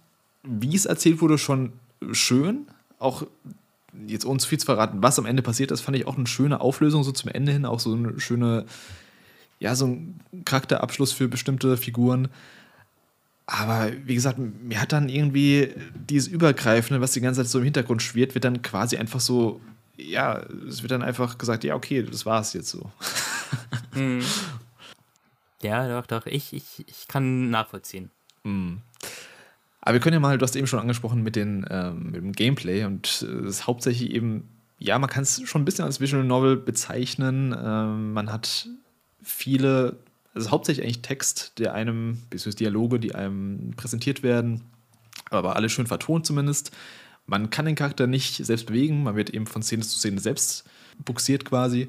wie 0.45 0.75
es 0.77 0.87
erzählt 0.87 1.21
wurde, 1.21 1.39
schon 1.39 1.73
schön. 2.13 2.69
Auch 2.99 3.27
jetzt 4.07 4.25
ohne 4.25 4.39
zu 4.39 4.49
viel 4.49 4.59
zu 4.59 4.67
verraten, 4.67 5.03
was 5.03 5.19
am 5.19 5.27
Ende 5.27 5.43
passiert 5.43 5.71
ist, 5.71 5.81
fand 5.81 5.97
ich 5.97 6.07
auch 6.07 6.17
eine 6.17 6.27
schöne 6.27 6.61
Auflösung 6.61 7.05
so 7.05 7.13
zum 7.13 7.31
Ende 7.31 7.53
hin. 7.53 7.65
Auch 7.65 7.81
so 7.81 7.95
eine 7.95 8.19
schöne, 8.21 8.67
ja, 9.59 9.75
so 9.75 9.87
ein 9.87 10.21
Charakterabschluss 10.45 11.13
für 11.13 11.29
bestimmte 11.29 11.77
Figuren. 11.77 12.29
Aber 13.47 13.93
wie 14.05 14.15
gesagt, 14.15 14.39
mir 14.39 14.81
hat 14.81 14.93
dann 14.93 15.09
irgendwie 15.09 15.71
dieses 16.09 16.29
Übergreifende, 16.29 17.01
was 17.01 17.13
die 17.13 17.21
ganze 17.21 17.43
Zeit 17.43 17.51
so 17.51 17.59
im 17.59 17.65
Hintergrund 17.65 18.03
schwirrt, 18.03 18.35
wird 18.35 18.45
dann 18.45 18.63
quasi 18.63 18.97
einfach 18.97 19.21
so, 19.21 19.61
ja, 19.97 20.43
es 20.67 20.83
wird 20.83 20.93
dann 20.93 21.03
einfach 21.03 21.37
gesagt, 21.37 21.63
ja, 21.65 21.75
okay, 21.75 22.03
das 22.03 22.25
war 22.25 22.41
es 22.41 22.53
jetzt 22.53 22.71
so. 22.71 22.91
Ja, 25.65 25.89
doch, 25.89 26.07
doch, 26.07 26.27
ich, 26.27 26.53
ich, 26.53 26.85
ich 26.87 27.09
kann 27.09 27.49
nachvollziehen. 27.49 28.11
Aber 29.87 29.93
wir 29.95 30.01
können 30.01 30.15
ja 30.15 30.21
mal, 30.21 30.39
du 30.39 30.43
hast 30.43 30.57
eben 30.57 30.67
schon 30.67 30.81
angesprochen 30.81 31.23
mit, 31.23 31.37
den, 31.37 31.67
ähm, 31.69 32.05
mit 32.07 32.17
dem 32.17 32.33
Gameplay 32.33 32.85
und 32.85 33.07
es 33.07 33.23
ist 33.23 33.67
hauptsächlich 33.67 34.11
eben, 34.13 34.49
ja, 34.79 34.99
man 34.99 35.11
kann 35.11 35.23
es 35.23 35.43
schon 35.45 35.61
ein 35.61 35.67
bisschen 35.67 35.85
als 35.85 36.01
Visual 36.01 36.25
Novel 36.25 36.57
bezeichnen. 36.57 37.55
Ähm, 37.57 38.15
man 38.15 38.33
hat 38.33 38.67
viele, 39.23 39.99
also 40.33 40.51
hauptsächlich 40.51 40.87
eigentlich 40.87 41.03
Text, 41.03 41.59
der 41.59 41.75
einem, 41.75 42.23
beziehungsweise 42.31 42.57
Dialoge, 42.57 42.99
die 42.99 43.15
einem 43.15 43.73
präsentiert 43.77 44.23
werden, 44.23 44.63
aber 45.29 45.55
alle 45.55 45.69
schön 45.69 45.87
vertont 45.87 46.25
zumindest. 46.25 46.71
Man 47.27 47.51
kann 47.51 47.67
den 47.67 47.75
Charakter 47.75 48.07
nicht 48.07 48.37
selbst 48.37 48.65
bewegen, 48.65 49.03
man 49.03 49.17
wird 49.17 49.31
eben 49.31 49.47
von 49.47 49.63
Szene 49.63 49.83
zu 49.83 49.99
Szene 49.99 50.19
selbst 50.19 50.65
buxiert 51.05 51.45
quasi 51.45 51.89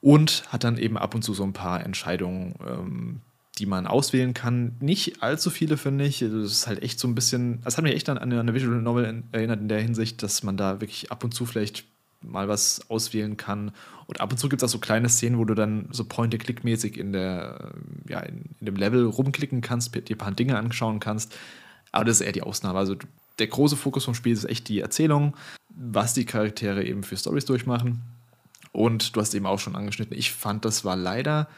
und 0.00 0.42
hat 0.48 0.64
dann 0.64 0.76
eben 0.78 0.98
ab 0.98 1.14
und 1.14 1.22
zu 1.22 1.32
so 1.32 1.44
ein 1.44 1.52
paar 1.52 1.84
Entscheidungen, 1.84 2.56
ähm, 2.66 3.20
die 3.58 3.66
man 3.66 3.86
auswählen 3.86 4.34
kann. 4.34 4.76
Nicht 4.80 5.22
allzu 5.22 5.50
viele, 5.50 5.76
finde 5.76 6.04
ich. 6.04 6.20
Das 6.20 6.30
ist 6.32 6.66
halt 6.66 6.82
echt 6.82 6.98
so 7.00 7.08
ein 7.08 7.14
bisschen, 7.14 7.60
das 7.62 7.76
hat 7.76 7.84
mich 7.84 7.94
echt 7.94 8.08
an 8.08 8.18
an 8.18 8.32
eine 8.32 8.54
Visual 8.54 8.80
Novel 8.80 9.04
in- 9.04 9.24
erinnert 9.32 9.60
in 9.60 9.68
der 9.68 9.80
Hinsicht, 9.80 10.22
dass 10.22 10.42
man 10.42 10.56
da 10.56 10.80
wirklich 10.80 11.10
ab 11.10 11.24
und 11.24 11.34
zu 11.34 11.46
vielleicht 11.46 11.84
mal 12.22 12.48
was 12.48 12.88
auswählen 12.90 13.36
kann. 13.36 13.70
Und 14.06 14.20
ab 14.20 14.32
und 14.32 14.38
zu 14.38 14.48
gibt 14.48 14.62
es 14.62 14.68
auch 14.68 14.72
so 14.72 14.78
kleine 14.78 15.08
Szenen, 15.08 15.38
wo 15.38 15.44
du 15.44 15.54
dann 15.54 15.88
so 15.92 16.04
Point-and-Click-mäßig 16.04 16.96
in, 16.96 17.14
ja, 17.14 18.20
in, 18.20 18.44
in 18.58 18.66
dem 18.66 18.76
Level 18.76 19.04
rumklicken 19.04 19.60
kannst, 19.60 19.94
dir 19.94 20.02
ein 20.14 20.18
paar 20.18 20.32
Dinge 20.32 20.56
anschauen 20.58 20.98
kannst. 21.00 21.34
Aber 21.92 22.04
das 22.04 22.20
ist 22.20 22.26
eher 22.26 22.32
die 22.32 22.42
Ausnahme. 22.42 22.78
Also 22.78 22.96
der 23.38 23.46
große 23.46 23.76
Fokus 23.76 24.04
vom 24.04 24.14
Spiel 24.14 24.32
ist 24.32 24.44
echt 24.44 24.68
die 24.68 24.80
Erzählung, 24.80 25.36
was 25.68 26.14
die 26.14 26.24
Charaktere 26.24 26.84
eben 26.84 27.02
für 27.02 27.16
Stories 27.16 27.44
durchmachen. 27.44 28.02
Und 28.72 29.14
du 29.14 29.20
hast 29.20 29.34
eben 29.34 29.46
auch 29.46 29.60
schon 29.60 29.76
angeschnitten, 29.76 30.16
ich 30.16 30.32
fand, 30.32 30.64
das 30.64 30.84
war 30.84 30.96
leider 30.96 31.48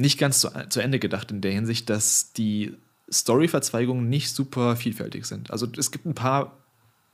nicht 0.00 0.18
ganz 0.18 0.40
zu, 0.40 0.50
zu 0.68 0.80
Ende 0.80 0.98
gedacht 0.98 1.30
in 1.30 1.40
der 1.40 1.52
Hinsicht, 1.52 1.90
dass 1.90 2.32
die 2.32 2.74
Story-Verzweigungen 3.12 4.08
nicht 4.08 4.30
super 4.30 4.76
vielfältig 4.76 5.26
sind. 5.26 5.50
Also 5.50 5.66
es 5.76 5.90
gibt 5.90 6.06
ein 6.06 6.14
paar, 6.14 6.56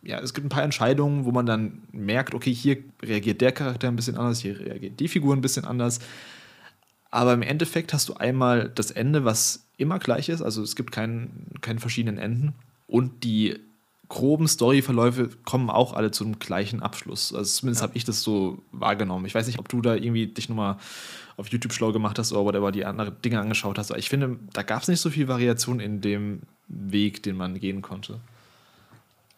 ja, 0.03 0.21
es 0.21 0.35
gibt 0.35 0.47
ein 0.47 0.51
paar 0.51 0.63
Entscheidungen, 0.63 1.25
wo 1.25 1.33
man 1.33 1.47
dann 1.47 1.83
merkt, 1.93 2.35
okay, 2.35 2.53
hier 2.53 2.79
reagiert 3.03 3.41
der 3.41 3.53
Charakter 3.53 3.89
ein 3.89 3.97
bisschen 3.97 4.17
anders, 4.17 4.41
hier 4.41 4.59
reagiert 4.59 5.01
die 5.01 5.09
Figur 5.09 5.35
ein 5.35 5.41
bisschen 5.41 5.65
anders. 5.65 6.01
Aber 7.11 7.33
im 7.33 7.43
Endeffekt 7.43 7.93
hast 7.93 8.09
du 8.09 8.15
einmal 8.15 8.71
das 8.75 8.91
Ende, 8.91 9.25
was 9.25 9.65
immer 9.79 9.99
gleich 9.99 10.29
ist, 10.29 10.43
also 10.43 10.63
es 10.63 10.77
gibt 10.77 10.93
keinen, 10.93 11.51
keine 11.61 11.81
verschiedenen 11.81 12.19
Enden. 12.19 12.55
Und 12.87 13.25
die 13.25 13.59
groben 14.09 14.47
Storyverläufe 14.47 15.31
kommen 15.45 15.71
auch 15.71 15.93
alle 15.93 16.11
zum 16.11 16.39
gleichen 16.39 16.83
Abschluss. 16.83 17.35
Also 17.35 17.61
zumindest 17.61 17.83
habe 17.83 17.97
ich 17.97 18.05
das 18.05 18.23
so 18.23 18.63
wahrgenommen. 18.71 19.27
Ich 19.27 19.35
weiß 19.35 19.47
nicht, 19.47 19.59
ob 19.59 19.69
du 19.69 19.81
da 19.81 19.95
irgendwie 19.95 20.27
dich 20.27 20.49
nochmal 20.49 20.77
auf 21.37 21.49
YouTube 21.49 21.73
schlau 21.73 21.93
gemacht 21.93 22.19
hast 22.19 22.33
oder 22.33 22.45
whatever, 22.45 22.73
die 22.73 22.85
anderen 22.85 23.21
Dinge 23.23 23.41
angeschaut 23.41 23.79
hast. 23.79 23.91
Aber 23.91 23.99
ich 23.99 24.09
finde, 24.09 24.39
da 24.53 24.63
gab 24.63 24.83
es 24.83 24.89
nicht 24.89 25.01
so 25.01 25.11
viel 25.11 25.29
Variation 25.29 25.81
in 25.81 26.01
dem 26.01 26.43
Weg, 26.69 27.23
den 27.23 27.37
man 27.37 27.59
gehen 27.59 27.83
konnte. 27.83 28.21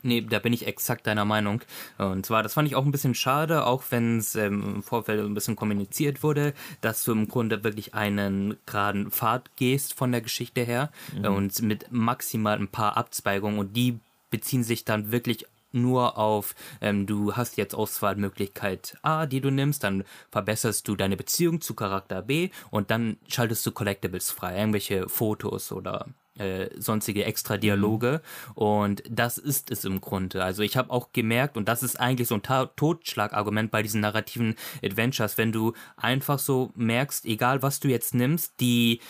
Nee, 0.03 0.21
da 0.21 0.39
bin 0.39 0.53
ich 0.53 0.67
exakt 0.67 1.09
deiner 1.09 1.25
Meinung. 1.25 1.61
Und 1.99 2.25
zwar, 2.25 2.45
das 2.45 2.55
fand 2.55 2.69
ich 2.69 2.77
auch 2.77 2.85
ein 2.85 2.93
bisschen 2.93 3.17
schade, 3.17 3.67
auch 3.67 3.83
wenn 3.91 4.19
es 4.19 4.37
ähm, 4.37 4.77
im 4.77 4.83
Vorfeld 4.83 5.21
ein 5.21 5.35
bisschen 5.35 5.57
kommuniziert 5.57 6.23
wurde, 6.23 6.55
dass 6.81 7.03
du 7.03 7.13
im 7.13 7.27
Grunde 7.27 7.65
wirklich 7.65 7.95
einen 7.95 8.57
geraden 8.65 9.11
Pfad 9.11 9.57
gehst 9.57 9.95
von 9.95 10.13
der 10.13 10.21
Geschichte 10.21 10.63
her 10.63 10.93
äh, 11.21 11.27
und 11.27 11.61
mit 11.63 11.91
maximal 11.91 12.57
ein 12.57 12.69
paar 12.69 12.97
Abzweigungen 12.97 13.59
und 13.59 13.77
die 13.77 13.99
beziehen 14.31 14.63
sich 14.63 14.85
dann 14.85 15.11
wirklich 15.11 15.47
nur 15.73 16.19
auf, 16.19 16.55
ähm, 16.81 17.07
du 17.07 17.35
hast 17.35 17.57
jetzt 17.57 17.75
Auswahlmöglichkeit 17.75 18.97
A, 19.03 19.27
die 19.27 19.41
du 19.41 19.51
nimmst, 19.51 19.85
dann 19.85 20.05
verbesserst 20.31 20.87
du 20.89 20.97
deine 20.97 21.17
Beziehung 21.17 21.61
zu 21.61 21.75
Charakter 21.75 22.23
B 22.23 22.51
und 22.71 22.91
dann 22.91 23.19
schaltest 23.27 23.67
du 23.67 23.73
Collectibles 23.73 24.31
frei, 24.31 24.59
irgendwelche 24.59 25.09
Fotos 25.09 25.73
oder 25.73 26.07
äh, 26.39 26.71
sonstige 26.81 27.25
extra 27.25 27.57
Dialoge 27.57 28.23
und 28.55 29.03
das 29.11 29.39
ist 29.39 29.71
es 29.71 29.85
im 29.85 30.01
Grunde. 30.01 30.43
Also 30.43 30.63
ich 30.63 30.77
habe 30.77 30.91
auch 30.91 31.13
gemerkt 31.13 31.57
und 31.57 31.69
das 31.69 31.83
ist 31.83 31.99
eigentlich 31.99 32.29
so 32.29 32.37
ein 32.37 32.43
Ta 32.43 32.67
Totschlagargument 32.67 33.71
bei 33.71 33.83
diesen 33.83 34.01
narrativen 34.01 34.55
Adventures, 34.83 35.37
wenn 35.37 35.53
du 35.53 35.73
einfach 35.97 36.39
so 36.39 36.71
merkst, 36.75 37.25
egal 37.27 37.63
was 37.63 37.81
du 37.81 37.89
jetzt 37.89 38.15
nimmst, 38.15 38.61
die 38.61 39.01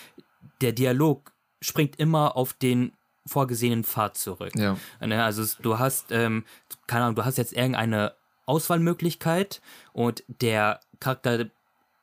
der 0.60 0.72
Dialog 0.72 1.32
springt 1.60 1.96
immer 1.96 2.36
auf 2.36 2.52
den 2.52 2.92
vorgesehenen 3.28 3.84
Pfad 3.84 4.16
zurück. 4.16 4.54
Ja. 4.56 4.76
Ne, 5.00 5.22
Also 5.22 5.44
du 5.62 5.78
hast, 5.78 6.10
ähm, 6.10 6.44
keine 6.86 7.04
Ahnung, 7.04 7.16
du 7.16 7.24
hast 7.24 7.38
jetzt 7.38 7.52
irgendeine 7.52 8.14
Auswahlmöglichkeit 8.46 9.60
und 9.92 10.24
der 10.26 10.80
Charakter 11.00 11.46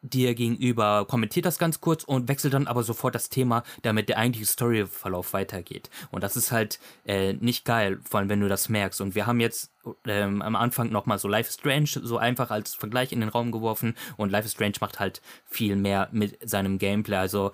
dir 0.10 0.36
gegenüber 0.36 1.06
kommentiert 1.06 1.46
das 1.46 1.58
ganz 1.58 1.82
kurz 1.82 2.04
und 2.04 2.28
wechselt 2.28 2.54
dann 2.54 2.68
aber 2.68 2.84
sofort 2.84 3.16
das 3.16 3.30
Thema, 3.30 3.64
damit 3.82 4.10
der 4.10 4.18
eigentliche 4.18 4.46
Storyverlauf 4.46 5.34
weitergeht. 5.34 5.90
Und 6.12 6.24
das 6.24 6.38
ist 6.38 6.52
halt 6.52 6.80
äh, 7.06 7.34
nicht 7.34 7.66
geil, 7.66 8.00
vor 8.04 8.20
allem 8.20 8.30
wenn 8.30 8.40
du 8.40 8.48
das 8.48 8.70
merkst. 8.70 9.02
Und 9.02 9.16
wir 9.16 9.26
haben 9.26 9.40
jetzt 9.40 9.72
ähm, 10.06 10.42
am 10.42 10.56
Anfang 10.56 10.90
nochmal 10.90 11.20
so 11.20 11.28
Life 11.28 11.50
is 11.50 11.56
Strange 11.56 11.88
so 11.88 12.18
einfach 12.18 12.52
als 12.52 12.76
Vergleich 12.76 13.12
in 13.12 13.20
den 13.20 13.30
Raum 13.30 13.52
geworfen 13.52 13.96
und 14.18 14.32
Life 14.32 14.46
is 14.46 14.54
Strange 14.54 14.76
macht 14.80 15.00
halt 15.00 15.22
viel 15.46 15.76
mehr 15.76 16.10
mit 16.12 16.38
seinem 16.48 16.78
Gameplay. 16.78 17.18
Also 17.18 17.52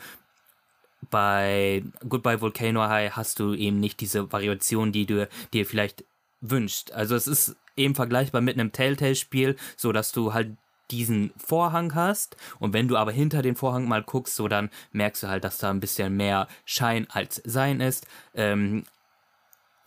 bei 1.10 1.84
Goodbye 2.08 2.42
Volcano 2.42 2.82
High 2.82 3.12
hast 3.12 3.40
du 3.40 3.54
eben 3.54 3.80
nicht 3.80 4.00
diese 4.00 4.32
Variation, 4.32 4.92
die 4.92 5.06
du 5.06 5.28
dir 5.54 5.66
vielleicht 5.66 6.06
wünschst. 6.42 6.94
Also 6.94 7.16
es 7.16 7.28
ist 7.28 7.56
eben 7.76 7.96
vergleichbar 7.96 8.42
mit 8.42 8.60
einem 8.60 8.72
Telltale-Spiel, 8.72 9.56
so 9.78 9.92
dass 9.92 10.12
du 10.12 10.34
halt 10.34 10.58
diesen 10.92 11.32
Vorhang 11.38 11.96
hast 11.96 12.36
und 12.60 12.74
wenn 12.74 12.90
du 12.90 12.98
aber 12.98 13.14
hinter 13.14 13.42
den 13.42 13.56
Vorhang 13.56 13.88
mal 13.88 14.04
guckst, 14.04 14.36
so 14.36 14.50
dann 14.50 14.70
merkst 14.92 15.24
du 15.24 15.28
halt, 15.28 15.46
dass 15.46 15.58
da 15.58 15.70
ein 15.70 15.80
bisschen 15.80 16.18
mehr 16.18 16.48
Schein 16.66 17.08
als 17.10 17.42
Sein 17.46 17.80
ist. 17.80 18.06
Ähm, 18.36 18.84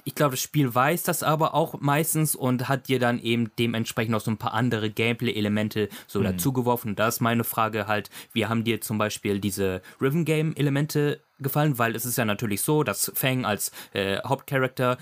ich 0.05 0.15
glaube, 0.15 0.33
das 0.33 0.41
Spiel 0.41 0.75
weiß 0.75 1.03
das 1.03 1.23
aber 1.23 1.55
auch 1.55 1.81
meistens 1.81 2.35
und 2.37 2.69
hat 2.69 2.89
dir 2.89 2.99
dann 2.99 3.19
eben 3.19 3.51
dementsprechend 3.59 4.13
noch 4.13 4.21
so 4.21 4.31
ein 4.31 4.37
paar 4.37 4.53
andere 4.53 4.91
Gameplay-Elemente 4.91 5.89
so 6.07 6.23
dazugeworfen. 6.23 6.91
Und 6.91 6.99
da 6.99 7.09
ist 7.09 7.21
meine 7.21 7.45
Frage 7.45 7.87
halt, 7.87 8.11
wie 8.33 8.47
haben 8.47 8.65
dir 8.65 8.83
zum 8.83 8.99
Beispiel 8.99 9.41
diese 9.41 9.81
Rhythm 10.01 10.25
Game-Elemente 10.25 11.21
gefallen? 11.39 11.79
Weil 11.79 11.97
es 11.97 12.05
ist 12.05 12.19
ja 12.19 12.27
natürlich 12.27 12.61
so, 12.61 12.83
dass 12.83 13.13
Fang 13.15 13.47
als 13.47 13.73
äh, 13.95 14.19
Hauptcharakter 14.23 14.99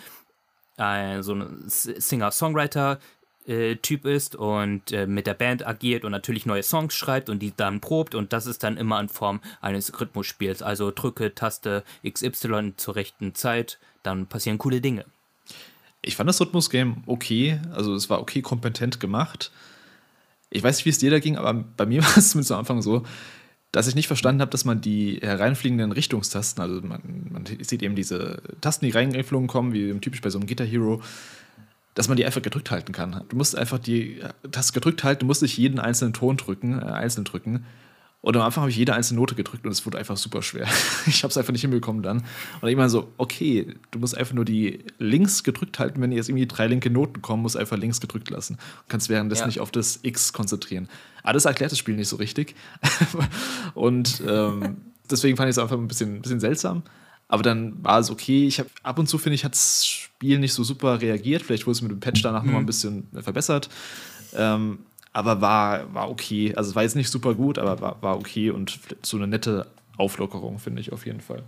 äh, 0.79 1.21
so 1.23 1.35
ein 1.35 1.65
Singer-Songwriter 1.67 3.01
äh, 3.47 3.77
Typ 3.77 4.05
ist 4.05 4.37
und 4.37 4.93
äh, 4.93 5.07
mit 5.07 5.27
der 5.27 5.35
Band 5.35 5.67
agiert 5.67 6.05
und 6.05 6.13
natürlich 6.13 6.47
neue 6.47 6.63
Songs 6.63 6.95
schreibt 6.95 7.29
und 7.29 7.41
die 7.41 7.53
dann 7.57 7.81
probt 7.81 8.15
und 8.15 8.33
das 8.33 8.47
ist 8.47 8.63
dann 8.63 8.77
immer 8.77 9.01
in 9.01 9.09
Form 9.09 9.41
eines 9.61 10.01
Rhythmusspiels. 10.01 10.63
Also 10.63 10.91
drücke 10.91 11.35
Taste 11.35 11.85
XY 12.09 12.75
zur 12.77 12.97
rechten 12.97 13.35
Zeit, 13.35 13.79
dann 14.03 14.27
passieren 14.27 14.59
coole 14.59 14.81
Dinge. 14.81 15.05
Ich 16.03 16.17
fand 16.17 16.29
das 16.29 16.41
Rhythmus-Game 16.41 17.05
okay. 17.07 17.61
Also 17.73 17.95
es 17.95 18.11
war 18.11 18.21
okay 18.21 18.43
kompetent 18.43 19.01
gemacht. 19.01 19.53
Ich 20.51 20.63
weiß 20.63 20.77
nicht, 20.77 20.85
wie 20.85 20.91
es 20.91 20.99
dir 20.99 21.11
da 21.11 21.21
ging, 21.21 21.37
aber 21.37 21.55
bei 21.77 21.87
mir 21.87 22.03
war 22.05 22.17
es 22.17 22.31
zumindest 22.31 22.53
am 22.53 22.59
Anfang 22.59 22.83
so, 22.83 23.05
dass 23.71 23.89
ich 23.89 23.95
nicht 23.95 24.07
verstanden 24.07 24.43
habe, 24.43 24.51
dass 24.51 24.67
man 24.67 24.83
die 24.83 25.19
hereinfliegenden 25.23 25.93
Richtungstasten, 25.93 26.63
also 26.63 26.83
man, 26.83 27.29
man 27.31 27.47
sieht 27.47 27.83
eben 27.83 27.97
diese 27.97 28.43
Tasten, 28.61 28.85
die 28.85 28.91
reingeflogen 28.91 29.49
kommen, 29.49 29.73
wie 29.73 29.99
typisch 29.99 30.21
bei 30.21 30.29
so 30.29 30.39
einem 30.39 30.47
Guitar 30.47 30.67
Hero, 30.67 31.03
dass 31.95 32.09
man 32.09 32.17
die 32.17 32.25
einfach 32.25 32.43
gedrückt 32.43 32.71
halten 32.71 32.93
kann. 32.93 33.25
Du 33.29 33.37
musst 33.37 33.57
einfach 33.57 33.79
die 33.79 34.21
Taste 34.51 34.73
gedrückt 34.73 35.05
halten, 35.05 35.21
du 35.21 35.27
musst 35.27 35.43
nicht 35.43 35.57
jeden 35.59 35.79
einzelnen 35.79 36.13
Ton 36.15 36.37
drücken, 36.37 36.79
äh, 36.81 36.85
einzeln 36.85 37.25
drücken. 37.25 37.67
Und 38.23 38.37
am 38.37 38.43
Anfang 38.43 38.63
habe 38.63 38.71
ich 38.71 38.77
jede 38.77 38.95
einzelne 38.95 39.19
Note 39.19 39.35
gedrückt 39.35 39.67
und 39.67 39.73
es 39.73 39.85
wurde 39.85 39.99
einfach 39.99 40.17
super 40.17 40.43
schwer. 40.43 40.69
Ich 41.07 41.25
habe 41.25 41.33
es 41.33 41.37
einfach 41.37 41.51
nicht 41.53 41.63
hinbekommen 41.63 42.05
dann. 42.05 42.23
Und 42.61 42.69
ich 42.69 42.77
meine 42.77 42.89
so, 42.89 43.13
okay, 43.19 43.75
du 43.91 43.99
musst 43.99 44.17
einfach 44.17 44.33
nur 44.33 44.45
die 44.45 44.85
links 44.99 45.43
gedrückt 45.43 45.81
halten, 45.81 46.01
wenn 46.01 46.13
jetzt 46.13 46.29
irgendwie 46.29 46.47
drei 46.47 46.69
linke 46.69 46.89
Noten 46.89 47.21
kommen, 47.21 47.43
musst 47.43 47.57
du 47.57 47.59
einfach 47.59 47.77
links 47.77 48.01
gedrückt 48.01 48.31
lassen. 48.31 48.55
Und 48.55 48.89
kannst 48.89 49.09
währenddessen 49.09 49.43
Ja. 49.43 49.47
nicht 49.49 49.61
auf 49.61 49.73
das 49.73 49.99
X 50.03 50.33
konzentrieren. 50.33 50.89
Aber 51.25 51.33
das 51.33 51.47
erklärt 51.47 51.73
das 51.73 51.79
Spiel 51.79 51.97
nicht 51.97 52.09
so 52.09 52.15
richtig. 52.17 52.55
und 53.75 54.23
ähm, 54.27 54.77
deswegen 55.11 55.37
fand 55.37 55.49
ich 55.49 55.57
es 55.57 55.59
einfach 55.59 55.77
ein 55.77 55.89
bisschen, 55.89 56.23
bisschen 56.23 56.41
seltsam. 56.41 56.85
Aber 57.33 57.43
dann 57.43 57.83
war 57.83 57.99
es 57.99 58.11
okay. 58.11 58.47
Ich 58.47 58.59
habe 58.59 58.69
ab 58.83 58.99
und 58.99 59.07
zu, 59.07 59.17
finde 59.17 59.37
ich, 59.37 59.45
hat 59.47 59.55
das 59.55 59.87
Spiel 59.87 60.39
nicht 60.39 60.53
so 60.53 60.63
super 60.65 61.01
reagiert. 61.01 61.41
Vielleicht 61.41 61.65
wurde 61.65 61.77
es 61.77 61.81
mit 61.81 61.91
dem 61.91 61.99
Patch 61.99 62.21
danach 62.21 62.43
noch 62.43 62.53
mal 62.53 62.59
ein 62.59 62.67
bisschen 62.67 63.09
verbessert. 63.23 63.71
Ähm, 64.37 64.81
aber 65.15 65.41
war, 65.41 65.95
war 65.95 66.11
okay. 66.11 66.55
Also 66.55 66.69
es 66.69 66.77
war 66.77 66.83
jetzt 66.83 66.95
nicht 66.95 67.09
super 67.09 67.35
gut, 67.35 67.59
aber 67.59 67.81
war, 67.81 67.97
war 68.03 68.19
okay 68.19 68.51
und 68.51 68.79
so 69.01 69.17
eine 69.17 69.27
nette 69.27 69.67
Auflockerung, 69.97 70.59
finde 70.59 70.83
ich 70.83 70.93
auf 70.93 71.07
jeden 71.07 71.23
Fall. 71.23 71.43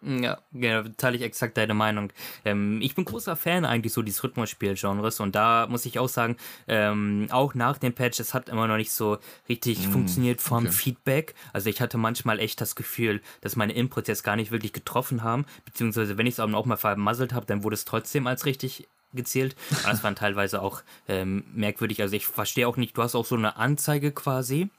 Ja, 0.00 0.38
genau, 0.52 0.88
teile 0.96 1.16
ich 1.16 1.22
exakt 1.22 1.56
deine 1.56 1.74
Meinung. 1.74 2.12
Ähm, 2.44 2.80
ich 2.80 2.94
bin 2.94 3.04
großer 3.04 3.34
Fan 3.34 3.64
eigentlich 3.64 3.92
so 3.92 4.02
dieses 4.02 4.22
Rhythmusspiel-Genres 4.22 5.18
und 5.18 5.34
da 5.34 5.66
muss 5.68 5.86
ich 5.86 5.98
auch 5.98 6.08
sagen, 6.08 6.36
ähm, 6.68 7.26
auch 7.30 7.54
nach 7.54 7.78
dem 7.78 7.92
Patch, 7.92 8.20
es 8.20 8.32
hat 8.32 8.48
immer 8.48 8.68
noch 8.68 8.76
nicht 8.76 8.92
so 8.92 9.18
richtig 9.48 9.88
funktioniert 9.88 10.40
vom 10.40 10.66
okay. 10.66 10.72
Feedback. 10.72 11.34
Also 11.52 11.68
ich 11.68 11.80
hatte 11.80 11.98
manchmal 11.98 12.38
echt 12.38 12.60
das 12.60 12.76
Gefühl, 12.76 13.20
dass 13.40 13.56
meine 13.56 13.72
Inputs 13.72 14.06
jetzt 14.06 14.22
gar 14.22 14.36
nicht 14.36 14.52
wirklich 14.52 14.72
getroffen 14.72 15.24
haben, 15.24 15.46
beziehungsweise 15.64 16.16
wenn 16.16 16.26
ich 16.26 16.34
es 16.34 16.40
auch 16.40 16.66
mal 16.66 16.76
vermasselt 16.76 17.32
habe, 17.32 17.46
dann 17.46 17.64
wurde 17.64 17.74
es 17.74 17.84
trotzdem 17.84 18.28
als 18.28 18.46
richtig 18.46 18.86
gezählt. 19.14 19.56
Aber 19.82 19.90
das 19.90 20.04
waren 20.04 20.14
teilweise 20.16 20.62
auch 20.62 20.82
ähm, 21.08 21.44
merkwürdig. 21.54 22.02
Also 22.02 22.14
ich 22.14 22.26
verstehe 22.26 22.68
auch 22.68 22.76
nicht, 22.76 22.96
du 22.96 23.02
hast 23.02 23.16
auch 23.16 23.26
so 23.26 23.34
eine 23.34 23.56
Anzeige 23.56 24.12
quasi 24.12 24.70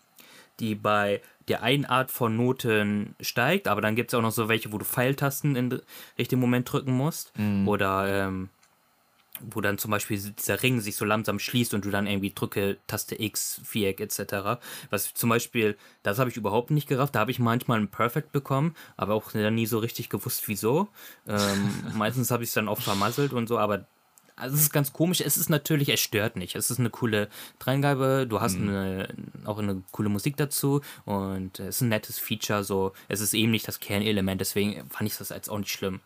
die 0.59 0.75
bei 0.75 1.21
der 1.47 1.63
einen 1.63 1.85
Art 1.85 2.11
von 2.11 2.35
Noten 2.35 3.15
steigt, 3.19 3.67
aber 3.67 3.81
dann 3.81 3.95
gibt 3.95 4.11
es 4.11 4.13
auch 4.13 4.21
noch 4.21 4.31
so 4.31 4.49
welche, 4.49 4.71
wo 4.71 4.77
du 4.77 4.85
Pfeiltasten 4.85 5.55
in 5.55 5.69
den 5.69 5.81
richtigen 6.17 6.41
Moment 6.41 6.71
drücken 6.71 6.93
musst. 6.93 7.31
Oder 7.67 8.25
ähm, 8.27 8.49
wo 9.41 9.61
dann 9.61 9.77
zum 9.77 9.91
Beispiel 9.91 10.17
dieser 10.17 10.61
Ring 10.61 10.81
sich 10.81 10.95
so 10.95 11.05
langsam 11.05 11.39
schließt 11.39 11.73
und 11.73 11.85
du 11.85 11.89
dann 11.89 12.07
irgendwie 12.07 12.31
drücke 12.33 12.77
Taste 12.87 13.21
X, 13.21 13.61
Viereck 13.63 13.99
etc. 13.99 14.59
Was 14.89 15.13
zum 15.13 15.29
Beispiel, 15.29 15.77
das 16.03 16.19
habe 16.19 16.29
ich 16.29 16.37
überhaupt 16.37 16.71
nicht 16.71 16.87
gerafft. 16.87 17.15
Da 17.15 17.19
habe 17.19 17.31
ich 17.31 17.39
manchmal 17.39 17.79
ein 17.79 17.87
Perfect 17.87 18.31
bekommen, 18.31 18.75
aber 18.97 19.13
auch 19.13 19.31
dann 19.31 19.55
nie 19.55 19.65
so 19.65 19.79
richtig 19.79 20.09
gewusst, 20.09 20.47
wieso. 20.47 20.89
Ähm, 21.27 21.69
meistens 21.95 22.31
habe 22.31 22.43
ich 22.43 22.49
es 22.49 22.53
dann 22.53 22.67
auch 22.67 22.81
vermasselt 22.81 23.33
und 23.33 23.47
so, 23.47 23.57
aber 23.57 23.85
also 24.39 24.55
es 24.55 24.61
ist 24.61 24.73
ganz 24.73 24.93
komisch. 24.93 25.21
Es 25.21 25.37
ist 25.37 25.49
natürlich, 25.49 25.89
es 25.89 25.99
stört 25.99 26.35
nicht. 26.35 26.55
Es 26.55 26.71
ist 26.71 26.79
eine 26.79 26.89
coole 26.89 27.29
Dreingabe. 27.59 28.25
Du 28.27 28.41
hast 28.41 28.55
eine, 28.55 29.13
auch 29.45 29.59
eine 29.59 29.83
coole 29.91 30.09
Musik 30.09 30.37
dazu 30.37 30.81
und 31.05 31.59
es 31.59 31.77
ist 31.77 31.81
ein 31.81 31.89
nettes 31.89 32.19
Feature. 32.19 32.63
So, 32.63 32.93
es 33.07 33.21
ist 33.21 33.33
eben 33.33 33.51
nicht 33.51 33.67
das 33.67 33.79
Kernelement. 33.79 34.41
Deswegen 34.41 34.89
fand 34.89 35.09
ich 35.09 35.17
das 35.17 35.29
jetzt 35.29 35.49
auch 35.49 35.59
nicht 35.59 35.71
schlimm. 35.71 35.99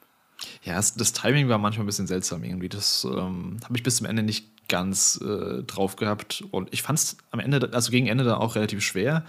Ja, 0.64 0.78
es, 0.78 0.96
das 0.96 1.14
Timing 1.14 1.48
war 1.50 1.58
manchmal 1.58 1.84
ein 1.84 1.88
bisschen 1.88 2.08
seltsam 2.08 2.44
irgendwie. 2.44 2.70
Das 2.70 3.06
ähm, 3.06 3.60
habe 3.64 3.78
ich 3.78 3.84
bis 3.84 3.98
zum 3.98 4.08
Ende 4.08 4.24
nicht 4.24 4.68
ganz 4.68 5.20
äh, 5.22 5.64
drauf 5.64 5.96
gehabt. 5.96 6.44
Und 6.52 6.74
ich 6.74 6.82
fand 6.82 7.00
es 7.00 7.18
am 7.32 7.40
Ende, 7.40 7.70
also 7.74 7.92
gegen 7.92 8.08
Ende 8.08 8.24
dann 8.24 8.36
auch 8.36 8.56
relativ 8.56 8.82
schwer, 8.82 9.26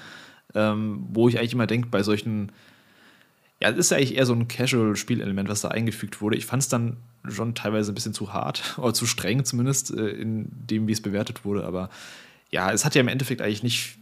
ähm, 0.55 1.07
wo 1.11 1.29
ich 1.29 1.38
eigentlich 1.38 1.53
immer 1.53 1.67
denke, 1.67 1.88
bei 1.88 2.03
solchen, 2.03 2.53
ja, 3.61 3.71
das 3.71 3.79
ist 3.79 3.90
ja 3.90 3.97
eigentlich 3.97 4.17
eher 4.17 4.27
so 4.27 4.35
ein 4.35 4.49
Casual-Spielelement, 4.49 5.49
was 5.49 5.62
da 5.62 5.69
eingefügt 5.69 6.21
wurde. 6.21 6.37
Ich 6.37 6.47
fand 6.47 6.62
es 6.62 6.69
dann 6.69 6.97
schon 7.29 7.55
teilweise 7.55 7.93
ein 7.93 7.95
bisschen 7.95 8.12
zu 8.14 8.33
hart 8.33 8.75
oder 8.79 8.93
zu 8.95 9.07
streng 9.07 9.45
zumindest 9.45 9.90
äh, 9.93 10.09
in 10.09 10.47
dem, 10.51 10.87
wie 10.87 10.93
es 10.93 11.01
bewertet 11.01 11.45
wurde. 11.45 11.64
Aber 11.64 11.88
ja, 12.51 12.73
es 12.73 12.85
hat 12.85 12.95
ja 12.95 13.01
im 13.01 13.09
Endeffekt 13.09 13.40
eigentlich 13.40 13.62
nicht, 13.62 13.97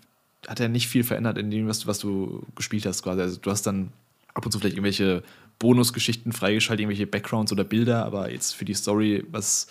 hat 0.49 0.59
ja 0.61 0.69
nicht 0.69 0.89
viel 0.89 1.05
verändert 1.05 1.39
in 1.39 1.51
dem, 1.51 1.69
was, 1.69 1.81
du- 1.81 1.87
was 1.87 1.99
du 1.99 2.45
gespielt 2.57 2.87
hast 2.87 3.03
quasi. 3.03 3.21
Also 3.21 3.39
du 3.41 3.51
hast 3.51 3.63
dann 3.67 3.93
ab 4.35 4.45
und 4.45 4.53
zu 4.53 4.59
vielleicht 4.59 4.77
irgendwelche 4.77 5.23
Bonusgeschichten 5.59 6.33
freigeschaltet, 6.33 6.81
irgendwelche 6.81 7.07
Backgrounds 7.07 7.53
oder 7.53 7.63
Bilder, 7.65 8.05
aber 8.05 8.31
jetzt 8.33 8.53
für 8.57 8.65
die 8.65 8.75
Story, 8.75 9.25
was, 9.31 9.69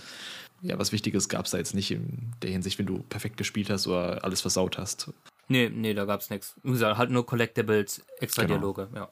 ja, 0.62 0.78
was 0.80 0.92
Wichtiges 0.94 1.28
gab 1.28 1.46
es 1.46 1.52
da 1.52 1.58
jetzt 1.58 1.74
nicht 1.76 1.92
in 1.92 2.32
der 2.42 2.52
Hinsicht, 2.52 2.80
wenn 2.80 2.86
du 2.86 3.00
perfekt 3.10 3.36
gespielt 3.38 3.70
hast 3.70 3.88
oder 3.88 4.24
alles 4.24 4.40
versaut 4.40 4.78
hast. 4.78 5.12
Nee, 5.50 5.70
nee, 5.74 5.94
da 5.94 6.06
gab's 6.06 6.30
nichts. 6.30 6.54
Wie 6.64 6.72
gesagt, 6.72 6.98
halt 6.98 7.10
nur 7.10 7.26
Collectibles, 7.26 8.06
extra 8.20 8.44
Genau. 8.44 8.56
Dialoge, 8.60 8.88
ja. 8.96 9.10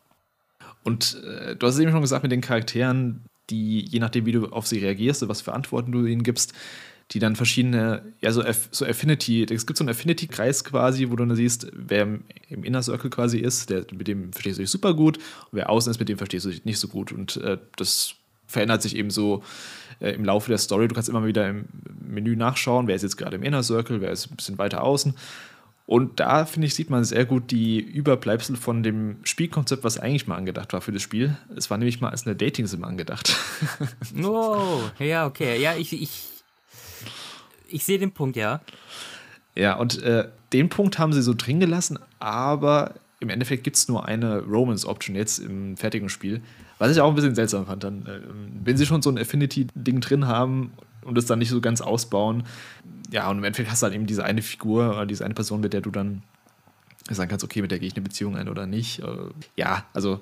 Und 0.84 1.22
äh, 1.24 1.56
du 1.56 1.68
hast 1.68 1.76
es 1.76 1.80
eben 1.80 1.92
schon 1.92 2.02
gesagt 2.02 2.24
mit 2.24 2.32
den 2.32 2.42
Charakteren, 2.42 3.26
die, 3.50 3.86
je 3.86 4.00
nachdem, 4.00 4.26
wie 4.26 4.32
du 4.32 4.48
auf 4.48 4.68
sie 4.68 4.80
reagierst 4.80 5.28
was 5.28 5.42
für 5.42 5.54
Antworten 5.54 5.92
du 5.92 6.06
ihnen 6.06 6.24
gibst, 6.24 6.54
die 7.12 7.20
dann 7.20 7.36
verschiedene, 7.36 8.04
ja, 8.22 8.32
so, 8.32 8.44
so 8.72 8.86
Affinity, 8.86 9.44
es 9.44 9.66
gibt 9.66 9.78
so 9.78 9.84
einen 9.84 9.90
Affinity-Kreis 9.90 10.64
quasi, 10.64 11.10
wo 11.10 11.16
du 11.16 11.26
dann 11.26 11.36
siehst, 11.36 11.68
wer 11.74 12.04
im, 12.04 12.64
Inner 12.64 12.84
Circle 12.84 13.10
quasi 13.10 13.40
ist, 13.40 13.70
der, 13.72 13.86
mit 13.92 14.08
dem 14.08 14.32
verstehst 14.32 14.60
du 14.60 14.62
dich 14.62 14.70
super 14.70 14.94
gut, 14.94 15.18
wer 15.52 15.70
außen 15.72 15.90
ist, 15.90 16.00
mit 16.00 16.08
dem 16.08 16.20
verstehst 16.20 16.46
du 16.46 16.50
dich 16.50 16.66
nicht 16.66 16.78
so 16.78 16.88
gut. 16.88 17.12
Und 17.12 17.38
äh, 17.38 17.58
das 17.78 18.14
verändert 18.46 18.84
sich 18.84 18.96
eben 18.96 19.10
so 19.10 19.44
äh, 20.00 20.12
im 20.12 20.24
Laufe 20.24 20.50
der 20.50 20.60
Story. 20.60 20.88
Du 20.88 20.94
kannst 20.94 21.10
immer 21.10 21.26
wieder 21.26 21.50
im 21.50 21.66
Menü 22.00 22.36
nachschauen, 22.36 22.88
wer 22.88 22.96
ist 22.96 23.02
jetzt 23.02 23.18
gerade 23.18 23.38
im 23.38 23.44
Inner 23.44 23.64
Circle, 23.64 24.02
wer 24.02 24.12
ist 24.12 24.30
ein 24.30 24.36
bisschen 24.36 24.60
weiter 24.60 24.84
außen. 24.84 25.16
Und 25.90 26.20
da, 26.20 26.46
finde 26.46 26.68
ich, 26.68 26.76
sieht 26.76 26.92
man 26.92 27.04
sehr 27.04 27.26
gut 27.26 27.50
die 27.50 27.80
Überbleibsel 27.80 28.56
von 28.58 28.84
dem 28.84 29.16
Spielkonzept, 29.24 29.84
was 29.84 29.98
eigentlich 29.98 30.28
mal 30.28 30.36
angedacht 30.36 30.72
war 30.72 30.82
für 30.82 30.92
das 30.92 31.02
Spiel. 31.02 31.36
Es 31.56 31.72
war 31.72 31.80
nämlich 31.80 32.00
mal 32.00 32.12
als 32.12 32.28
eine 32.28 32.36
Dating-Sim 32.36 32.84
angedacht. 32.84 33.36
Oh, 34.24 34.82
ja, 35.00 35.26
okay. 35.26 35.60
Ja, 35.60 35.76
ich, 35.76 35.92
ich, 36.00 36.28
ich 37.68 37.86
sehe 37.86 37.98
den 37.98 38.12
Punkt, 38.12 38.38
ja. 38.38 38.62
ja, 39.56 39.78
und 39.78 40.00
äh, 40.04 40.28
den 40.54 40.70
Punkt 40.70 41.00
haben 41.00 41.12
sie 41.12 41.24
so 41.24 41.34
drin 41.34 41.60
gelassen, 41.60 41.98
aber 42.20 42.94
im 43.20 43.30
Endeffekt 43.30 43.64
gibt 43.64 43.78
es 43.78 43.88
nur 43.88 44.06
eine 44.06 44.44
Romance-Option 44.44 45.16
jetzt 45.16 45.40
im 45.40 45.76
fertigen 45.76 46.10
Spiel. 46.10 46.44
Was 46.78 46.92
ich 46.92 47.02
auch 47.02 47.10
ein 47.10 47.16
bisschen 47.16 47.34
seltsam 47.34 47.66
fand. 47.66 47.84
Dann, 47.84 48.06
äh, 48.06 48.20
wenn 48.64 48.78
sie 48.78 48.86
schon 48.86 49.02
so 49.02 49.10
ein 49.10 49.18
Affinity-Ding 49.18 50.02
drin 50.02 50.28
haben 50.28 50.72
und 51.04 51.18
es 51.18 51.26
dann 51.26 51.40
nicht 51.40 51.50
so 51.50 51.62
ganz 51.62 51.82
ausbauen, 51.82 52.44
ja, 53.12 53.30
und 53.30 53.40
im 53.40 53.44
Endeffekt 53.44 53.72
hast 53.72 53.82
du 53.82 53.86
halt 53.86 53.96
eben 53.96 54.06
diese 54.06 54.24
eine 54.24 54.42
Figur 54.42 54.92
oder 54.92 55.06
diese 55.06 55.26
eine 55.26 55.34
Person, 55.34 55.62
mit 55.62 55.74
der 55.74 55.82
du 55.82 55.92
dann 55.92 56.24
sagen 57.10 57.30
kannst, 57.30 57.44
okay, 57.44 57.62
mit 57.62 57.72
der 57.72 57.80
gehe 57.80 57.88
ich 57.88 57.96
eine 57.96 58.04
Beziehung 58.04 58.38
ein 58.38 58.50
oder 58.50 58.68
nicht. 58.68 59.00
Äh, 59.00 59.30
ja, 59.56 59.86
also 59.94 60.22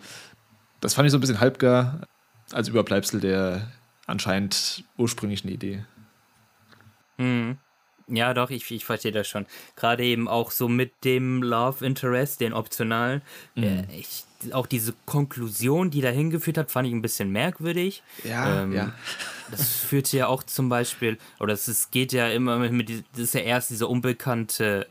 das 0.80 0.93
fand 0.93 1.06
ich 1.06 1.12
so 1.12 1.17
ein 1.17 1.21
bisschen 1.21 1.39
halbgar 1.39 2.02
als 2.52 2.69
Überbleibsel 2.69 3.19
der 3.19 3.71
anscheinend 4.06 4.84
ursprünglichen 4.97 5.50
Idee. 5.50 5.84
Hm. 7.17 7.58
Ja, 8.09 8.33
doch, 8.33 8.49
ich, 8.49 8.69
ich 8.71 8.85
verstehe 8.85 9.11
das 9.11 9.27
schon. 9.27 9.45
Gerade 9.75 10.03
eben 10.03 10.27
auch 10.27 10.51
so 10.51 10.67
mit 10.69 10.91
dem 11.03 11.43
Love 11.43 11.85
Interest, 11.85 12.39
den 12.39 12.53
optionalen. 12.53 13.21
Mhm. 13.55 13.63
Äh, 13.63 13.83
ich, 13.99 14.23
auch 14.53 14.67
diese 14.67 14.93
Konklusion, 15.05 15.89
die 15.89 15.99
dahin 16.01 16.29
geführt 16.29 16.57
hat, 16.57 16.71
fand 16.71 16.87
ich 16.87 16.93
ein 16.93 17.01
bisschen 17.01 17.31
merkwürdig. 17.31 18.03
Ja, 18.23 18.63
Ähm, 18.63 18.71
ja. 18.71 18.93
Das 19.49 19.77
führt 19.79 20.11
ja 20.13 20.27
auch 20.27 20.43
zum 20.43 20.69
Beispiel, 20.69 21.17
oder 21.39 21.53
es 21.53 21.89
geht 21.91 22.13
ja 22.13 22.27
immer 22.29 22.57
mit, 22.59 22.71
mit, 22.71 22.89
das 23.13 23.19
ist 23.21 23.33
ja 23.33 23.41
erst 23.41 23.69
diese 23.71 23.87
unbekannte, 23.87 24.87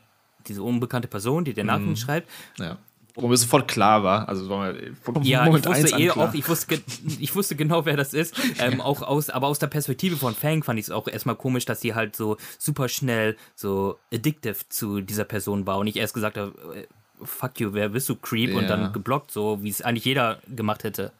diese 0.48 0.62
unbekannte 0.62 1.09
Person, 1.09 1.44
die 1.44 1.55
den 1.55 1.66
Mhm. 1.66 1.72
Nachrichten 1.72 1.96
schreibt. 1.96 2.29
Ja. 2.59 2.79
Wo 3.16 3.29
mir 3.29 3.37
sofort 3.37 3.66
klar 3.66 4.02
war, 4.02 4.29
also 4.29 4.48
war 4.50 4.72
mir 4.72 4.94
von 5.02 5.22
Ja, 5.22 5.44
Moment 5.44 5.64
ich 5.64 5.70
wusste 5.70 5.88
eh 5.98 6.11
auch, 6.11 6.35
ich 6.35 6.46
wusste, 6.48 6.81
ich 7.18 7.35
wusste 7.35 7.57
genau, 7.57 7.87
wer 7.87 7.96
das 7.96 8.12
ist. 8.12 8.35
Ähm, 8.59 8.81
auch 8.83 9.00
aus, 9.00 9.31
aber 9.31 9.46
aus 9.46 9.59
der 9.59 9.68
Perspektive 9.68 10.16
von 10.16 10.35
Fang 10.35 10.62
fand 10.62 10.79
ich 10.79 10.87
es 10.87 10.90
auch 10.90 11.09
erstmal 11.09 11.37
komisch, 11.37 11.64
dass 11.64 11.81
sie 11.81 11.94
halt 11.94 12.14
so 12.14 12.37
super 12.59 12.88
schnell 12.88 13.37
so 13.55 13.98
addictive 14.12 14.68
zu 14.68 15.00
dieser 15.00 15.24
Person 15.24 15.66
war 15.66 15.79
und 15.79 15.87
ich 15.87 15.96
erst 15.96 16.12
gesagt 16.14 16.37
habe, 16.37 16.52
äh, 16.76 16.87
fuck 17.24 17.59
you, 17.59 17.72
wer 17.72 17.88
bist 17.88 18.09
du, 18.09 18.16
Creep? 18.16 18.55
Und 18.55 18.64
Ja. 18.64 18.68
dann 18.76 18.92
geblockt, 18.92 19.31
so 19.31 19.62
wie 19.62 19.70
es 19.70 19.81
eigentlich 19.81 20.05
jeder 20.05 20.38
gemacht 20.55 20.85
hätte. 20.85 21.12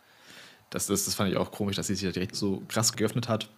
Das, 0.70 0.87
das, 0.88 1.06
das 1.06 1.14
fand 1.14 1.30
ich 1.30 1.37
auch 1.38 1.50
komisch, 1.50 1.76
dass 1.76 1.87
sie 1.87 1.94
sich 1.94 2.06
da 2.06 2.12
direkt 2.12 2.37
so 2.37 2.62
krass 2.68 2.92
geöffnet 2.94 3.28
hat. 3.28 3.48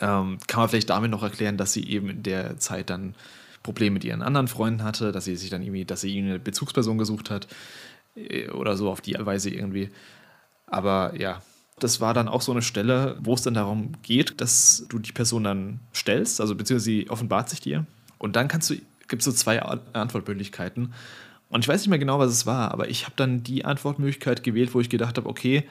Ähm, 0.00 0.38
kann 0.46 0.60
man 0.60 0.68
vielleicht 0.68 0.88
damit 0.88 1.10
noch 1.10 1.22
erklären, 1.22 1.56
dass 1.58 1.72
sie 1.72 1.86
eben 1.86 2.08
in 2.08 2.22
der 2.22 2.58
Zeit 2.58 2.88
dann 2.88 3.14
Probleme 3.62 3.94
mit 3.94 4.04
ihren 4.04 4.22
anderen 4.22 4.48
Freunden 4.48 4.82
hatte, 4.82 5.12
dass 5.12 5.24
sie 5.24 5.36
sich 5.36 5.50
dann 5.50 5.62
irgendwie, 5.62 5.84
dass 5.84 6.00
sie 6.00 6.18
eine 6.18 6.38
Bezugsperson 6.38 6.98
gesucht 6.98 7.30
hat 7.30 7.48
äh, 8.16 8.48
oder 8.50 8.76
so 8.76 8.90
auf 8.90 9.00
die 9.00 9.14
Weise 9.18 9.50
irgendwie. 9.50 9.90
Aber 10.66 11.14
ja, 11.18 11.42
das 11.78 12.00
war 12.00 12.14
dann 12.14 12.28
auch 12.28 12.42
so 12.42 12.52
eine 12.52 12.62
Stelle, 12.62 13.16
wo 13.20 13.34
es 13.34 13.42
dann 13.42 13.54
darum 13.54 13.92
geht, 14.02 14.40
dass 14.40 14.86
du 14.88 14.98
die 14.98 15.12
Person 15.12 15.44
dann 15.44 15.80
stellst, 15.94 16.40
also 16.40 16.54
beziehungsweise 16.54 16.84
sie 16.84 17.10
offenbart 17.10 17.50
sich 17.50 17.60
dir. 17.60 17.86
Und 18.18 18.36
dann 18.36 18.48
kannst 18.48 18.70
du, 18.70 18.76
gibt 19.08 19.20
es 19.20 19.24
so 19.24 19.32
zwei 19.32 19.62
An- 19.62 19.80
Antwortmöglichkeiten. 19.92 20.92
Und 21.48 21.64
ich 21.64 21.68
weiß 21.68 21.80
nicht 21.80 21.88
mehr 21.88 21.98
genau, 21.98 22.18
was 22.18 22.30
es 22.30 22.46
war, 22.46 22.70
aber 22.70 22.88
ich 22.88 23.04
habe 23.04 23.14
dann 23.16 23.42
die 23.42 23.64
Antwortmöglichkeit 23.64 24.42
gewählt, 24.42 24.74
wo 24.74 24.80
ich 24.80 24.88
gedacht 24.88 25.18
habe, 25.18 25.28
okay, 25.28 25.64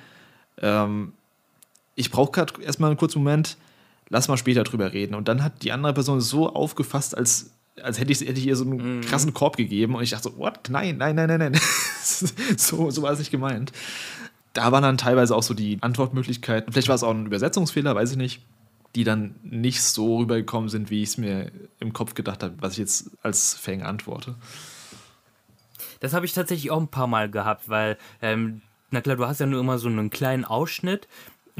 ähm, 0.57 1.13
ich 1.95 2.11
brauche 2.11 2.31
gerade 2.31 2.61
erstmal 2.61 2.89
einen 2.89 2.97
kurzen 2.97 3.19
Moment, 3.19 3.57
lass 4.09 4.27
mal 4.27 4.37
später 4.37 4.63
drüber 4.63 4.93
reden. 4.93 5.15
Und 5.15 5.27
dann 5.27 5.43
hat 5.43 5.63
die 5.63 5.71
andere 5.71 5.93
Person 5.93 6.21
so 6.21 6.53
aufgefasst, 6.53 7.17
als, 7.17 7.51
als 7.81 7.99
hätte, 7.99 8.11
ich, 8.11 8.21
hätte 8.21 8.39
ich 8.39 8.45
ihr 8.45 8.55
so 8.55 8.65
einen 8.65 9.01
krassen 9.01 9.33
Korb 9.33 9.57
gegeben. 9.57 9.95
Und 9.95 10.03
ich 10.03 10.11
dachte 10.11 10.29
so, 10.29 10.37
what? 10.37 10.69
Nein, 10.69 10.97
nein, 10.97 11.15
nein, 11.15 11.27
nein, 11.27 11.39
nein. 11.39 11.61
so, 12.57 12.89
so 12.89 13.01
war 13.01 13.11
es 13.11 13.19
nicht 13.19 13.31
gemeint. 13.31 13.71
Da 14.53 14.71
waren 14.71 14.83
dann 14.83 14.97
teilweise 14.97 15.35
auch 15.35 15.43
so 15.43 15.53
die 15.53 15.77
Antwortmöglichkeiten. 15.81 16.73
Vielleicht 16.73 16.89
war 16.89 16.95
es 16.95 17.03
auch 17.03 17.11
ein 17.11 17.25
Übersetzungsfehler, 17.25 17.95
weiß 17.95 18.11
ich 18.11 18.17
nicht. 18.17 18.41
Die 18.95 19.05
dann 19.05 19.35
nicht 19.43 19.81
so 19.81 20.17
rübergekommen 20.17 20.69
sind, 20.69 20.89
wie 20.89 21.01
ich 21.01 21.09
es 21.09 21.17
mir 21.17 21.49
im 21.79 21.93
Kopf 21.93 22.13
gedacht 22.13 22.43
habe, 22.43 22.55
was 22.59 22.73
ich 22.73 22.79
jetzt 22.79 23.11
als 23.23 23.53
Fang 23.53 23.83
antworte. 23.83 24.35
Das 26.01 26.13
habe 26.13 26.25
ich 26.25 26.33
tatsächlich 26.33 26.71
auch 26.71 26.81
ein 26.81 26.89
paar 26.89 27.07
Mal 27.07 27.29
gehabt, 27.31 27.69
weil, 27.69 27.97
ähm, 28.21 28.61
na 28.89 28.99
klar, 28.99 29.15
du 29.15 29.25
hast 29.25 29.39
ja 29.39 29.45
nur 29.45 29.61
immer 29.61 29.77
so 29.77 29.87
einen 29.87 30.09
kleinen 30.09 30.43
Ausschnitt 30.43 31.07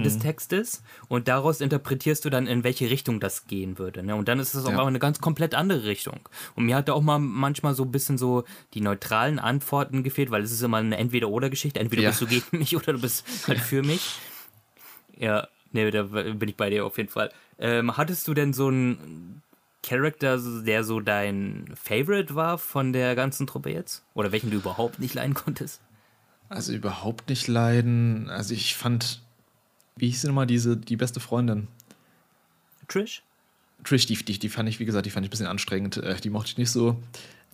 des 0.04 0.16
Mhm. 0.16 0.20
Textes 0.22 0.84
und 1.08 1.28
daraus 1.28 1.62
interpretierst 1.62 2.24
du 2.26 2.30
dann, 2.30 2.48
in 2.48 2.64
welche 2.64 2.90
Richtung 2.90 3.20
das 3.20 3.48
gehen 3.48 3.78
würde. 3.78 4.04
Ne? 4.04 4.16
Und 4.16 4.28
dann 4.28 4.40
ist 4.40 4.54
es 4.54 4.66
auch 4.66 4.72
Ja. 4.72 4.86
eine 4.86 5.00
ganz 5.00 5.20
komplett 5.22 5.56
andere 5.56 5.84
Richtung. 5.86 6.20
Und 6.56 6.66
mir 6.66 6.76
hat 6.76 6.88
da 6.88 6.94
auch 6.94 7.02
mal 7.02 7.20
manchmal 7.20 7.74
so 7.76 7.84
ein 7.84 7.92
bisschen 7.92 8.18
so 8.18 8.44
die 8.74 8.82
neutralen 8.82 9.40
Antworten 9.40 10.04
gefehlt, 10.04 10.32
weil 10.32 10.44
es 10.44 10.52
ist 10.52 10.62
immer 10.62 10.78
eine 10.78 10.98
Entweder-Oder-Geschichte. 10.98 11.80
Entweder 11.80 12.02
Ja. 12.04 12.10
bist 12.10 12.22
du 12.22 12.28
gegen 12.28 12.46
mich 12.60 12.76
oder 12.76 12.94
du 12.94 13.00
bist 13.02 13.26
halt 13.48 13.60
für 13.60 13.82
mich. 13.84 14.02
Ja, 15.18 15.48
ne, 15.72 15.92
da 15.92 16.04
bin 16.04 16.48
ich 16.50 16.56
bei 16.58 16.70
dir 16.70 16.86
auf 16.86 16.98
jeden 16.98 17.10
Fall. 17.10 17.32
Ähm, 17.60 17.96
hattest 17.98 18.28
du 18.28 18.34
denn 18.34 18.54
so 18.54 18.68
einen 18.68 19.42
Charakter, 19.84 20.40
der 20.64 20.84
so 20.84 21.00
dein 21.00 21.66
Favorite 21.76 22.36
war 22.36 22.58
von 22.58 22.94
der 22.94 23.16
ganzen 23.16 23.48
Truppe 23.48 23.72
jetzt? 23.72 24.04
Oder 24.14 24.32
welchen 24.32 24.52
du 24.52 24.58
überhaupt 24.58 25.00
nicht 25.00 25.14
leiden 25.16 25.34
konntest? 25.34 25.82
Also 26.50 26.74
überhaupt 26.74 27.30
nicht 27.30 27.48
leiden. 27.48 28.30
Also 28.30 28.54
ich 28.54 28.76
fand, 28.76 29.22
wie 29.96 30.08
hieß 30.08 30.22
sie 30.22 30.28
nochmal, 30.28 30.48
diese, 30.48 30.78
die 30.78 30.98
beste 30.98 31.20
Freundin? 31.20 31.68
Trish? 32.88 33.24
Trish, 33.84 34.06
die, 34.06 34.16
die, 34.16 34.40
die 34.40 34.50
fand 34.50 34.70
ich, 34.70 34.80
wie 34.80 34.86
gesagt, 34.86 35.06
die 35.06 35.10
fand 35.10 35.26
ich 35.26 35.30
ein 35.30 35.32
bisschen 35.32 35.48
anstrengend. 35.48 35.98
Äh, 35.98 36.20
Die 36.22 36.30
mochte 36.30 36.52
ich 36.52 36.58
nicht 36.58 36.72
so. 36.72 37.02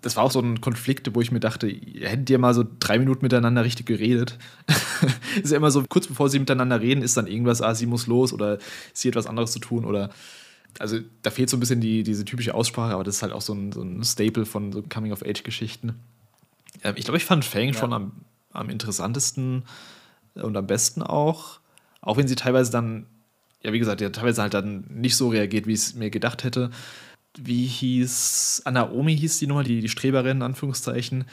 Das 0.01 0.15
war 0.15 0.23
auch 0.23 0.31
so 0.31 0.39
ein 0.39 0.61
Konflikt, 0.61 1.13
wo 1.15 1.21
ich 1.21 1.31
mir 1.31 1.39
dachte, 1.39 1.67
hättet 1.67 2.29
ihr 2.29 2.37
mal 2.37 2.53
so 2.53 2.63
drei 2.79 2.99
Minuten 2.99 3.25
miteinander 3.25 3.63
richtig 3.63 3.87
geredet. 3.87 4.37
ist 5.41 5.51
ja 5.51 5.57
immer 5.57 5.71
so, 5.71 5.83
kurz 5.89 6.07
bevor 6.07 6.29
sie 6.29 6.37
miteinander 6.37 6.79
reden, 6.81 7.01
ist 7.01 7.17
dann 7.17 7.27
irgendwas, 7.27 7.61
ah, 7.61 7.73
sie 7.73 7.87
muss 7.87 8.05
los 8.05 8.31
oder 8.31 8.59
sie 8.93 9.07
hat 9.07 9.15
was 9.15 9.25
anderes 9.25 9.51
zu 9.51 9.59
tun 9.59 9.85
oder. 9.85 10.11
Also 10.79 10.99
da 11.23 11.31
fehlt 11.31 11.49
so 11.49 11.57
ein 11.57 11.59
bisschen 11.59 11.81
die, 11.81 12.03
diese 12.03 12.23
typische 12.23 12.53
Aussprache, 12.53 12.93
aber 12.93 13.03
das 13.03 13.15
ist 13.15 13.21
halt 13.23 13.33
auch 13.33 13.41
so 13.41 13.53
ein, 13.53 13.71
so 13.71 13.81
ein 13.81 14.03
Staple 14.03 14.45
von 14.45 14.71
so 14.71 14.83
Coming-of-Age-Geschichten. 14.83 15.95
Ähm, 16.83 16.93
ich 16.97 17.05
glaube, 17.05 17.17
ich 17.17 17.25
fand 17.25 17.43
Fang 17.43 17.73
schon 17.73 17.93
am, 17.93 18.11
am 18.51 18.69
interessantesten 18.69 19.63
und 20.35 20.55
am 20.55 20.67
besten 20.67 21.01
auch. 21.01 21.59
Auch 22.01 22.17
wenn 22.17 22.27
sie 22.27 22.35
teilweise 22.35 22.71
dann, 22.71 23.05
ja, 23.61 23.73
wie 23.73 23.79
gesagt, 23.79 24.01
ja, 24.01 24.09
teilweise 24.09 24.41
halt 24.41 24.53
dann 24.53 24.85
nicht 24.89 25.15
so 25.15 25.29
reagiert, 25.29 25.67
wie 25.67 25.73
ich 25.73 25.79
es 25.79 25.95
mir 25.95 26.09
gedacht 26.09 26.43
hätte. 26.43 26.71
Wie 27.37 27.65
hieß, 27.65 28.63
Anaomi 28.65 29.17
hieß 29.17 29.39
die 29.39 29.47
Nummer, 29.47 29.63
die, 29.63 29.81
die 29.81 29.89
Streberin, 29.89 30.37
in 30.37 30.43
Anführungszeichen. 30.43 31.25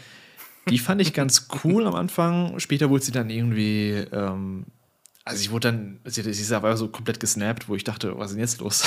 Die 0.68 0.78
fand 0.78 1.00
ich 1.00 1.12
ganz 1.12 1.48
cool 1.64 1.86
am 1.86 1.94
Anfang. 1.94 2.58
Später 2.58 2.90
wurde 2.90 3.04
sie 3.04 3.12
dann 3.12 3.30
irgendwie, 3.30 3.90
ähm, 4.12 4.66
also 5.24 5.40
ich 5.40 5.50
wurde 5.50 5.68
dann, 5.68 6.00
sie, 6.04 6.32
sie 6.32 6.62
war 6.62 6.76
so 6.76 6.88
komplett 6.88 7.20
gesnappt, 7.20 7.68
wo 7.68 7.74
ich 7.74 7.84
dachte, 7.84 8.18
was 8.18 8.30
ist 8.30 8.34
denn 8.34 8.40
jetzt 8.40 8.60
los? 8.60 8.84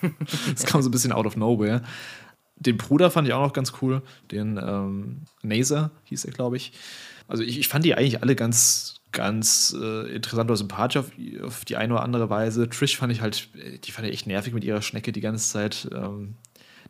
das 0.54 0.64
kam 0.64 0.82
so 0.82 0.88
ein 0.88 0.92
bisschen 0.92 1.12
out 1.12 1.26
of 1.26 1.36
nowhere. 1.36 1.82
Den 2.56 2.76
Bruder 2.76 3.10
fand 3.10 3.26
ich 3.26 3.34
auch 3.34 3.42
noch 3.42 3.52
ganz 3.52 3.72
cool, 3.82 4.02
den 4.30 4.56
ähm, 4.56 5.22
Naser 5.42 5.90
hieß 6.04 6.26
er, 6.26 6.32
glaube 6.32 6.56
ich. 6.56 6.72
Also 7.26 7.42
ich, 7.42 7.58
ich 7.58 7.66
fand 7.66 7.84
die 7.84 7.94
eigentlich 7.94 8.22
alle 8.22 8.36
ganz, 8.36 9.00
ganz 9.12 9.76
äh, 9.78 10.14
interessant 10.14 10.50
oder 10.50 10.56
sympathisch 10.56 10.96
auf, 10.96 11.10
auf 11.42 11.64
die 11.64 11.76
eine 11.76 11.94
oder 11.94 12.02
andere 12.02 12.30
Weise. 12.30 12.68
Trish 12.68 12.96
fand 12.96 13.12
ich 13.12 13.20
halt, 13.20 13.48
äh, 13.54 13.78
die 13.78 13.92
fand 13.92 14.08
ich 14.08 14.14
echt 14.14 14.26
nervig 14.26 14.52
mit 14.54 14.64
ihrer 14.64 14.82
Schnecke 14.82 15.12
die 15.12 15.20
ganze 15.20 15.50
Zeit. 15.50 15.88
Ähm, 15.92 16.36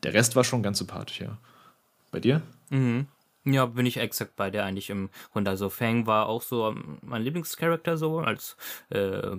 der 0.02 0.14
Rest 0.14 0.36
war 0.36 0.44
schon 0.44 0.62
ganz 0.62 0.78
sympathisch, 0.78 1.20
ja. 1.20 1.38
Bei 2.10 2.20
dir? 2.20 2.42
Mhm. 2.70 3.06
Ja, 3.44 3.66
bin 3.66 3.86
ich 3.86 3.96
exakt 3.96 4.36
bei 4.36 4.50
der 4.50 4.64
eigentlich 4.64 4.90
im 4.90 5.10
Grunde. 5.32 5.50
Also 5.50 5.68
Fang 5.68 6.06
war 6.06 6.26
auch 6.26 6.42
so 6.42 6.68
ähm, 6.68 6.98
mein 7.02 7.22
Lieblingscharakter 7.22 7.96
so 7.96 8.20
als, 8.20 8.56
äh, 8.90 9.36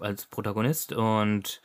als 0.00 0.26
Protagonist 0.26 0.92
und 0.92 1.62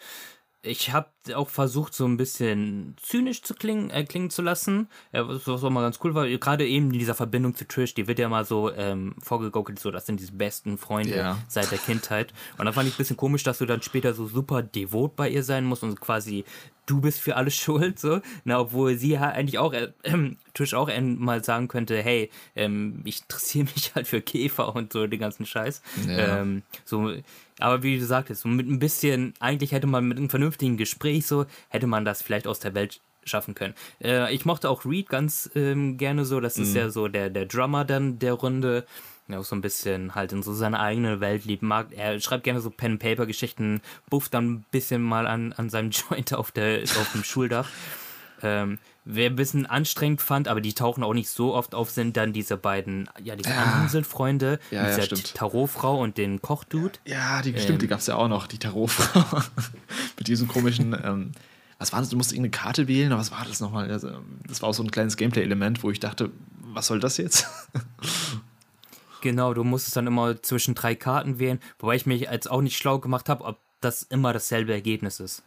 ich 0.64 0.92
habe 0.94 1.08
auch 1.36 1.50
versucht, 1.50 1.94
so 1.94 2.06
ein 2.06 2.18
bisschen 2.18 2.96
zynisch 3.02 3.42
zu 3.42 3.56
klingen, 3.56 3.90
äh, 3.90 4.04
klingen 4.04 4.30
zu 4.30 4.42
lassen, 4.42 4.90
äh, 5.12 5.22
was 5.24 5.48
auch 5.48 5.70
mal 5.70 5.82
ganz 5.82 6.00
cool 6.04 6.14
war. 6.14 6.28
Gerade 6.28 6.68
eben 6.68 6.92
dieser 6.92 7.16
Verbindung 7.16 7.56
zu 7.56 7.68
Trish, 7.68 7.94
die 7.96 8.08
wird 8.08 8.20
ja 8.20 8.30
mal 8.30 8.46
so 8.46 8.72
ähm, 8.72 9.16
vorgegaukelt, 9.22 9.80
so 9.80 9.90
das 9.92 10.06
sind 10.06 10.20
die 10.20 10.32
besten 10.32 10.78
Freunde 10.78 11.16
Ja. 11.16 11.38
seit 11.48 11.72
der 11.72 11.80
Kindheit. 11.80 12.34
Und 12.58 12.66
da 12.66 12.72
fand 12.72 12.88
ich 12.88 12.94
ein 12.94 12.98
bisschen 12.98 13.18
komisch, 13.18 13.44
dass 13.44 13.58
du 13.58 13.66
dann 13.66 13.82
später 13.82 14.14
so 14.14 14.28
super 14.28 14.62
devot 14.62 15.16
bei 15.16 15.30
ihr 15.30 15.44
sein 15.44 15.66
musst 15.66 15.84
und 15.84 16.00
quasi 16.00 16.46
du 16.86 17.02
bist 17.02 17.20
für 17.20 17.36
alles 17.36 17.56
schuld, 17.58 18.00
so. 18.00 18.22
Na, 18.44 18.60
obwohl 18.60 18.98
sie 18.98 19.12
ja 19.12 19.30
eigentlich 19.30 19.58
auch, 19.58 19.74
äh, 19.74 19.92
äh, 20.04 20.76
auch 20.76 20.90
mal 21.02 21.44
sagen 21.44 21.68
könnte, 21.68 22.02
hey, 22.02 22.30
ähm, 22.56 23.02
ich 23.06 23.22
interessiere 23.22 23.68
mich 23.76 23.96
halt 23.96 24.08
für 24.08 24.22
Käfer 24.22 24.76
und 24.76 24.94
so 24.94 25.08
den 25.08 25.20
ganzen 25.20 25.46
Scheiß. 25.46 25.82
Ja. 26.08 26.42
Ähm, 26.42 26.64
so, 26.86 27.14
aber 27.60 27.84
wie 27.84 28.00
du 28.00 28.06
sagtest, 28.06 28.42
so 28.42 28.50
mit 28.50 28.68
ein 28.68 28.80
bisschen, 28.80 29.34
eigentlich 29.40 29.72
hätte 29.72 29.88
man 29.88 30.08
mit 30.08 30.18
einem 30.18 30.30
vernünftigen 30.30 30.78
Gespräch 30.78 31.26
so, 31.26 31.46
hätte 31.70 31.88
man 31.88 32.06
das 32.06 32.22
vielleicht 32.22 32.48
aus 32.48 32.60
der 32.60 32.74
Welt 32.74 33.02
schaffen 33.24 33.54
können. 33.54 33.76
Äh, 34.04 34.34
ich 34.34 34.46
mochte 34.46 34.70
auch 34.70 34.86
Reed 34.86 35.10
ganz 35.10 35.50
ähm, 35.56 35.98
gerne 35.98 36.26
so, 36.26 36.40
das 36.40 36.58
ist 36.58 36.76
ja 36.76 36.90
so 36.90 37.08
der, 37.08 37.30
der 37.30 37.46
Drummer 37.46 37.86
dann 37.86 38.18
der 38.18 38.34
Runde, 38.34 38.86
der 39.28 39.40
auch 39.40 39.46
so 39.46 39.56
ein 39.56 39.62
bisschen 39.62 40.14
halt 40.16 40.34
in 40.34 40.44
so 40.44 40.54
seine 40.54 40.80
eigene 40.80 41.20
Welt 41.20 41.46
liebt 41.46 41.64
mag. 41.64 41.88
Er 41.92 42.20
schreibt 42.20 42.44
gerne 42.44 42.60
so 42.62 42.70
Pen-Paper-Geschichten, 42.70 43.82
bufft 44.10 44.34
dann 44.34 44.52
ein 44.52 44.66
bisschen 44.72 45.02
mal 45.02 45.28
an, 45.28 45.54
an 45.54 45.70
seinem 45.70 45.90
Joint 46.10 46.34
auf, 46.34 46.52
der, 46.52 46.84
auf 46.84 47.12
dem 47.14 47.24
Schuldach. 47.24 47.68
Ähm, 48.44 48.80
wer 49.06 49.30
ein 49.30 49.36
bisschen 49.36 49.68
anstrengend 49.68 50.20
fand, 50.22 50.48
aber 50.48 50.62
die 50.62 50.74
tauchen 50.74 51.04
auch 51.04 51.14
nicht 51.14 51.30
so 51.30 51.54
oft 51.54 51.76
auf, 51.76 51.92
sind 51.92 52.18
dann 52.18 52.34
diese 52.34 52.58
beiden, 52.58 53.08
ja, 53.24 53.36
diese 53.36 53.52
Ja. 53.52 53.62
Anhimselfreunde, 53.62 54.60
Ja, 54.72 54.90
ja, 54.90 54.98
dieser. 55.06 55.34
Tarotfrau 55.36 56.02
und 56.02 56.18
den 56.18 56.42
Kochdude. 56.42 56.98
Ja, 57.06 57.42
die 57.44 57.52
stimmt, 57.52 57.70
Ähm. 57.70 57.78
die 57.80 57.88
gab 57.88 58.00
es 58.00 58.08
ja 58.08 58.16
auch 58.16 58.28
noch, 58.28 58.48
die 58.48 58.58
Tarotfrau. 58.58 59.42
Mit 60.18 60.28
diesem 60.28 60.48
komischen, 60.48 60.98
ähm, 61.04 61.32
was 61.78 61.94
war 61.94 62.00
das? 62.00 62.10
Du 62.10 62.18
musst 62.18 62.32
irgendeine 62.32 62.50
Karte 62.52 62.88
wählen, 62.88 63.12
aber 63.12 63.22
was 63.22 63.32
war 63.32 63.46
das 63.48 63.60
nochmal? 63.60 63.92
Also, 63.92 64.08
ähm, 64.10 64.40
das 64.48 64.62
war 64.64 64.70
auch 64.70 64.74
so 64.74 64.82
ein 64.84 64.90
kleines 64.92 65.18
Gameplay-Element, 65.18 65.84
wo 65.84 65.92
ich 65.92 66.00
dachte, 66.00 66.32
was 66.74 66.88
soll 66.88 67.00
das 67.00 67.18
jetzt? 67.18 67.46
Genau, 69.22 69.54
du 69.54 69.64
musstest 69.64 69.96
dann 69.96 70.08
immer 70.08 70.42
zwischen 70.42 70.76
drei 70.76 70.96
Karten 70.96 71.40
wählen, 71.40 71.60
wobei 71.80 71.96
ich 71.96 72.06
mich 72.06 72.22
jetzt 72.22 72.50
auch 72.50 72.62
nicht 72.62 72.78
schlau 72.78 73.00
gemacht 73.00 73.30
habe, 73.30 73.44
ob 73.46 73.60
das 73.82 74.04
immer 74.04 74.34
dasselbe 74.34 74.74
Ergebnis 74.74 75.20
ist. 75.20 75.44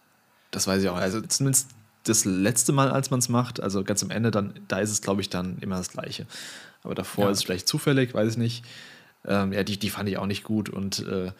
Das 0.51 0.67
weiß 0.67 0.83
ich 0.83 0.89
auch. 0.89 0.97
Also 0.97 1.21
zumindest 1.21 1.71
das 2.05 2.25
letzte 2.25 2.73
Mal, 2.73 2.91
als 2.91 3.11
man 3.11 3.19
es 3.21 3.29
macht, 3.29 3.61
also 3.61 3.83
ganz 3.83 4.03
am 4.03 4.11
Ende, 4.11 4.31
dann, 4.31 4.55
da 4.69 4.79
ist 4.79 4.91
es, 4.91 5.01
glaube 5.03 5.21
ich, 5.21 5.31
dann 5.31 5.59
immer 5.61 5.77
das 5.77 5.91
Gleiche. 5.91 6.27
Aber 6.83 6.95
davor 6.95 7.25
Ja. 7.25 7.31
ist 7.31 7.39
es 7.39 7.45
vielleicht 7.45 7.67
zufällig, 7.69 8.15
weiß 8.15 8.33
ich 8.33 8.39
nicht. 8.39 8.65
Ähm, 9.27 9.53
ja, 9.53 9.63
die, 9.65 9.79
die 9.79 9.91
fand 9.91 10.09
ich 10.09 10.19
auch 10.19 10.27
nicht 10.27 10.45
gut 10.45 10.69
und 10.69 10.99
äh, 11.01 11.33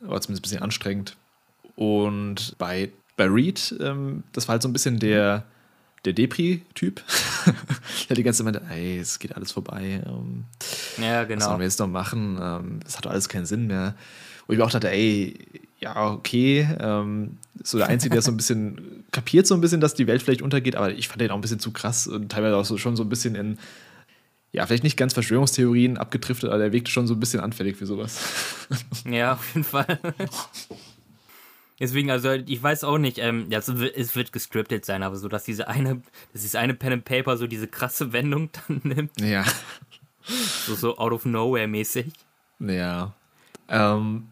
war 0.00 0.20
zumindest 0.20 0.30
ein 0.30 0.42
bisschen 0.42 0.62
anstrengend. 0.62 1.16
Und 1.74 2.54
bei, 2.58 2.90
bei 3.16 3.26
Reed, 3.26 3.74
ähm, 3.80 4.22
das 4.32 4.46
war 4.48 4.52
halt 4.52 4.62
so 4.62 4.68
ein 4.68 4.72
bisschen 4.72 4.98
der, 5.00 5.44
der 6.04 6.12
Depri-Typ. 6.12 7.02
der 8.08 8.16
die 8.16 8.22
ganze 8.22 8.44
Zeit 8.44 8.52
meinte, 8.54 8.70
ey, 8.72 8.98
es 8.98 9.18
geht 9.18 9.34
alles 9.34 9.50
vorbei. 9.50 10.02
Ähm, 10.06 10.44
Ja, 11.00 11.22
was 11.22 11.28
genau. 11.28 11.44
sollen 11.46 11.58
wir 11.60 11.64
jetzt 11.66 11.78
noch 11.78 11.86
machen? 11.88 12.38
Ähm, 12.40 12.80
das 12.84 12.96
hat 12.96 13.06
alles 13.06 13.28
keinen 13.28 13.46
Sinn 13.46 13.66
mehr. 13.66 13.94
Wo 14.46 14.52
ich 14.52 14.58
mir 14.58 14.64
auch 14.64 14.70
dachte, 14.70 14.90
ey, 14.90 15.34
ja, 15.80 16.10
okay. 16.12 16.66
Ähm, 16.80 17.36
so 17.62 17.78
der 17.78 17.88
Einzige, 17.88 18.14
der 18.14 18.22
so 18.22 18.30
ein 18.30 18.36
bisschen 18.38 19.04
kapiert, 19.12 19.46
so 19.46 19.54
ein 19.54 19.60
bisschen, 19.60 19.80
dass 19.80 19.94
die 19.94 20.06
Welt 20.06 20.22
vielleicht 20.22 20.42
untergeht, 20.42 20.76
aber 20.76 20.92
ich 20.92 21.08
fand 21.08 21.20
den 21.20 21.30
auch 21.30 21.34
ein 21.36 21.40
bisschen 21.40 21.60
zu 21.60 21.70
krass 21.72 22.06
und 22.06 22.30
teilweise 22.30 22.56
auch 22.56 22.64
so, 22.64 22.78
schon 22.78 22.96
so 22.96 23.02
ein 23.04 23.08
bisschen 23.08 23.34
in, 23.34 23.58
ja, 24.52 24.66
vielleicht 24.66 24.84
nicht 24.84 24.96
ganz 24.96 25.12
Verschwörungstheorien 25.14 25.98
abgedriftet, 25.98 26.48
aber 26.50 26.58
der 26.58 26.72
wirkte 26.72 26.90
schon 26.90 27.06
so 27.06 27.14
ein 27.14 27.20
bisschen 27.20 27.40
anfällig 27.40 27.76
für 27.76 27.86
sowas. 27.86 28.20
Ja, 29.10 29.34
auf 29.34 29.54
jeden 29.54 29.64
Fall. 29.64 29.98
Deswegen, 31.80 32.10
also 32.10 32.32
ich 32.32 32.60
weiß 32.62 32.82
auch 32.84 32.98
nicht, 32.98 33.18
ähm, 33.18 33.46
ja, 33.50 33.60
es 33.60 33.68
wird- 33.78 33.96
es 33.96 34.16
wird 34.16 34.32
gescriptet 34.32 34.84
sein, 34.84 35.02
aber 35.04 35.16
so, 35.16 35.28
dass 35.28 35.44
diese 35.44 35.68
eine, 35.68 36.02
dass 36.32 36.42
dieses 36.42 36.56
eine 36.56 36.74
Pen 36.74 36.92
and 36.92 37.04
Paper 37.04 37.36
so 37.36 37.46
diese 37.46 37.68
krasse 37.68 38.12
Wendung 38.12 38.50
dann 38.68 38.80
nimmt, 38.82 39.20
ja. 39.20 39.44
So, 40.28 40.74
so 40.74 40.98
out 40.98 41.12
of 41.12 41.24
nowhere 41.24 41.66
mäßig. 41.66 42.12
Ja. 42.60 43.14
Ähm, 43.68 44.28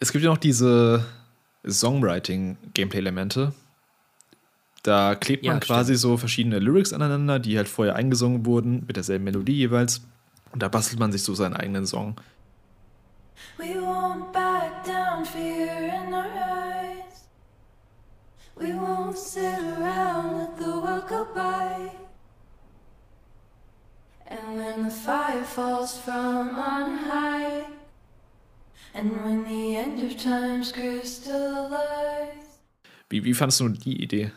es 0.00 0.12
gibt 0.12 0.24
ja 0.24 0.30
noch 0.30 0.38
diese 0.38 1.04
Songwriting-Gameplay-Elemente. 1.66 3.52
Da 4.82 5.14
klebt 5.16 5.44
man 5.44 5.56
Ja, 5.56 5.60
quasi 5.60 5.96
so 5.96 6.16
verschiedene 6.16 6.58
Lyrics 6.58 6.92
aneinander, 6.92 7.38
die 7.38 7.56
halt 7.56 7.68
vorher 7.68 7.96
eingesungen 7.96 8.46
wurden, 8.46 8.84
mit 8.86 8.96
derselben 8.96 9.24
Melodie 9.24 9.56
jeweils. 9.56 10.02
Und 10.52 10.62
da 10.62 10.68
bastelt 10.68 10.98
man 10.98 11.12
sich 11.12 11.22
so 11.22 11.34
seinen 11.34 11.54
eigenen 11.54 11.86
Song. 11.86 12.16
We 13.58 13.74
won't 13.80 14.32
back 14.32 14.84
down, 14.84 15.24
fear 15.24 15.68
in 15.78 16.12
our 16.12 16.24
eyes. 16.24 17.28
We 18.56 18.72
won't 18.72 19.16
sit 19.16 19.42
around, 19.42 20.38
let 20.38 20.58
the 20.58 20.64
world 20.64 21.06
go 21.08 21.26
by. 21.34 21.90
And 24.30 24.58
when 24.58 24.84
the 24.84 24.90
fire 24.90 25.42
falls 25.42 25.96
from 25.96 26.50
on 26.50 26.98
high, 27.08 27.64
and 28.94 29.10
when 29.24 29.44
the 29.44 29.76
end 29.76 30.02
of 30.02 30.16
time's 30.22 30.70
crystallized. 30.70 32.58
Wie, 33.08 33.24
wie 33.24 33.32
fandest 33.32 33.60
du 33.60 33.68
die 33.70 34.02
Idee? 34.02 34.32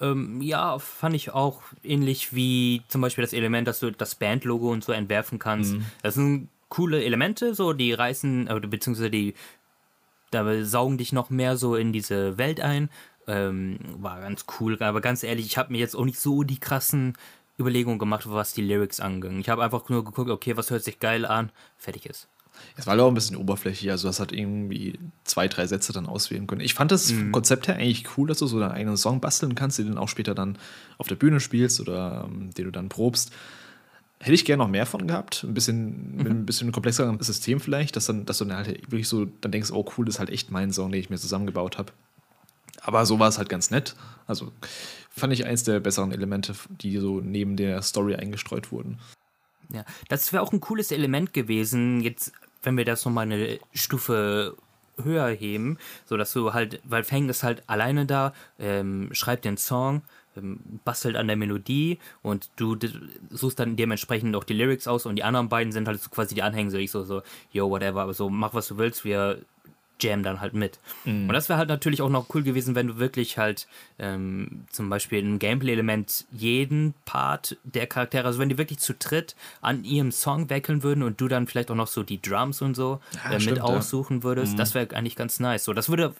Ähm, 0.00 0.42
ja, 0.42 0.78
fand 0.78 1.14
ich 1.14 1.30
auch 1.32 1.62
ähnlich 1.82 2.34
wie 2.34 2.82
zum 2.88 3.00
Beispiel 3.00 3.22
das 3.22 3.32
Element, 3.32 3.68
dass 3.68 3.80
du 3.80 3.90
das 3.90 4.16
Bandlogo 4.16 4.70
und 4.70 4.84
so 4.84 4.92
entwerfen 4.92 5.38
kannst. 5.38 5.76
Das 6.02 6.14
sind 6.14 6.48
coole 6.68 7.02
Elemente, 7.02 7.54
so 7.54 7.72
die 7.72 7.92
reißen, 7.94 8.48
oder 8.50 8.68
beziehungsweise 8.68 9.10
die 9.10 9.34
da 10.30 10.64
saugen 10.64 10.98
dich 10.98 11.12
noch 11.12 11.30
mehr 11.30 11.56
so 11.56 11.76
in 11.76 11.92
diese 11.92 12.36
Welt 12.36 12.60
ein. 12.60 12.90
Ähm, 13.26 13.78
war 13.98 14.20
ganz 14.20 14.44
cool, 14.58 14.82
aber 14.82 15.00
ganz 15.00 15.22
ehrlich, 15.22 15.46
ich 15.46 15.56
habe 15.56 15.72
mir 15.72 15.78
jetzt 15.78 15.94
auch 15.94 16.04
nicht 16.04 16.18
so 16.18 16.42
die 16.42 16.58
krassen 16.58 17.16
Überlegungen 17.58 17.98
gemacht, 17.98 18.24
was 18.28 18.52
die 18.52 18.62
Lyrics 18.62 19.00
anging. 19.00 19.38
Ich 19.38 19.48
habe 19.48 19.62
einfach 19.62 19.88
nur 19.88 20.04
geguckt, 20.04 20.30
okay, 20.30 20.56
was 20.56 20.70
hört 20.70 20.82
sich 20.82 20.98
geil 20.98 21.24
an, 21.24 21.50
fertig 21.76 22.06
ist. 22.06 22.28
Es 22.76 22.86
war 22.86 22.98
auch 23.00 23.08
ein 23.08 23.14
bisschen 23.14 23.36
oberflächlich, 23.36 23.90
also 23.90 24.08
das 24.08 24.20
hat 24.20 24.32
irgendwie 24.32 24.98
zwei, 25.24 25.48
drei 25.48 25.66
Sätze 25.66 25.92
dann 25.92 26.06
auswählen 26.06 26.46
können. 26.46 26.60
Ich 26.60 26.74
fand 26.74 26.92
das 26.92 27.10
vom 27.10 27.32
Konzept 27.32 27.68
her 27.68 27.76
eigentlich 27.76 28.16
cool, 28.16 28.28
dass 28.28 28.38
du 28.38 28.46
so 28.46 28.60
deinen 28.60 28.72
eigenen 28.72 28.96
Song 28.96 29.20
basteln 29.20 29.54
kannst, 29.54 29.78
den 29.78 29.86
du 29.86 29.92
dann 29.92 30.02
auch 30.02 30.08
später 30.08 30.34
dann 30.34 30.58
auf 30.98 31.08
der 31.08 31.16
Bühne 31.16 31.40
spielst 31.40 31.80
oder 31.80 32.28
ähm, 32.28 32.50
den 32.54 32.66
du 32.66 32.70
dann 32.70 32.88
probst. 32.88 33.32
Hätte 34.20 34.34
ich 34.34 34.44
gerne 34.44 34.62
noch 34.62 34.70
mehr 34.70 34.86
von 34.86 35.06
gehabt, 35.06 35.44
ein 35.44 35.52
bisschen, 35.52 36.16
mit 36.16 36.28
ein 36.28 36.46
bisschen 36.46 36.72
komplexerem 36.72 37.20
System 37.20 37.60
vielleicht, 37.60 37.96
dass, 37.96 38.06
dann, 38.06 38.24
dass 38.24 38.38
du 38.38 38.44
dann 38.44 38.56
halt 38.56 38.82
wirklich 38.90 39.08
so 39.08 39.26
dann 39.40 39.52
denkst, 39.52 39.70
oh 39.72 39.84
cool, 39.96 40.06
das 40.06 40.16
ist 40.16 40.18
halt 40.20 40.30
echt 40.30 40.50
mein 40.50 40.72
Song, 40.72 40.92
den 40.92 41.00
ich 41.00 41.10
mir 41.10 41.18
zusammengebaut 41.18 41.76
habe. 41.76 41.92
Aber 42.80 43.04
so 43.06 43.18
war 43.18 43.28
es 43.28 43.38
halt 43.38 43.48
ganz 43.48 43.70
nett. 43.70 43.96
Also 44.26 44.52
fand 45.14 45.32
ich 45.32 45.44
eins 45.46 45.62
der 45.62 45.80
besseren 45.80 46.12
Elemente, 46.12 46.54
die 46.68 46.96
so 46.98 47.20
neben 47.20 47.56
der 47.56 47.80
Story 47.82 48.16
eingestreut 48.16 48.72
wurden. 48.72 48.98
Ja, 49.72 49.84
das 50.08 50.32
wäre 50.32 50.42
auch 50.42 50.52
ein 50.52 50.60
cooles 50.60 50.90
Element 50.90 51.32
gewesen, 51.32 52.00
jetzt, 52.00 52.32
wenn 52.62 52.76
wir 52.76 52.84
das 52.84 53.04
nochmal 53.04 53.26
eine 53.26 53.58
Stufe 53.72 54.56
höher 55.02 55.28
heben, 55.28 55.78
so 56.04 56.16
dass 56.16 56.32
du 56.32 56.52
halt, 56.52 56.80
weil 56.84 57.04
Fang 57.04 57.28
ist 57.28 57.42
halt 57.42 57.62
alleine 57.66 58.06
da, 58.06 58.32
ähm, 58.58 59.08
schreibt 59.12 59.44
den 59.44 59.56
Song, 59.56 60.02
ähm, 60.36 60.80
bastelt 60.84 61.16
an 61.16 61.26
der 61.26 61.36
Melodie 61.36 61.98
und 62.22 62.50
du 62.56 62.76
suchst 63.30 63.58
dann 63.58 63.76
dementsprechend 63.76 64.36
auch 64.36 64.44
die 64.44 64.54
Lyrics 64.54 64.86
aus 64.86 65.06
und 65.06 65.16
die 65.16 65.24
anderen 65.24 65.48
beiden 65.48 65.72
sind 65.72 65.88
halt 65.88 66.00
so 66.00 66.10
quasi 66.10 66.34
die 66.34 66.42
Anhänger, 66.42 66.70
so 66.70 66.78
ich 66.78 66.90
so, 66.90 67.04
so, 67.04 67.22
yo, 67.50 67.70
whatever, 67.70 68.02
aber 68.02 68.14
so, 68.14 68.30
mach 68.30 68.54
was 68.54 68.68
du 68.68 68.78
willst, 68.78 69.04
wir 69.04 69.38
jam 70.00 70.22
dann 70.22 70.40
halt 70.40 70.54
mit. 70.54 70.78
Und 71.04 71.28
das 71.28 71.48
wäre 71.48 71.58
halt 71.58 71.68
natürlich 71.68 72.02
auch 72.02 72.08
noch 72.10 72.26
cool 72.34 72.42
gewesen, 72.42 72.74
wenn 72.74 72.88
du 72.88 72.98
wirklich 72.98 73.38
halt 73.38 73.66
ähm, 73.98 74.64
zum 74.70 74.90
Beispiel 74.90 75.22
ein 75.22 75.38
Gameplay-Element 75.38 76.26
jeden 76.32 76.94
Part 77.04 77.56
der 77.64 77.86
Charaktere, 77.86 78.26
also 78.26 78.38
wenn 78.38 78.48
die 78.48 78.58
wirklich 78.58 78.78
zu 78.80 78.94
dritt 78.94 79.36
an 79.60 79.84
ihrem 79.84 80.12
Song 80.12 80.50
weckeln 80.50 80.82
würden 80.82 81.02
und 81.02 81.20
du 81.20 81.28
dann 81.28 81.46
vielleicht 81.46 81.70
auch 81.70 81.76
noch 81.76 81.86
so 81.86 82.02
die 82.02 82.20
Drums 82.20 82.60
und 82.60 82.74
so 82.74 83.00
Ja, 83.24 83.30
äh, 83.30 83.32
mit 83.34 83.42
stimmt, 83.42 83.58
ja. 83.58 83.64
aussuchen 83.64 84.22
würdest, 84.22 84.58
das 84.58 84.74
wäre 84.74 84.94
eigentlich 84.96 85.16
ganz 85.16 85.40
nice. 85.40 85.64
So, 85.64 85.72
das 85.72 85.88
würde 85.88 86.14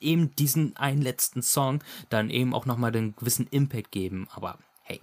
eben 0.00 0.34
diesen 0.36 0.76
einen 0.76 1.02
letzten 1.02 1.42
Song 1.42 1.80
dann 2.08 2.30
eben 2.30 2.54
auch 2.54 2.66
nochmal 2.66 2.92
den 2.92 3.14
gewissen 3.16 3.46
Impact 3.50 3.92
geben, 3.92 4.28
aber 4.34 4.58
hey. 4.82 5.00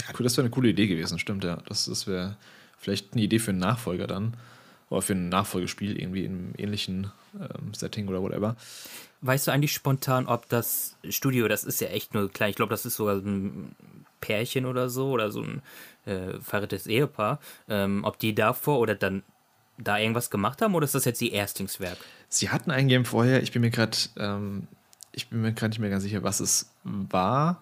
Ja, 0.00 0.06
cool, 0.18 0.24
das 0.24 0.36
wäre 0.36 0.44
eine 0.44 0.50
coole 0.50 0.70
Idee 0.70 0.86
gewesen, 0.86 1.18
stimmt, 1.18 1.44
ja. 1.44 1.56
Das, 1.66 1.84
das 1.86 2.06
wäre 2.06 2.36
vielleicht 2.78 3.12
eine 3.12 3.22
Idee 3.22 3.38
für 3.38 3.50
einen 3.50 3.60
Nachfolger 3.60 4.06
dann. 4.06 4.34
Oder 4.90 5.02
für 5.02 5.12
ein 5.12 5.28
Nachfolgespiel 5.28 5.98
irgendwie 5.98 6.24
im 6.24 6.52
ähnlichen 6.56 7.10
ähm, 7.38 7.74
Setting 7.74 8.08
oder 8.08 8.22
whatever. 8.22 8.56
Weißt 9.20 9.46
du 9.46 9.50
eigentlich 9.50 9.72
spontan, 9.72 10.26
ob 10.26 10.48
das 10.48 10.96
Studio, 11.08 11.48
das 11.48 11.64
ist 11.64 11.80
ja 11.80 11.88
echt 11.88 12.14
nur 12.14 12.30
klein, 12.30 12.50
ich 12.50 12.56
glaube, 12.56 12.70
das 12.70 12.86
ist 12.86 12.96
sogar 12.96 13.20
so 13.20 13.26
ein 13.26 13.74
Pärchen 14.20 14.64
oder 14.64 14.88
so, 14.88 15.10
oder 15.10 15.30
so 15.30 15.42
ein 15.42 15.62
äh, 16.06 16.38
verrücktes 16.40 16.86
Ehepaar, 16.86 17.40
ähm, 17.68 18.04
ob 18.04 18.18
die 18.18 18.34
davor 18.34 18.78
oder 18.78 18.94
dann 18.94 19.22
da 19.76 19.98
irgendwas 19.98 20.30
gemacht 20.30 20.62
haben, 20.62 20.74
oder 20.74 20.84
ist 20.84 20.94
das 20.94 21.04
jetzt 21.04 21.20
ihr 21.20 21.32
Erstlingswerk? 21.32 21.98
Sie 22.28 22.50
hatten 22.50 22.70
ein 22.70 22.88
Game 22.88 23.04
vorher, 23.04 23.42
ich 23.42 23.52
bin 23.52 23.62
mir 23.62 23.70
gerade, 23.70 23.96
ähm, 24.16 24.68
ich 25.12 25.28
bin 25.28 25.42
mir 25.42 25.52
gerade 25.52 25.70
nicht 25.70 25.80
mehr 25.80 25.90
ganz 25.90 26.02
sicher, 26.02 26.22
was 26.22 26.40
es 26.40 26.70
war. 26.84 27.60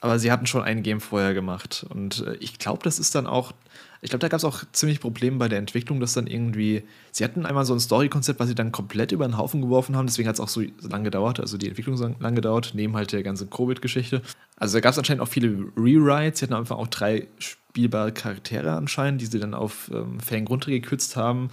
Aber 0.00 0.18
sie 0.18 0.32
hatten 0.32 0.46
schon 0.46 0.62
ein 0.62 0.82
Game 0.82 1.00
vorher 1.00 1.34
gemacht. 1.34 1.84
Und 1.88 2.26
äh, 2.26 2.34
ich 2.36 2.58
glaube, 2.58 2.82
das 2.82 2.98
ist 2.98 3.14
dann 3.14 3.26
auch. 3.26 3.52
Ich 4.02 4.08
glaube, 4.08 4.20
da 4.20 4.28
gab 4.28 4.38
es 4.38 4.44
auch 4.44 4.64
ziemlich 4.72 4.98
Probleme 4.98 5.36
bei 5.36 5.48
der 5.48 5.58
Entwicklung, 5.58 6.00
dass 6.00 6.14
dann 6.14 6.26
irgendwie. 6.26 6.82
Sie 7.12 7.22
hatten 7.22 7.44
einmal 7.44 7.66
so 7.66 7.74
ein 7.74 7.80
Story-Konzept, 7.80 8.40
was 8.40 8.48
sie 8.48 8.54
dann 8.54 8.72
komplett 8.72 9.12
über 9.12 9.26
den 9.26 9.36
Haufen 9.36 9.60
geworfen 9.60 9.94
haben. 9.94 10.06
Deswegen 10.06 10.26
hat 10.26 10.36
es 10.36 10.40
auch 10.40 10.48
so 10.48 10.62
lange 10.80 11.04
gedauert. 11.04 11.38
Also 11.38 11.58
die 11.58 11.68
Entwicklung 11.68 11.98
so 11.98 12.14
lang 12.18 12.34
gedauert, 12.34 12.72
neben 12.74 12.96
halt 12.96 13.12
der 13.12 13.22
ganzen 13.22 13.50
Covid-Geschichte. 13.50 14.22
Also 14.56 14.78
da 14.78 14.80
gab 14.80 14.92
es 14.92 14.98
anscheinend 14.98 15.22
auch 15.22 15.28
viele 15.28 15.50
Rewrites. 15.76 16.40
Sie 16.40 16.46
hatten 16.46 16.54
einfach 16.54 16.78
auch 16.78 16.86
drei 16.86 17.28
spielbare 17.38 18.12
Charaktere 18.12 18.72
anscheinend, 18.72 19.20
die 19.20 19.26
sie 19.26 19.38
dann 19.38 19.52
auf 19.52 19.90
ähm, 19.92 20.18
Fang 20.18 20.46
runtergekürzt 20.46 21.16
haben. 21.16 21.50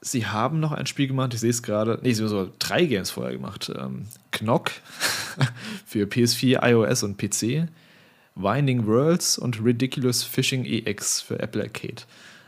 Sie 0.00 0.26
haben 0.26 0.60
noch 0.60 0.72
ein 0.72 0.86
Spiel 0.86 1.08
gemacht, 1.08 1.34
ich 1.34 1.40
sehe 1.40 1.50
es 1.50 1.62
gerade. 1.62 1.98
Nee, 2.02 2.12
sie 2.12 2.22
haben 2.22 2.28
sogar 2.28 2.52
drei 2.58 2.84
Games 2.84 3.10
vorher 3.10 3.32
gemacht. 3.32 3.72
Ähm, 3.74 4.06
Knock 4.30 4.70
für 5.86 6.04
PS4, 6.04 6.62
iOS 6.68 7.02
und 7.02 7.16
PC. 7.16 7.68
Winding 8.38 8.86
Worlds 8.86 9.38
und 9.38 9.62
Ridiculous 9.62 10.22
Fishing 10.22 10.64
EX 10.64 11.20
für 11.20 11.40
Apple 11.40 11.62
Arcade. 11.62 12.02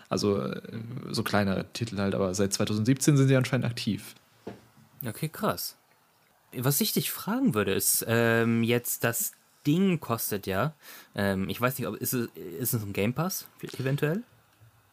Also 0.08 0.40
äh, 0.40 0.60
so 1.10 1.22
kleinere 1.22 1.66
Titel 1.72 1.98
halt, 1.98 2.14
aber 2.14 2.34
seit 2.34 2.52
2017 2.52 3.16
sind 3.16 3.28
sie 3.28 3.36
anscheinend 3.36 3.66
aktiv. 3.66 4.14
Okay, 5.06 5.28
krass. 5.28 5.76
Was 6.52 6.80
ich 6.80 6.92
dich 6.92 7.10
fragen 7.10 7.54
würde, 7.54 7.72
ist, 7.72 8.04
ähm, 8.08 8.62
jetzt 8.62 9.04
das 9.04 9.32
Ding 9.66 10.00
kostet 10.00 10.46
ja, 10.46 10.74
ähm, 11.14 11.48
ich 11.48 11.60
weiß 11.60 11.78
nicht, 11.78 11.86
ob 11.86 11.96
ist 11.96 12.12
es, 12.12 12.28
ist 12.58 12.72
es 12.72 12.82
ein 12.82 12.92
Game 12.92 13.12
Pass 13.12 13.46
eventuell? 13.78 14.22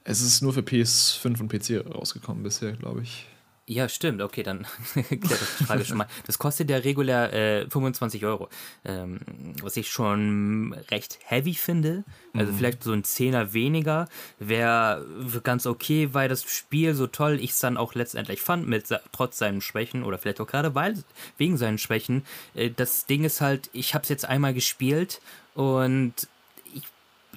Es 0.04 0.22
ist 0.22 0.42
nur 0.42 0.54
für 0.54 0.62
PS5 0.62 1.40
und 1.40 1.50
PC 1.50 1.86
rausgekommen 1.94 2.44
bisher, 2.44 2.74
glaube 2.74 3.02
ich. 3.02 3.28
Ja, 3.70 3.90
stimmt. 3.90 4.22
Okay, 4.22 4.44
dann 4.44 4.66
klärt 4.94 5.22
das 5.22 5.58
die 5.58 5.66
Frage 5.66 5.84
schon 5.84 5.98
mal. 5.98 6.08
Das 6.26 6.40
kostet 6.40 6.70
ja 6.70 6.78
regulär 6.78 7.34
äh, 7.34 7.70
25 7.70 8.24
Euro. 8.26 8.48
Ähm, 8.86 9.20
was 9.62 9.76
ich 9.76 9.90
schon 9.90 10.74
recht 10.90 11.20
heavy 11.26 11.54
finde. 11.54 12.06
Also 12.34 12.54
vielleicht 12.54 12.82
so 12.82 12.94
ein 12.94 13.04
Zehner 13.04 13.52
weniger 13.52 14.08
wäre 14.40 15.06
ganz 15.44 15.66
okay, 15.66 16.14
weil 16.14 16.30
das 16.30 16.44
Spiel 16.44 16.94
so 16.94 17.08
toll 17.08 17.40
ich 17.42 17.52
es 17.52 17.60
dann 17.60 17.76
auch 17.76 17.94
letztendlich 17.94 18.42
fand, 18.42 18.70
mit 18.70 18.86
trotz 19.12 19.38
seinen 19.38 19.60
Schwächen 19.60 20.04
oder 20.04 20.18
vielleicht 20.18 20.40
auch 20.40 20.48
gerade 20.48 20.74
weil 20.74 21.04
wegen 21.38 21.58
seinen 21.58 21.78
Schwächen. 21.78 22.26
Äh, 22.56 22.70
das 22.74 23.06
Ding 23.06 23.26
ist 23.26 23.42
halt, 23.42 23.70
ich 23.74 23.94
habe 23.94 24.04
es 24.04 24.10
jetzt 24.10 24.24
einmal 24.24 24.54
gespielt 24.54 25.20
und 25.56 26.14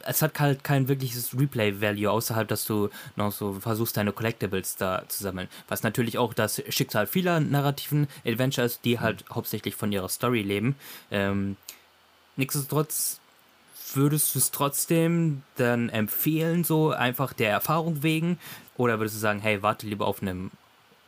es 0.06 0.22
hat 0.22 0.38
halt 0.40 0.64
kein 0.64 0.88
wirkliches 0.88 1.38
Replay-Value, 1.38 2.10
außerhalb, 2.10 2.48
dass 2.48 2.64
du 2.64 2.90
noch 3.16 3.32
so 3.32 3.54
versuchst, 3.54 3.96
deine 3.96 4.12
Collectibles 4.12 4.76
da 4.76 5.04
zu 5.08 5.22
sammeln. 5.22 5.48
Was 5.68 5.82
natürlich 5.82 6.18
auch 6.18 6.34
das 6.34 6.62
Schicksal 6.68 7.06
vieler 7.06 7.40
narrativen 7.40 8.08
Adventures, 8.24 8.80
die 8.80 9.00
halt 9.00 9.24
hauptsächlich 9.30 9.74
von 9.74 9.92
ihrer 9.92 10.08
Story 10.08 10.42
leben. 10.42 10.76
Ähm, 11.10 11.56
nichtsdestotrotz 12.36 13.20
würdest 13.94 14.34
du 14.34 14.38
es 14.38 14.50
trotzdem 14.50 15.42
dann 15.56 15.88
empfehlen, 15.88 16.64
so 16.64 16.90
einfach 16.90 17.32
der 17.32 17.50
Erfahrung 17.50 18.02
wegen? 18.02 18.38
Oder 18.76 18.98
würdest 18.98 19.16
du 19.16 19.20
sagen, 19.20 19.40
hey, 19.40 19.62
warte 19.62 19.86
lieber 19.86 20.06
auf 20.06 20.22
einem 20.22 20.50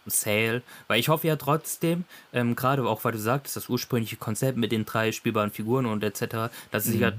Sale? 0.07 0.63
Weil 0.89 1.01
ich 1.01 1.09
hoffe 1.09 1.29
ja 1.29 1.37
trotzdem, 1.37 2.05
ähm, 2.33 2.57
gerade 2.57 2.85
auch 2.85 3.05
weil 3.05 3.13
du 3.13 3.19
sagtest, 3.19 3.57
das 3.57 3.69
ursprüngliche 3.69 4.17
Konzept 4.17 4.59
mit 4.59 4.73
den 4.73 4.85
drei 4.85 5.13
spielbaren 5.13 5.51
Figuren 5.51 5.87
und 5.87 6.03
etc., 6.03 6.51
dass 6.71 6.85
es 6.85 6.93
sich 6.93 7.01
ja 7.01 7.13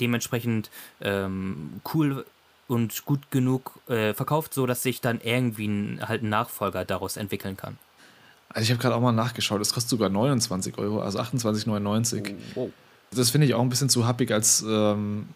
dementsprechend 0.00 0.70
ähm, 1.00 1.80
cool 1.94 2.24
und 2.68 3.04
gut 3.04 3.30
genug 3.30 3.80
äh, 3.88 4.14
verkauft, 4.14 4.54
so 4.54 4.66
dass 4.66 4.82
sich 4.82 5.00
dann 5.00 5.20
irgendwie 5.22 5.66
ein, 5.66 6.00
halt 6.06 6.22
ein 6.22 6.28
Nachfolger 6.28 6.84
daraus 6.84 7.16
entwickeln 7.16 7.56
kann. 7.56 7.78
Also 8.48 8.64
ich 8.64 8.70
habe 8.70 8.80
gerade 8.80 8.94
auch 8.94 9.00
mal 9.00 9.12
nachgeschaut, 9.12 9.60
es 9.60 9.72
kostet 9.72 9.90
sogar 9.90 10.08
29 10.08 10.78
Euro, 10.78 11.00
also 11.00 11.18
28,99. 11.20 12.34
Wow. 12.54 12.70
Das 13.12 13.30
finde 13.30 13.46
ich 13.46 13.54
auch 13.54 13.60
ein 13.60 13.68
bisschen 13.68 13.88
zu 13.88 14.06
happig 14.06 14.32
als 14.32 14.64
ähm, 14.66 15.28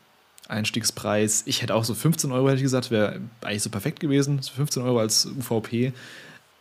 Einstiegspreis. 0.48 1.42
Ich 1.46 1.62
hätte 1.62 1.74
auch 1.74 1.84
so 1.84 1.94
15 1.94 2.30
Euro, 2.32 2.48
hätte 2.48 2.56
ich 2.56 2.62
gesagt, 2.62 2.90
wäre 2.90 3.20
eigentlich 3.42 3.62
so 3.62 3.70
perfekt 3.70 4.00
gewesen. 4.00 4.42
So 4.42 4.52
15 4.54 4.82
Euro 4.82 5.00
als 5.00 5.26
UVP. 5.26 5.92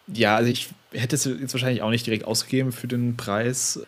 Ja, 0.08 0.36
also 0.36 0.50
ich 0.50 0.70
hätte 0.92 1.16
es 1.16 1.26
jetzt 1.26 1.54
wahrscheinlich 1.54 1.82
auch 1.82 1.90
nicht 1.90 2.06
direkt 2.06 2.26
ausgegeben 2.26 2.72
für 2.72 2.88
den 2.88 3.18
Preis. 3.18 3.80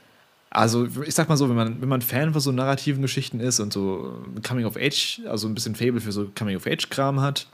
Also, 0.56 0.88
ich 1.06 1.13
sag 1.13 1.28
mal 1.28 1.36
so, 1.36 1.50
wenn 1.50 1.56
man, 1.58 1.82
wenn 1.82 1.89
man 1.89 2.02
Fan 2.02 2.32
von 2.32 2.39
so 2.39 2.50
narrativen 2.54 3.02
Geschichten 3.02 3.41
ist 3.41 3.60
und 3.60 3.74
so 3.74 4.24
Coming 4.41 4.65
of 4.65 4.78
Age, 4.78 5.22
also 5.28 5.50
ein 5.50 5.54
bisschen 5.54 5.76
Fable 5.76 6.00
für 6.00 6.13
so 6.13 6.32
Coming 6.34 6.56
of 6.56 6.65
Age-Kram 6.65 7.20
hat 7.20 7.48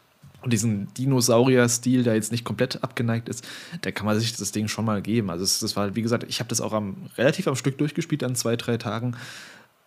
und 0.43 0.53
diesen 0.53 0.93
Dinosaurier-Stil, 0.93 2.03
der 2.03 2.13
jetzt 2.13 2.31
nicht 2.31 2.45
komplett 2.45 2.83
abgeneigt 2.83 3.27
ist, 3.27 3.43
da 3.81 3.89
kann 3.89 4.05
man 4.05 4.19
sich 4.19 4.35
das 4.35 4.51
Ding 4.51 4.67
schon 4.67 4.85
mal 4.85 5.01
geben. 5.01 5.31
Also, 5.31 5.43
das, 5.43 5.57
das 5.57 5.75
war, 5.75 5.95
wie 5.95 6.03
gesagt, 6.03 6.27
ich 6.29 6.39
habe 6.39 6.49
das 6.49 6.61
auch 6.61 6.73
am, 6.73 7.09
relativ 7.17 7.47
am 7.47 7.55
Stück 7.55 7.79
durchgespielt 7.79 8.23
an 8.23 8.35
zwei, 8.35 8.55
drei 8.55 8.77
Tagen. 8.77 9.15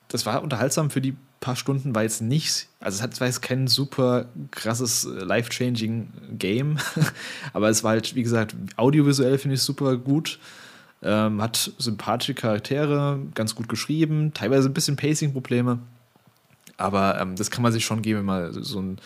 Das 0.09 0.27
war 0.27 0.43
unterhaltsam 0.43 0.91
für 0.91 1.01
die 1.01 1.15
paar 1.39 1.55
Stunden, 1.55 1.95
war 1.95 2.03
jetzt 2.03 2.21
nicht, 2.21 2.67
also 2.81 2.97
es 2.97 3.03
hat 3.03 3.15
zwar 3.15 3.29
jetzt 3.29 3.43
kein 3.43 3.69
super 3.69 4.27
krasses, 4.51 5.05
äh, 5.05 5.23
life-changing 5.23 6.09
Game, 6.37 6.79
aber 7.53 7.69
es 7.69 7.85
war 7.85 7.93
halt, 7.93 8.17
wie 8.17 8.25
gesagt, 8.25 8.57
audiovisuell 8.75 9.39
finde 9.39 9.55
ich 9.55 9.61
es 9.61 9.67
super 9.67 9.97
gut. 9.99 10.41
Ähm, 11.07 11.43
hat 11.43 11.71
sympathische 11.77 12.33
Charaktere, 12.33 13.21
ganz 13.35 13.55
gut 13.55 13.69
geschrieben, 13.69 14.33
teilweise 14.33 14.71
ein 14.71 14.75
bisschen 14.75 14.97
Pacing-Probleme. 14.97 15.79
Aber 16.79 17.21
ähm, 17.21 17.37
das 17.37 17.51
kann 17.51 17.63
man 17.63 17.73
sich 17.73 17.85
schon 17.85 18.01
geben, 18.01 18.21
wenn 18.21 18.27
man 18.27 18.63
so 18.63 18.81
ein, 18.81 18.99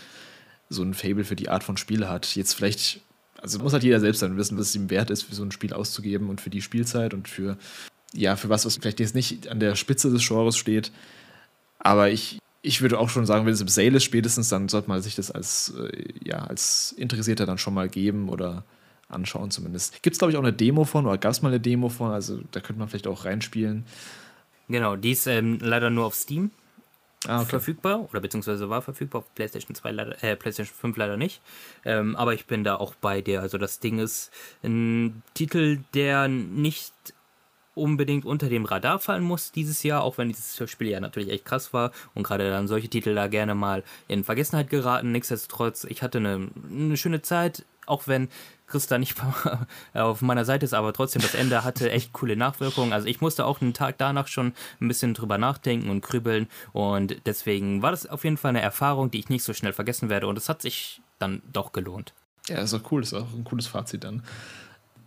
so 0.68 0.82
ein 0.82 0.94
Fable 0.94 1.24
für 1.24 1.34
die 1.34 1.48
Art 1.48 1.64
von 1.64 1.76
Spiele 1.76 2.08
hat. 2.08 2.36
Jetzt 2.36 2.54
vielleicht, 2.54 3.00
also 3.42 3.58
muss 3.58 3.72
halt 3.72 3.82
jeder 3.82 3.98
selbst 3.98 4.22
dann 4.22 4.36
wissen, 4.36 4.56
was 4.56 4.68
es 4.68 4.76
ihm 4.76 4.90
wert 4.90 5.10
ist, 5.10 5.22
für 5.22 5.34
so 5.34 5.42
ein 5.42 5.50
Spiel 5.50 5.72
auszugeben 5.72 6.30
und 6.30 6.40
für 6.40 6.50
die 6.50 6.62
Spielzeit 6.62 7.14
und 7.14 7.26
für, 7.26 7.58
ja, 8.14 8.36
für 8.36 8.48
was, 8.48 8.64
was 8.64 8.76
vielleicht 8.76 9.00
jetzt 9.00 9.16
nicht 9.16 9.48
an 9.48 9.58
der 9.58 9.74
Spitze 9.74 10.10
des 10.10 10.26
Genres 10.26 10.56
steht. 10.56 10.92
Aber 11.80 12.10
ich, 12.10 12.38
ich 12.62 12.80
würde 12.80 12.98
auch 12.98 13.10
schon 13.10 13.26
sagen, 13.26 13.44
wenn 13.44 13.54
es 13.54 13.60
im 13.60 13.68
Sale 13.68 13.96
ist, 13.96 14.04
spätestens, 14.04 14.48
dann 14.48 14.68
sollte 14.68 14.88
man 14.88 15.02
sich 15.02 15.16
das 15.16 15.30
als, 15.30 15.74
äh, 15.76 16.04
ja, 16.22 16.38
als 16.44 16.92
Interessierter 16.92 17.44
dann 17.44 17.58
schon 17.58 17.74
mal 17.74 17.88
geben 17.88 18.28
oder 18.28 18.64
anschauen 19.08 19.50
zumindest. 19.50 20.02
Gibt 20.02 20.14
es, 20.14 20.18
glaube 20.18 20.32
ich, 20.32 20.36
auch 20.36 20.42
eine 20.42 20.52
Demo 20.52 20.84
von 20.84 21.06
oder 21.06 21.18
gab 21.18 21.32
es 21.32 21.42
mal 21.42 21.48
eine 21.48 21.60
Demo 21.60 21.88
von? 21.88 22.10
Also 22.10 22.40
da 22.50 22.60
könnte 22.60 22.78
man 22.78 22.88
vielleicht 22.88 23.06
auch 23.06 23.24
reinspielen. 23.24 23.84
Genau, 24.68 24.96
die 24.96 25.12
ist 25.12 25.26
ähm, 25.26 25.58
leider 25.60 25.90
nur 25.90 26.06
auf 26.06 26.14
Steam. 26.14 26.50
Ah, 27.26 27.40
okay. 27.40 27.50
verfügbar 27.50 28.08
oder 28.08 28.20
beziehungsweise 28.20 28.70
war 28.70 28.80
verfügbar 28.80 29.22
auf 29.22 29.34
PlayStation 29.34 29.74
2 29.74 29.90
leider, 29.90 30.22
äh, 30.22 30.36
PlayStation 30.36 30.72
5 30.72 30.96
leider 30.96 31.16
nicht. 31.16 31.40
Ähm, 31.84 32.14
aber 32.14 32.32
ich 32.32 32.46
bin 32.46 32.62
da 32.62 32.76
auch 32.76 32.94
bei 32.94 33.22
dir. 33.22 33.40
Also 33.40 33.58
das 33.58 33.80
Ding 33.80 33.98
ist 33.98 34.30
ein 34.62 35.22
Titel, 35.34 35.80
der 35.94 36.28
nicht 36.28 36.94
unbedingt 37.78 38.24
unter 38.24 38.48
dem 38.48 38.64
Radar 38.64 38.98
fallen 38.98 39.24
muss 39.24 39.52
dieses 39.52 39.82
Jahr, 39.82 40.02
auch 40.02 40.18
wenn 40.18 40.28
dieses 40.28 40.70
Spiel 40.70 40.88
ja 40.88 41.00
natürlich 41.00 41.30
echt 41.30 41.44
krass 41.44 41.72
war 41.72 41.92
und 42.14 42.22
gerade 42.22 42.50
dann 42.50 42.68
solche 42.68 42.88
Titel 42.88 43.14
da 43.14 43.28
gerne 43.28 43.54
mal 43.54 43.82
in 44.08 44.24
Vergessenheit 44.24 44.70
geraten. 44.70 45.12
Nichtsdestotrotz, 45.12 45.84
ich 45.84 46.02
hatte 46.02 46.18
eine, 46.18 46.48
eine 46.70 46.96
schöne 46.96 47.22
Zeit, 47.22 47.64
auch 47.86 48.06
wenn 48.06 48.28
Chris 48.66 48.86
da 48.86 48.98
nicht 48.98 49.16
auf 49.94 50.20
meiner 50.20 50.44
Seite 50.44 50.64
ist, 50.64 50.74
aber 50.74 50.92
trotzdem 50.92 51.22
das 51.22 51.34
Ende 51.34 51.64
hatte 51.64 51.90
echt 51.90 52.12
coole 52.12 52.36
Nachwirkungen. 52.36 52.92
Also 52.92 53.06
ich 53.08 53.20
musste 53.20 53.46
auch 53.46 53.60
einen 53.60 53.74
Tag 53.74 53.96
danach 53.98 54.28
schon 54.28 54.52
ein 54.80 54.88
bisschen 54.88 55.14
drüber 55.14 55.38
nachdenken 55.38 55.90
und 55.90 56.02
krübeln 56.02 56.48
und 56.72 57.16
deswegen 57.26 57.82
war 57.82 57.90
das 57.90 58.06
auf 58.06 58.24
jeden 58.24 58.36
Fall 58.36 58.50
eine 58.50 58.60
Erfahrung, 58.60 59.10
die 59.10 59.18
ich 59.18 59.30
nicht 59.30 59.42
so 59.42 59.54
schnell 59.54 59.72
vergessen 59.72 60.10
werde 60.10 60.26
und 60.26 60.36
es 60.36 60.48
hat 60.48 60.62
sich 60.62 61.00
dann 61.18 61.42
doch 61.50 61.72
gelohnt. 61.72 62.12
Ja, 62.48 62.58
ist 62.58 62.74
auch 62.74 62.92
cool, 62.92 63.02
ist 63.02 63.14
auch 63.14 63.32
ein 63.34 63.44
cooles 63.44 63.66
Fazit 63.66 64.04
dann. 64.04 64.22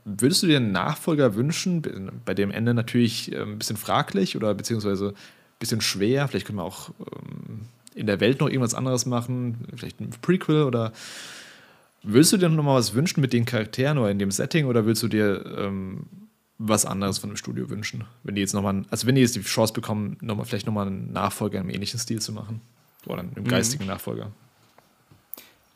Würdest 0.04 0.44
du 0.44 0.48
dir 0.48 0.58
einen 0.58 0.72
Nachfolger 0.72 1.36
wünschen, 1.36 1.82
bei 2.26 2.34
dem 2.34 2.52
Ende 2.52 2.74
natürlich 2.74 3.32
äh, 3.32 3.42
ein 3.42 3.58
bisschen 3.58 3.78
fraglich 3.78 4.36
oder 4.36 4.54
beziehungsweise 4.54 5.10
ein 5.10 5.60
bisschen 5.60 5.82
schwer? 5.82 6.28
Vielleicht 6.28 6.48
können 6.48 6.58
wir 6.58 6.64
auch 6.64 6.90
ähm, 7.00 7.62
in 7.94 8.08
der 8.08 8.20
Welt 8.20 8.40
noch 8.40 8.48
irgendwas 8.48 8.74
anderes 8.74 9.06
machen, 9.06 9.68
vielleicht 9.76 10.00
ein 10.00 10.10
Prequel 10.22 10.64
oder 10.64 10.92
willst 12.04 12.34
du 12.34 12.38
dir 12.38 12.50
noch 12.50 12.64
mal 12.64 12.76
was 12.76 12.94
wünschen 12.94 13.22
mit 13.22 13.34
den 13.34 13.46
Charakteren 13.46 13.98
oder 13.98 14.10
in 14.10 14.20
dem 14.20 14.32
Setting 14.32 14.66
oder 14.66 14.86
willst 14.86 15.04
du 15.04 15.08
dir 15.08 15.46
ähm, 15.58 16.06
was 16.58 16.86
anderes 16.86 17.18
von 17.18 17.30
dem 17.30 17.38
Studio 17.38 17.70
wünschen? 17.70 18.06
Wenn 18.24 18.36
die 18.36 18.42
jetzt 18.42 18.54
noch 18.54 18.62
mal, 18.62 18.84
also 18.90 19.08
wenn 19.08 19.16
die 19.16 19.22
jetzt 19.22 19.36
die 19.36 19.42
Chance 19.42 19.74
bekommen, 19.74 20.18
noch 20.22 20.36
mal, 20.36 20.46
vielleicht 20.46 20.66
nochmal 20.66 20.88
einen 20.88 21.12
Nachfolger 21.12 21.60
im 21.60 21.70
ähnlichen 21.70 22.00
Stil 22.00 22.22
zu 22.22 22.32
machen 22.32 22.62
oder 23.06 23.22
einen 23.22 23.44
geistigen 23.44 23.84
mhm. 23.84 23.92
Nachfolger. 23.92 24.32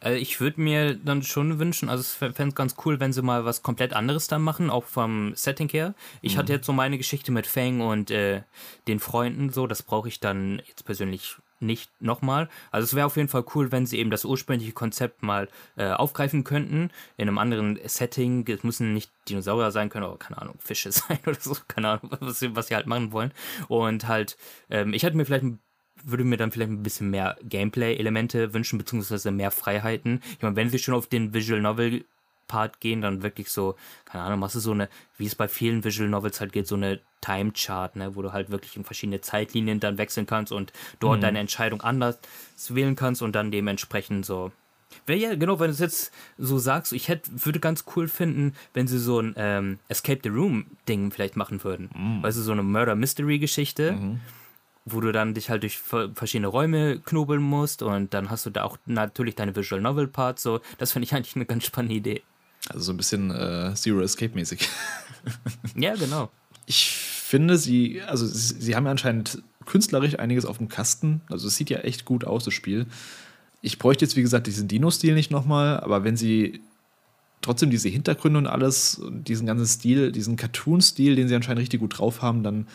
Also 0.05 0.19
ich 0.19 0.39
würde 0.39 0.61
mir 0.61 0.93
dann 0.93 1.23
schon 1.23 1.57
wünschen, 1.57 1.89
also 1.89 2.01
es 2.01 2.13
fände 2.13 2.49
es 2.49 2.53
ganz 2.53 2.75
cool, 2.85 2.99
wenn 2.99 3.11
sie 3.11 3.23
mal 3.23 3.43
was 3.43 3.63
komplett 3.63 3.93
anderes 3.93 4.27
dann 4.27 4.43
machen, 4.43 4.69
auch 4.69 4.83
vom 4.83 5.33
Setting 5.33 5.67
her. 5.69 5.95
Ich 6.21 6.35
mhm. 6.35 6.37
hatte 6.37 6.53
jetzt 6.53 6.67
so 6.67 6.73
meine 6.73 6.99
Geschichte 6.99 7.31
mit 7.31 7.47
Fang 7.47 7.81
und 7.81 8.11
äh, 8.11 8.43
den 8.87 8.99
Freunden 8.99 9.49
so, 9.49 9.65
das 9.65 9.81
brauche 9.81 10.07
ich 10.07 10.19
dann 10.19 10.61
jetzt 10.67 10.85
persönlich 10.85 11.37
nicht 11.59 11.89
nochmal. 11.99 12.49
Also 12.69 12.85
es 12.85 12.93
wäre 12.93 13.07
auf 13.07 13.17
jeden 13.17 13.29
Fall 13.29 13.45
cool, 13.55 13.71
wenn 13.71 13.87
sie 13.87 13.97
eben 13.97 14.11
das 14.11 14.25
ursprüngliche 14.25 14.73
Konzept 14.73 15.23
mal 15.23 15.49
äh, 15.75 15.89
aufgreifen 15.89 16.43
könnten, 16.43 16.91
in 17.17 17.27
einem 17.27 17.39
anderen 17.39 17.79
Setting. 17.85 18.47
Es 18.47 18.63
müssen 18.63 18.93
nicht 18.93 19.09
Dinosaurier 19.27 19.71
sein 19.71 19.89
können, 19.89 20.05
aber 20.05 20.19
keine 20.19 20.39
Ahnung, 20.39 20.59
Fische 20.59 20.91
sein 20.91 21.17
oder 21.25 21.39
so, 21.39 21.55
keine 21.67 21.89
Ahnung, 21.89 22.11
was, 22.19 22.45
was 22.53 22.67
sie 22.67 22.75
halt 22.75 22.85
machen 22.85 23.11
wollen. 23.11 23.31
Und 23.69 24.07
halt, 24.07 24.37
ähm, 24.69 24.93
ich 24.93 25.01
hätte 25.01 25.17
mir 25.17 25.25
vielleicht 25.25 25.45
ein 25.45 25.59
würde 26.03 26.23
mir 26.23 26.37
dann 26.37 26.51
vielleicht 26.51 26.71
ein 26.71 26.83
bisschen 26.83 27.09
mehr 27.09 27.37
Gameplay-Elemente 27.43 28.53
wünschen, 28.53 28.77
beziehungsweise 28.77 29.31
mehr 29.31 29.51
Freiheiten. 29.51 30.21
Ich 30.37 30.41
meine, 30.41 30.55
wenn 30.55 30.69
sie 30.69 30.79
schon 30.79 30.93
auf 30.93 31.07
den 31.07 31.33
Visual 31.33 31.61
Novel 31.61 32.05
Part 32.47 32.79
gehen, 32.79 33.01
dann 33.01 33.23
wirklich 33.23 33.49
so, 33.49 33.75
keine 34.05 34.23
Ahnung, 34.23 34.39
machst 34.39 34.55
du 34.55 34.59
so 34.59 34.71
eine, 34.71 34.89
wie 35.17 35.25
es 35.25 35.35
bei 35.35 35.47
vielen 35.47 35.83
Visual 35.83 36.09
Novels 36.09 36.39
halt 36.39 36.53
geht, 36.53 36.67
so 36.67 36.75
eine 36.75 36.99
Time 37.21 37.51
Chart, 37.53 37.95
ne, 37.95 38.15
wo 38.15 38.21
du 38.21 38.33
halt 38.33 38.51
wirklich 38.51 38.77
in 38.77 38.83
verschiedene 38.83 39.21
Zeitlinien 39.21 39.79
dann 39.79 39.97
wechseln 39.97 40.27
kannst 40.27 40.51
und 40.51 40.71
dort 40.99 41.17
mhm. 41.17 41.21
deine 41.21 41.39
Entscheidung 41.39 41.81
anders 41.81 42.19
wählen 42.69 42.95
kannst 42.95 43.21
und 43.21 43.33
dann 43.33 43.51
dementsprechend 43.51 44.25
so. 44.25 44.51
Wäre 45.07 45.19
ja, 45.19 45.35
genau, 45.35 45.59
wenn 45.59 45.67
du 45.67 45.73
es 45.73 45.79
jetzt 45.79 46.13
so 46.37 46.57
sagst, 46.57 46.93
ich 46.93 47.07
hätte, 47.07 47.31
würde 47.43 47.59
ganz 47.59 47.83
cool 47.95 48.07
finden, 48.07 48.53
wenn 48.73 48.87
sie 48.87 48.99
so 48.99 49.19
ein 49.19 49.33
ähm, 49.37 49.79
Escape 49.87 50.19
the 50.23 50.29
Room 50.29 50.67
Ding 50.87 51.11
vielleicht 51.11 51.35
machen 51.35 51.63
würden. 51.63 51.89
Mhm. 51.95 52.23
Weißt 52.23 52.37
du, 52.37 52.41
so 52.41 52.51
eine 52.51 52.63
Murder 52.63 52.95
Mystery 52.95 53.39
Geschichte. 53.39 53.93
Mhm 53.93 54.19
wo 54.85 55.01
du 55.01 55.11
dann 55.11 55.33
dich 55.33 55.49
halt 55.49 55.63
durch 55.63 55.79
verschiedene 55.79 56.47
Räume 56.47 56.99
knobeln 56.99 57.41
musst 57.41 57.81
und 57.81 58.13
dann 58.13 58.29
hast 58.29 58.45
du 58.45 58.51
da 58.51 58.63
auch 58.63 58.77
natürlich 58.85 59.35
deine 59.35 59.55
Visual 59.55 59.81
Novel 59.81 60.07
Parts. 60.07 60.43
So, 60.43 60.61
das 60.77 60.91
finde 60.91 61.05
ich 61.05 61.13
eigentlich 61.13 61.35
eine 61.35 61.45
ganz 61.45 61.65
spannende 61.65 61.95
Idee. 61.95 62.21
Also 62.69 62.85
so 62.85 62.93
ein 62.93 62.97
bisschen 62.97 63.31
äh, 63.31 63.73
Zero 63.75 64.01
Escape 64.01 64.35
mäßig. 64.35 64.69
ja, 65.75 65.95
genau. 65.95 66.29
Ich 66.67 66.87
finde, 66.89 67.57
sie, 67.57 68.01
also 68.03 68.25
sie, 68.25 68.61
sie 68.61 68.75
haben 68.75 68.85
ja 68.85 68.91
anscheinend 68.91 69.41
künstlerisch 69.65 70.19
einiges 70.19 70.45
auf 70.45 70.59
dem 70.59 70.69
Kasten. 70.69 71.21
Also 71.29 71.47
es 71.47 71.55
sieht 71.55 71.71
ja 71.71 71.79
echt 71.79 72.05
gut 72.05 72.23
aus, 72.23 72.45
das 72.45 72.53
Spiel. 72.53 72.85
Ich 73.61 73.79
bräuchte 73.79 74.05
jetzt, 74.05 74.15
wie 74.15 74.21
gesagt, 74.21 74.45
diesen 74.45 74.67
Dino-Stil 74.67 75.15
nicht 75.15 75.31
nochmal, 75.31 75.79
aber 75.79 76.03
wenn 76.03 76.15
sie 76.15 76.61
trotzdem 77.41 77.71
diese 77.71 77.89
Hintergründe 77.89 78.37
und 78.37 78.47
alles, 78.47 79.01
diesen 79.09 79.47
ganzen 79.47 79.65
Stil, 79.65 80.11
diesen 80.11 80.35
Cartoon-Stil, 80.35 81.15
den 81.15 81.27
sie 81.27 81.35
anscheinend 81.35 81.61
richtig 81.61 81.79
gut 81.79 81.97
drauf 81.97 82.21
haben, 82.21 82.43
dann 82.43 82.67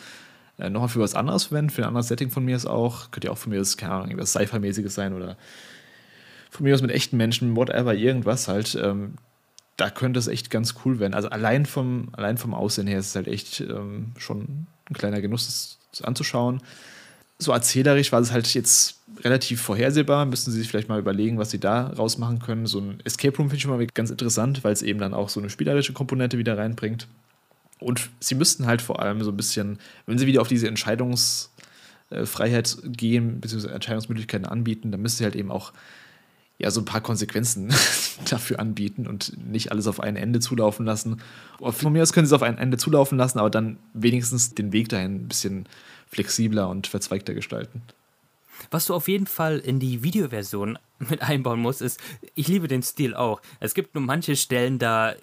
äh, 0.61 0.69
nochmal 0.69 0.89
für 0.89 0.99
was 0.99 1.15
anderes 1.15 1.45
verwenden, 1.45 1.69
für 1.69 1.81
ein 1.81 1.87
anderes 1.87 2.07
Setting 2.07 2.29
von 2.29 2.45
mir 2.45 2.55
ist 2.55 2.65
auch. 2.65 3.11
Könnte 3.11 3.27
ja 3.27 3.31
auch 3.31 3.37
von 3.37 3.51
mir 3.51 3.59
das, 3.59 3.77
keine 3.77 3.93
Ahnung, 3.93 4.07
irgendwas 4.09 4.31
Sci-Fi-mäßiges 4.31 4.93
sein 4.93 5.13
oder 5.13 5.37
von 6.49 6.65
mir 6.65 6.75
aus 6.75 6.81
mit 6.81 6.91
echten 6.91 7.17
Menschen, 7.17 7.55
whatever, 7.55 7.93
irgendwas 7.93 8.47
halt. 8.47 8.75
Ähm, 8.75 9.15
da 9.77 9.89
könnte 9.89 10.19
es 10.19 10.27
echt 10.27 10.49
ganz 10.49 10.75
cool 10.85 10.99
werden. 10.99 11.13
Also 11.13 11.29
allein 11.29 11.65
vom, 11.65 12.09
allein 12.11 12.37
vom 12.37 12.53
Aussehen 12.53 12.87
her 12.87 12.99
ist 12.99 13.07
es 13.07 13.15
halt 13.15 13.27
echt 13.27 13.61
ähm, 13.61 14.11
schon 14.17 14.67
ein 14.89 14.93
kleiner 14.93 15.21
Genuss, 15.21 15.79
das 15.91 16.01
anzuschauen. 16.01 16.61
So 17.39 17.51
erzählerisch 17.51 18.11
war 18.11 18.19
es 18.19 18.31
halt 18.31 18.53
jetzt 18.53 18.99
relativ 19.21 19.61
vorhersehbar. 19.61 20.25
Müssten 20.25 20.51
Sie 20.51 20.59
sich 20.59 20.67
vielleicht 20.67 20.89
mal 20.89 20.99
überlegen, 20.99 21.39
was 21.39 21.49
Sie 21.49 21.59
da 21.59 21.87
rausmachen 21.87 22.39
können. 22.39 22.67
So 22.67 22.79
ein 22.79 22.99
Escape 23.03 23.35
Room 23.37 23.47
finde 23.47 23.55
ich 23.55 23.61
schon 23.63 23.71
mal 23.71 23.85
ganz 23.87 24.11
interessant, 24.11 24.63
weil 24.63 24.73
es 24.73 24.83
eben 24.83 24.99
dann 24.99 25.15
auch 25.15 25.29
so 25.29 25.39
eine 25.39 25.49
spielerische 25.49 25.93
Komponente 25.93 26.37
wieder 26.37 26.57
reinbringt. 26.57 27.07
Und 27.81 28.09
sie 28.19 28.35
müssten 28.35 28.67
halt 28.67 28.81
vor 28.81 29.01
allem 29.01 29.23
so 29.23 29.31
ein 29.31 29.37
bisschen, 29.37 29.79
wenn 30.05 30.17
sie 30.17 30.27
wieder 30.27 30.41
auf 30.41 30.47
diese 30.47 30.67
Entscheidungsfreiheit 30.67 32.77
gehen, 32.85 33.41
beziehungsweise 33.41 33.73
Entscheidungsmöglichkeiten 33.73 34.45
anbieten, 34.45 34.91
dann 34.91 35.01
müssen 35.01 35.17
sie 35.17 35.23
halt 35.23 35.35
eben 35.35 35.51
auch 35.51 35.73
ja, 36.59 36.69
so 36.69 36.79
ein 36.79 36.85
paar 36.85 37.01
Konsequenzen 37.01 37.73
dafür 38.29 38.59
anbieten 38.59 39.07
und 39.07 39.35
nicht 39.49 39.71
alles 39.71 39.87
auf 39.87 39.99
ein 39.99 40.15
Ende 40.15 40.39
zulaufen 40.39 40.85
lassen. 40.85 41.19
Von 41.59 41.91
mir 41.91 42.03
aus 42.03 42.13
können 42.13 42.27
sie 42.27 42.35
es 42.35 42.39
auf 42.39 42.43
ein 42.43 42.59
Ende 42.59 42.77
zulaufen 42.77 43.17
lassen, 43.17 43.39
aber 43.39 43.49
dann 43.49 43.77
wenigstens 43.93 44.53
den 44.53 44.71
Weg 44.71 44.89
dahin 44.89 45.15
ein 45.15 45.27
bisschen 45.27 45.65
flexibler 46.07 46.69
und 46.69 46.85
verzweigter 46.85 47.33
gestalten. 47.33 47.81
Was 48.69 48.85
du 48.85 48.93
auf 48.93 49.07
jeden 49.07 49.25
Fall 49.25 49.57
in 49.57 49.79
die 49.79 50.03
Videoversion 50.03 50.77
mit 50.99 51.23
einbauen 51.23 51.59
musst, 51.59 51.81
ist, 51.81 51.99
ich 52.35 52.47
liebe 52.47 52.67
den 52.67 52.83
Stil 52.83 53.15
auch. 53.15 53.41
Es 53.59 53.73
gibt 53.73 53.95
nur 53.95 54.03
manche 54.03 54.35
Stellen, 54.35 54.77
da 54.77 55.15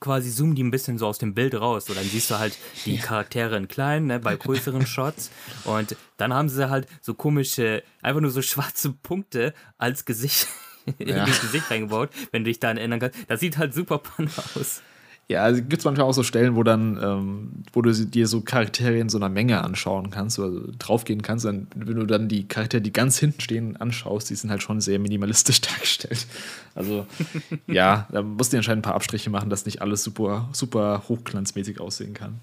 quasi 0.00 0.30
zoomen 0.30 0.54
die 0.54 0.62
ein 0.62 0.70
bisschen 0.70 0.98
so 0.98 1.06
aus 1.06 1.18
dem 1.18 1.34
Bild 1.34 1.54
raus. 1.54 1.86
So, 1.86 1.94
dann 1.94 2.04
siehst 2.04 2.30
du 2.30 2.38
halt 2.38 2.56
die 2.84 2.98
Charaktere 2.98 3.56
in 3.56 3.68
klein, 3.68 4.06
ne, 4.06 4.18
bei 4.18 4.36
größeren 4.36 4.86
Shots. 4.86 5.30
Und 5.64 5.96
dann 6.16 6.32
haben 6.32 6.48
sie 6.48 6.70
halt 6.70 6.86
so 7.00 7.14
komische, 7.14 7.82
einfach 8.02 8.20
nur 8.20 8.30
so 8.30 8.42
schwarze 8.42 8.92
Punkte 8.92 9.54
als 9.76 10.04
Gesicht 10.04 10.48
in 10.98 11.08
ja. 11.08 11.24
das 11.24 11.40
Gesicht 11.40 11.70
reingebaut, 11.70 12.10
wenn 12.32 12.44
du 12.44 12.50
dich 12.50 12.60
daran 12.60 12.76
erinnern 12.76 13.00
kannst. 13.00 13.18
Das 13.28 13.40
sieht 13.40 13.58
halt 13.58 13.74
super 13.74 13.98
pan 13.98 14.30
aus. 14.54 14.82
Ja, 15.30 15.42
also 15.42 15.60
gibt 15.60 15.80
es 15.80 15.84
manchmal 15.84 16.06
auch 16.06 16.12
so 16.12 16.22
Stellen, 16.22 16.56
wo 16.56 16.62
dann, 16.62 16.98
ähm, 17.02 17.50
wo 17.74 17.82
du 17.82 17.92
dir 17.92 18.26
so 18.26 18.40
Charaktere 18.40 18.98
in 18.98 19.10
so 19.10 19.18
einer 19.18 19.28
Menge 19.28 19.62
anschauen 19.62 20.08
kannst 20.08 20.38
oder 20.38 20.72
draufgehen 20.78 21.20
kannst. 21.20 21.44
Dann, 21.44 21.66
wenn 21.74 21.96
du 21.96 22.06
dann 22.06 22.28
die 22.28 22.48
Charaktere, 22.48 22.80
die 22.80 22.94
ganz 22.94 23.18
hinten 23.18 23.42
stehen, 23.42 23.76
anschaust, 23.76 24.30
die 24.30 24.34
sind 24.34 24.50
halt 24.50 24.62
schon 24.62 24.80
sehr 24.80 24.98
minimalistisch 24.98 25.60
dargestellt. 25.60 26.26
Also 26.74 27.06
ja, 27.66 28.08
da 28.10 28.22
musst 28.22 28.54
du 28.54 28.56
anscheinend 28.56 28.80
ein 28.80 28.88
paar 28.88 28.94
Abstriche 28.94 29.28
machen, 29.28 29.50
dass 29.50 29.66
nicht 29.66 29.82
alles 29.82 30.02
super, 30.02 30.48
super 30.52 31.02
hochglanzmäßig 31.08 31.78
aussehen 31.78 32.14
kann. 32.14 32.40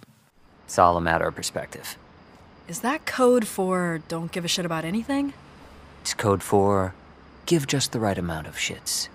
It's 0.67 0.77
all 0.77 0.95
a 0.95 1.01
matter 1.01 1.27
of 1.27 1.33
perspective. 1.33 1.97
Is 2.67 2.81
that 2.81 3.05
code 3.07 3.45
for 3.45 3.99
don't 4.09 4.31
give 4.31 4.45
a 4.45 4.47
shit 4.47 4.65
about 4.65 4.87
anything? 4.87 5.33
It's 6.03 6.15
code 6.15 6.43
for 6.43 6.93
give 7.47 7.65
just 7.67 7.93
the 7.93 7.99
right 7.99 8.17
amount 8.17 8.47
of 8.47 8.57
shits. 8.57 9.09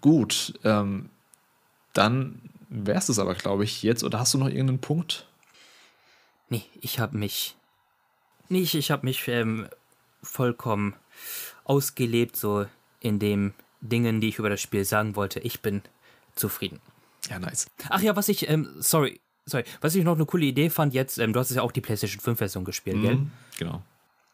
Gut, 0.00 0.54
ähm, 0.64 1.08
dann 1.92 2.40
wär's 2.68 3.08
es 3.08 3.18
aber, 3.18 3.34
glaube 3.34 3.64
ich, 3.64 3.82
jetzt. 3.82 4.04
Oder 4.04 4.18
hast 4.18 4.34
du 4.34 4.38
noch 4.38 4.48
irgendeinen 4.48 4.80
Punkt? 4.80 5.26
Nee, 6.48 6.64
ich 6.80 6.98
habe 6.98 7.16
mich. 7.16 7.56
Nee, 8.48 8.60
ich, 8.60 8.74
ich 8.74 8.90
habe 8.90 9.06
mich 9.06 9.26
ähm, 9.28 9.66
vollkommen 10.22 10.94
ausgelebt, 11.64 12.36
so 12.36 12.66
in 13.00 13.18
den 13.18 13.54
Dingen, 13.80 14.20
die 14.20 14.28
ich 14.28 14.38
über 14.38 14.50
das 14.50 14.60
Spiel 14.60 14.84
sagen 14.84 15.16
wollte. 15.16 15.40
Ich 15.40 15.60
bin 15.60 15.82
zufrieden. 16.34 16.80
Ja, 17.28 17.38
nice. 17.38 17.66
Ach 17.88 18.00
ja, 18.00 18.16
was 18.16 18.28
ich, 18.28 18.48
ähm, 18.48 18.68
sorry, 18.78 19.20
sorry, 19.46 19.64
was 19.80 19.94
ich 19.94 20.04
noch 20.04 20.16
eine 20.16 20.26
coole 20.26 20.44
Idee 20.44 20.70
fand 20.70 20.94
jetzt, 20.94 21.18
ähm, 21.18 21.32
du 21.32 21.40
hast 21.40 21.50
ja 21.50 21.62
auch 21.62 21.72
die 21.72 21.80
PlayStation 21.80 22.20
5 22.20 22.38
Version 22.38 22.64
gespielt, 22.64 22.96
mhm, 22.96 23.02
gell? 23.02 23.18
Genau. 23.58 23.82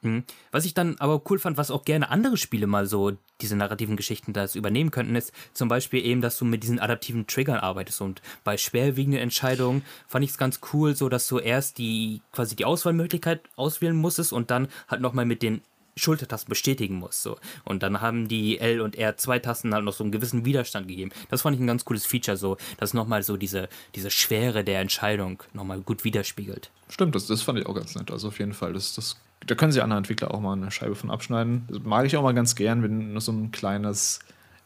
Mhm. 0.02 0.24
Was 0.52 0.64
ich 0.64 0.74
dann 0.74 0.96
aber 0.98 1.22
cool 1.28 1.38
fand, 1.38 1.56
was 1.56 1.70
auch 1.70 1.84
gerne 1.84 2.10
andere 2.10 2.36
Spiele 2.36 2.66
mal 2.66 2.86
so 2.86 3.12
diese 3.40 3.56
narrativen 3.56 3.96
Geschichten 3.96 4.32
das 4.32 4.54
übernehmen 4.54 4.90
könnten, 4.90 5.16
ist 5.16 5.32
zum 5.54 5.68
Beispiel 5.68 6.04
eben, 6.04 6.20
dass 6.20 6.38
du 6.38 6.44
mit 6.44 6.62
diesen 6.62 6.78
adaptiven 6.78 7.26
Triggern 7.26 7.58
arbeitest 7.58 8.00
und 8.00 8.22
bei 8.44 8.56
schwerwiegenden 8.56 9.20
Entscheidungen 9.20 9.84
fand 10.06 10.24
ich 10.24 10.30
es 10.30 10.38
ganz 10.38 10.60
cool, 10.72 10.94
so 10.94 11.08
dass 11.08 11.26
du 11.28 11.38
erst 11.38 11.78
die 11.78 12.22
quasi 12.32 12.54
die 12.56 12.64
Auswahlmöglichkeit 12.64 13.40
auswählen 13.56 13.96
musstest 13.96 14.32
und 14.32 14.50
dann 14.50 14.68
halt 14.88 15.00
nochmal 15.00 15.24
mit 15.24 15.42
den 15.42 15.62
Schultertasten 15.98 16.48
bestätigen 16.48 16.94
muss. 16.94 17.22
So. 17.22 17.36
Und 17.64 17.82
dann 17.82 18.00
haben 18.00 18.28
die 18.28 18.58
L 18.58 18.80
und 18.80 18.96
R 18.96 19.16
zwei 19.16 19.38
Tasten 19.38 19.74
halt 19.74 19.84
noch 19.84 19.92
so 19.92 20.04
einen 20.04 20.12
gewissen 20.12 20.44
Widerstand 20.44 20.88
gegeben. 20.88 21.10
Das 21.28 21.42
fand 21.42 21.56
ich 21.56 21.60
ein 21.62 21.66
ganz 21.66 21.84
cooles 21.84 22.06
Feature, 22.06 22.36
so, 22.36 22.56
dass 22.78 22.94
nochmal 22.94 23.22
so 23.22 23.36
diese, 23.36 23.68
diese 23.94 24.10
Schwere 24.10 24.64
der 24.64 24.80
Entscheidung 24.80 25.42
nochmal 25.52 25.80
gut 25.80 26.04
widerspiegelt. 26.04 26.70
Stimmt, 26.88 27.14
das, 27.14 27.26
das 27.26 27.42
fand 27.42 27.58
ich 27.58 27.66
auch 27.66 27.74
ganz 27.74 27.94
nett. 27.94 28.10
Also 28.10 28.28
auf 28.28 28.38
jeden 28.38 28.54
Fall, 28.54 28.72
das, 28.72 28.94
das, 28.94 29.16
da 29.48 29.54
können 29.54 29.72
sich 29.72 29.82
andere 29.82 29.98
Entwickler 29.98 30.32
auch 30.32 30.40
mal 30.40 30.52
eine 30.52 30.70
Scheibe 30.70 30.94
von 30.94 31.10
abschneiden. 31.10 31.64
Das 31.68 31.80
mag 31.82 32.06
ich 32.06 32.16
auch 32.16 32.22
mal 32.22 32.34
ganz 32.34 32.54
gern, 32.54 32.82
wenn 32.82 33.12
nur 33.12 33.20
so 33.20 33.32
ein 33.32 33.50
kleines 33.50 34.20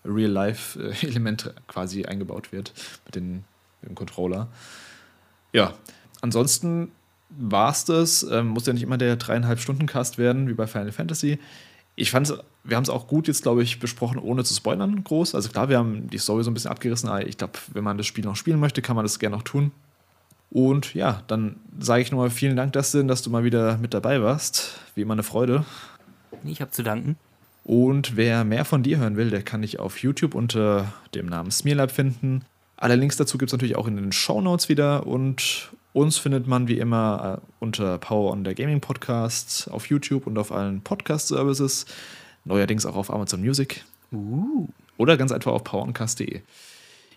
Real-Life-Element 0.04 1.54
quasi 1.68 2.04
eingebaut 2.04 2.52
wird 2.52 2.72
mit, 3.06 3.14
den, 3.14 3.44
mit 3.80 3.90
dem 3.90 3.94
Controller. 3.94 4.48
Ja, 5.52 5.74
ansonsten 6.20 6.90
war 7.30 7.70
es 7.70 7.84
das. 7.84 8.22
Ähm, 8.24 8.48
muss 8.48 8.66
ja 8.66 8.72
nicht 8.72 8.82
immer 8.82 8.98
der 8.98 9.16
dreieinhalb 9.16 9.60
Stunden 9.60 9.86
Cast 9.86 10.18
werden, 10.18 10.48
wie 10.48 10.54
bei 10.54 10.66
Final 10.66 10.92
Fantasy. 10.92 11.38
Ich 11.94 12.10
fand 12.10 12.34
wir 12.64 12.76
haben 12.76 12.84
es 12.84 12.90
auch 12.90 13.08
gut 13.08 13.26
jetzt, 13.28 13.42
glaube 13.42 13.62
ich, 13.62 13.80
besprochen, 13.80 14.18
ohne 14.18 14.44
zu 14.44 14.54
spoilern 14.54 15.02
groß. 15.02 15.34
Also 15.34 15.48
klar, 15.48 15.68
wir 15.68 15.78
haben 15.78 16.08
die 16.08 16.18
Story 16.18 16.44
so 16.44 16.50
ein 16.50 16.54
bisschen 16.54 16.70
abgerissen, 16.70 17.08
aber 17.08 17.26
ich 17.26 17.36
glaube, 17.36 17.54
wenn 17.72 17.82
man 17.82 17.98
das 17.98 18.06
Spiel 18.06 18.24
noch 18.24 18.36
spielen 18.36 18.60
möchte, 18.60 18.82
kann 18.82 18.96
man 18.96 19.04
das 19.04 19.18
gerne 19.18 19.36
noch 19.36 19.42
tun. 19.42 19.72
Und 20.52 20.92
ja, 20.92 21.22
dann 21.28 21.56
sage 21.80 22.02
ich 22.02 22.12
nochmal 22.12 22.28
vielen 22.28 22.56
Dank, 22.56 22.74
Dustin, 22.74 23.08
dass 23.08 23.22
du 23.22 23.30
mal 23.30 23.42
wieder 23.42 23.78
mit 23.78 23.94
dabei 23.94 24.20
warst. 24.22 24.78
Wie 24.94 25.00
immer 25.00 25.14
eine 25.14 25.22
Freude. 25.22 25.64
Ich 26.44 26.60
habe 26.60 26.70
zu 26.70 26.82
danken. 26.82 27.16
Und 27.64 28.16
wer 28.16 28.44
mehr 28.44 28.66
von 28.66 28.82
dir 28.82 28.98
hören 28.98 29.16
will, 29.16 29.30
der 29.30 29.42
kann 29.42 29.62
dich 29.62 29.78
auf 29.78 29.98
YouTube 29.98 30.34
unter 30.34 30.92
dem 31.14 31.26
Namen 31.26 31.50
Smearlab 31.50 31.90
finden. 31.90 32.44
Alle 32.76 32.96
Links 32.96 33.16
dazu 33.16 33.38
gibt 33.38 33.48
es 33.48 33.52
natürlich 33.52 33.76
auch 33.76 33.86
in 33.86 33.96
den 33.96 34.12
Show 34.12 34.42
Notes 34.42 34.68
wieder. 34.68 35.06
Und 35.06 35.70
uns 35.94 36.18
findet 36.18 36.46
man 36.46 36.68
wie 36.68 36.78
immer 36.78 37.40
äh, 37.40 37.46
unter 37.58 37.96
Power 37.96 38.30
on 38.30 38.44
the 38.44 38.54
Gaming 38.54 38.80
Podcast 38.80 39.70
auf 39.70 39.86
YouTube 39.86 40.26
und 40.26 40.36
auf 40.36 40.52
allen 40.52 40.82
Podcast-Services. 40.82 41.86
Neuerdings 42.44 42.84
auch 42.84 42.96
auf 42.96 43.10
Amazon 43.10 43.40
Music. 43.40 43.84
Uh. 44.12 44.68
Oder 44.98 45.16
ganz 45.16 45.32
einfach 45.32 45.52
auf 45.52 45.64
poweroncast.de. 45.64 46.42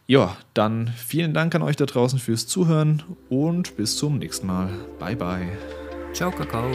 Ja, 0.07 0.37
dann 0.53 0.93
vielen 0.95 1.33
Dank 1.33 1.55
an 1.55 1.63
euch 1.63 1.75
da 1.75 1.85
draußen 1.85 2.19
fürs 2.19 2.45
Zuhören 2.47 3.01
und 3.29 3.75
bis 3.75 3.97
zum 3.97 4.19
nächsten 4.19 4.45
Mal. 4.47 4.69
Bye, 4.99 5.15
bye. 5.15 5.57
Ciao, 6.13 6.31
Kakao. 6.31 6.71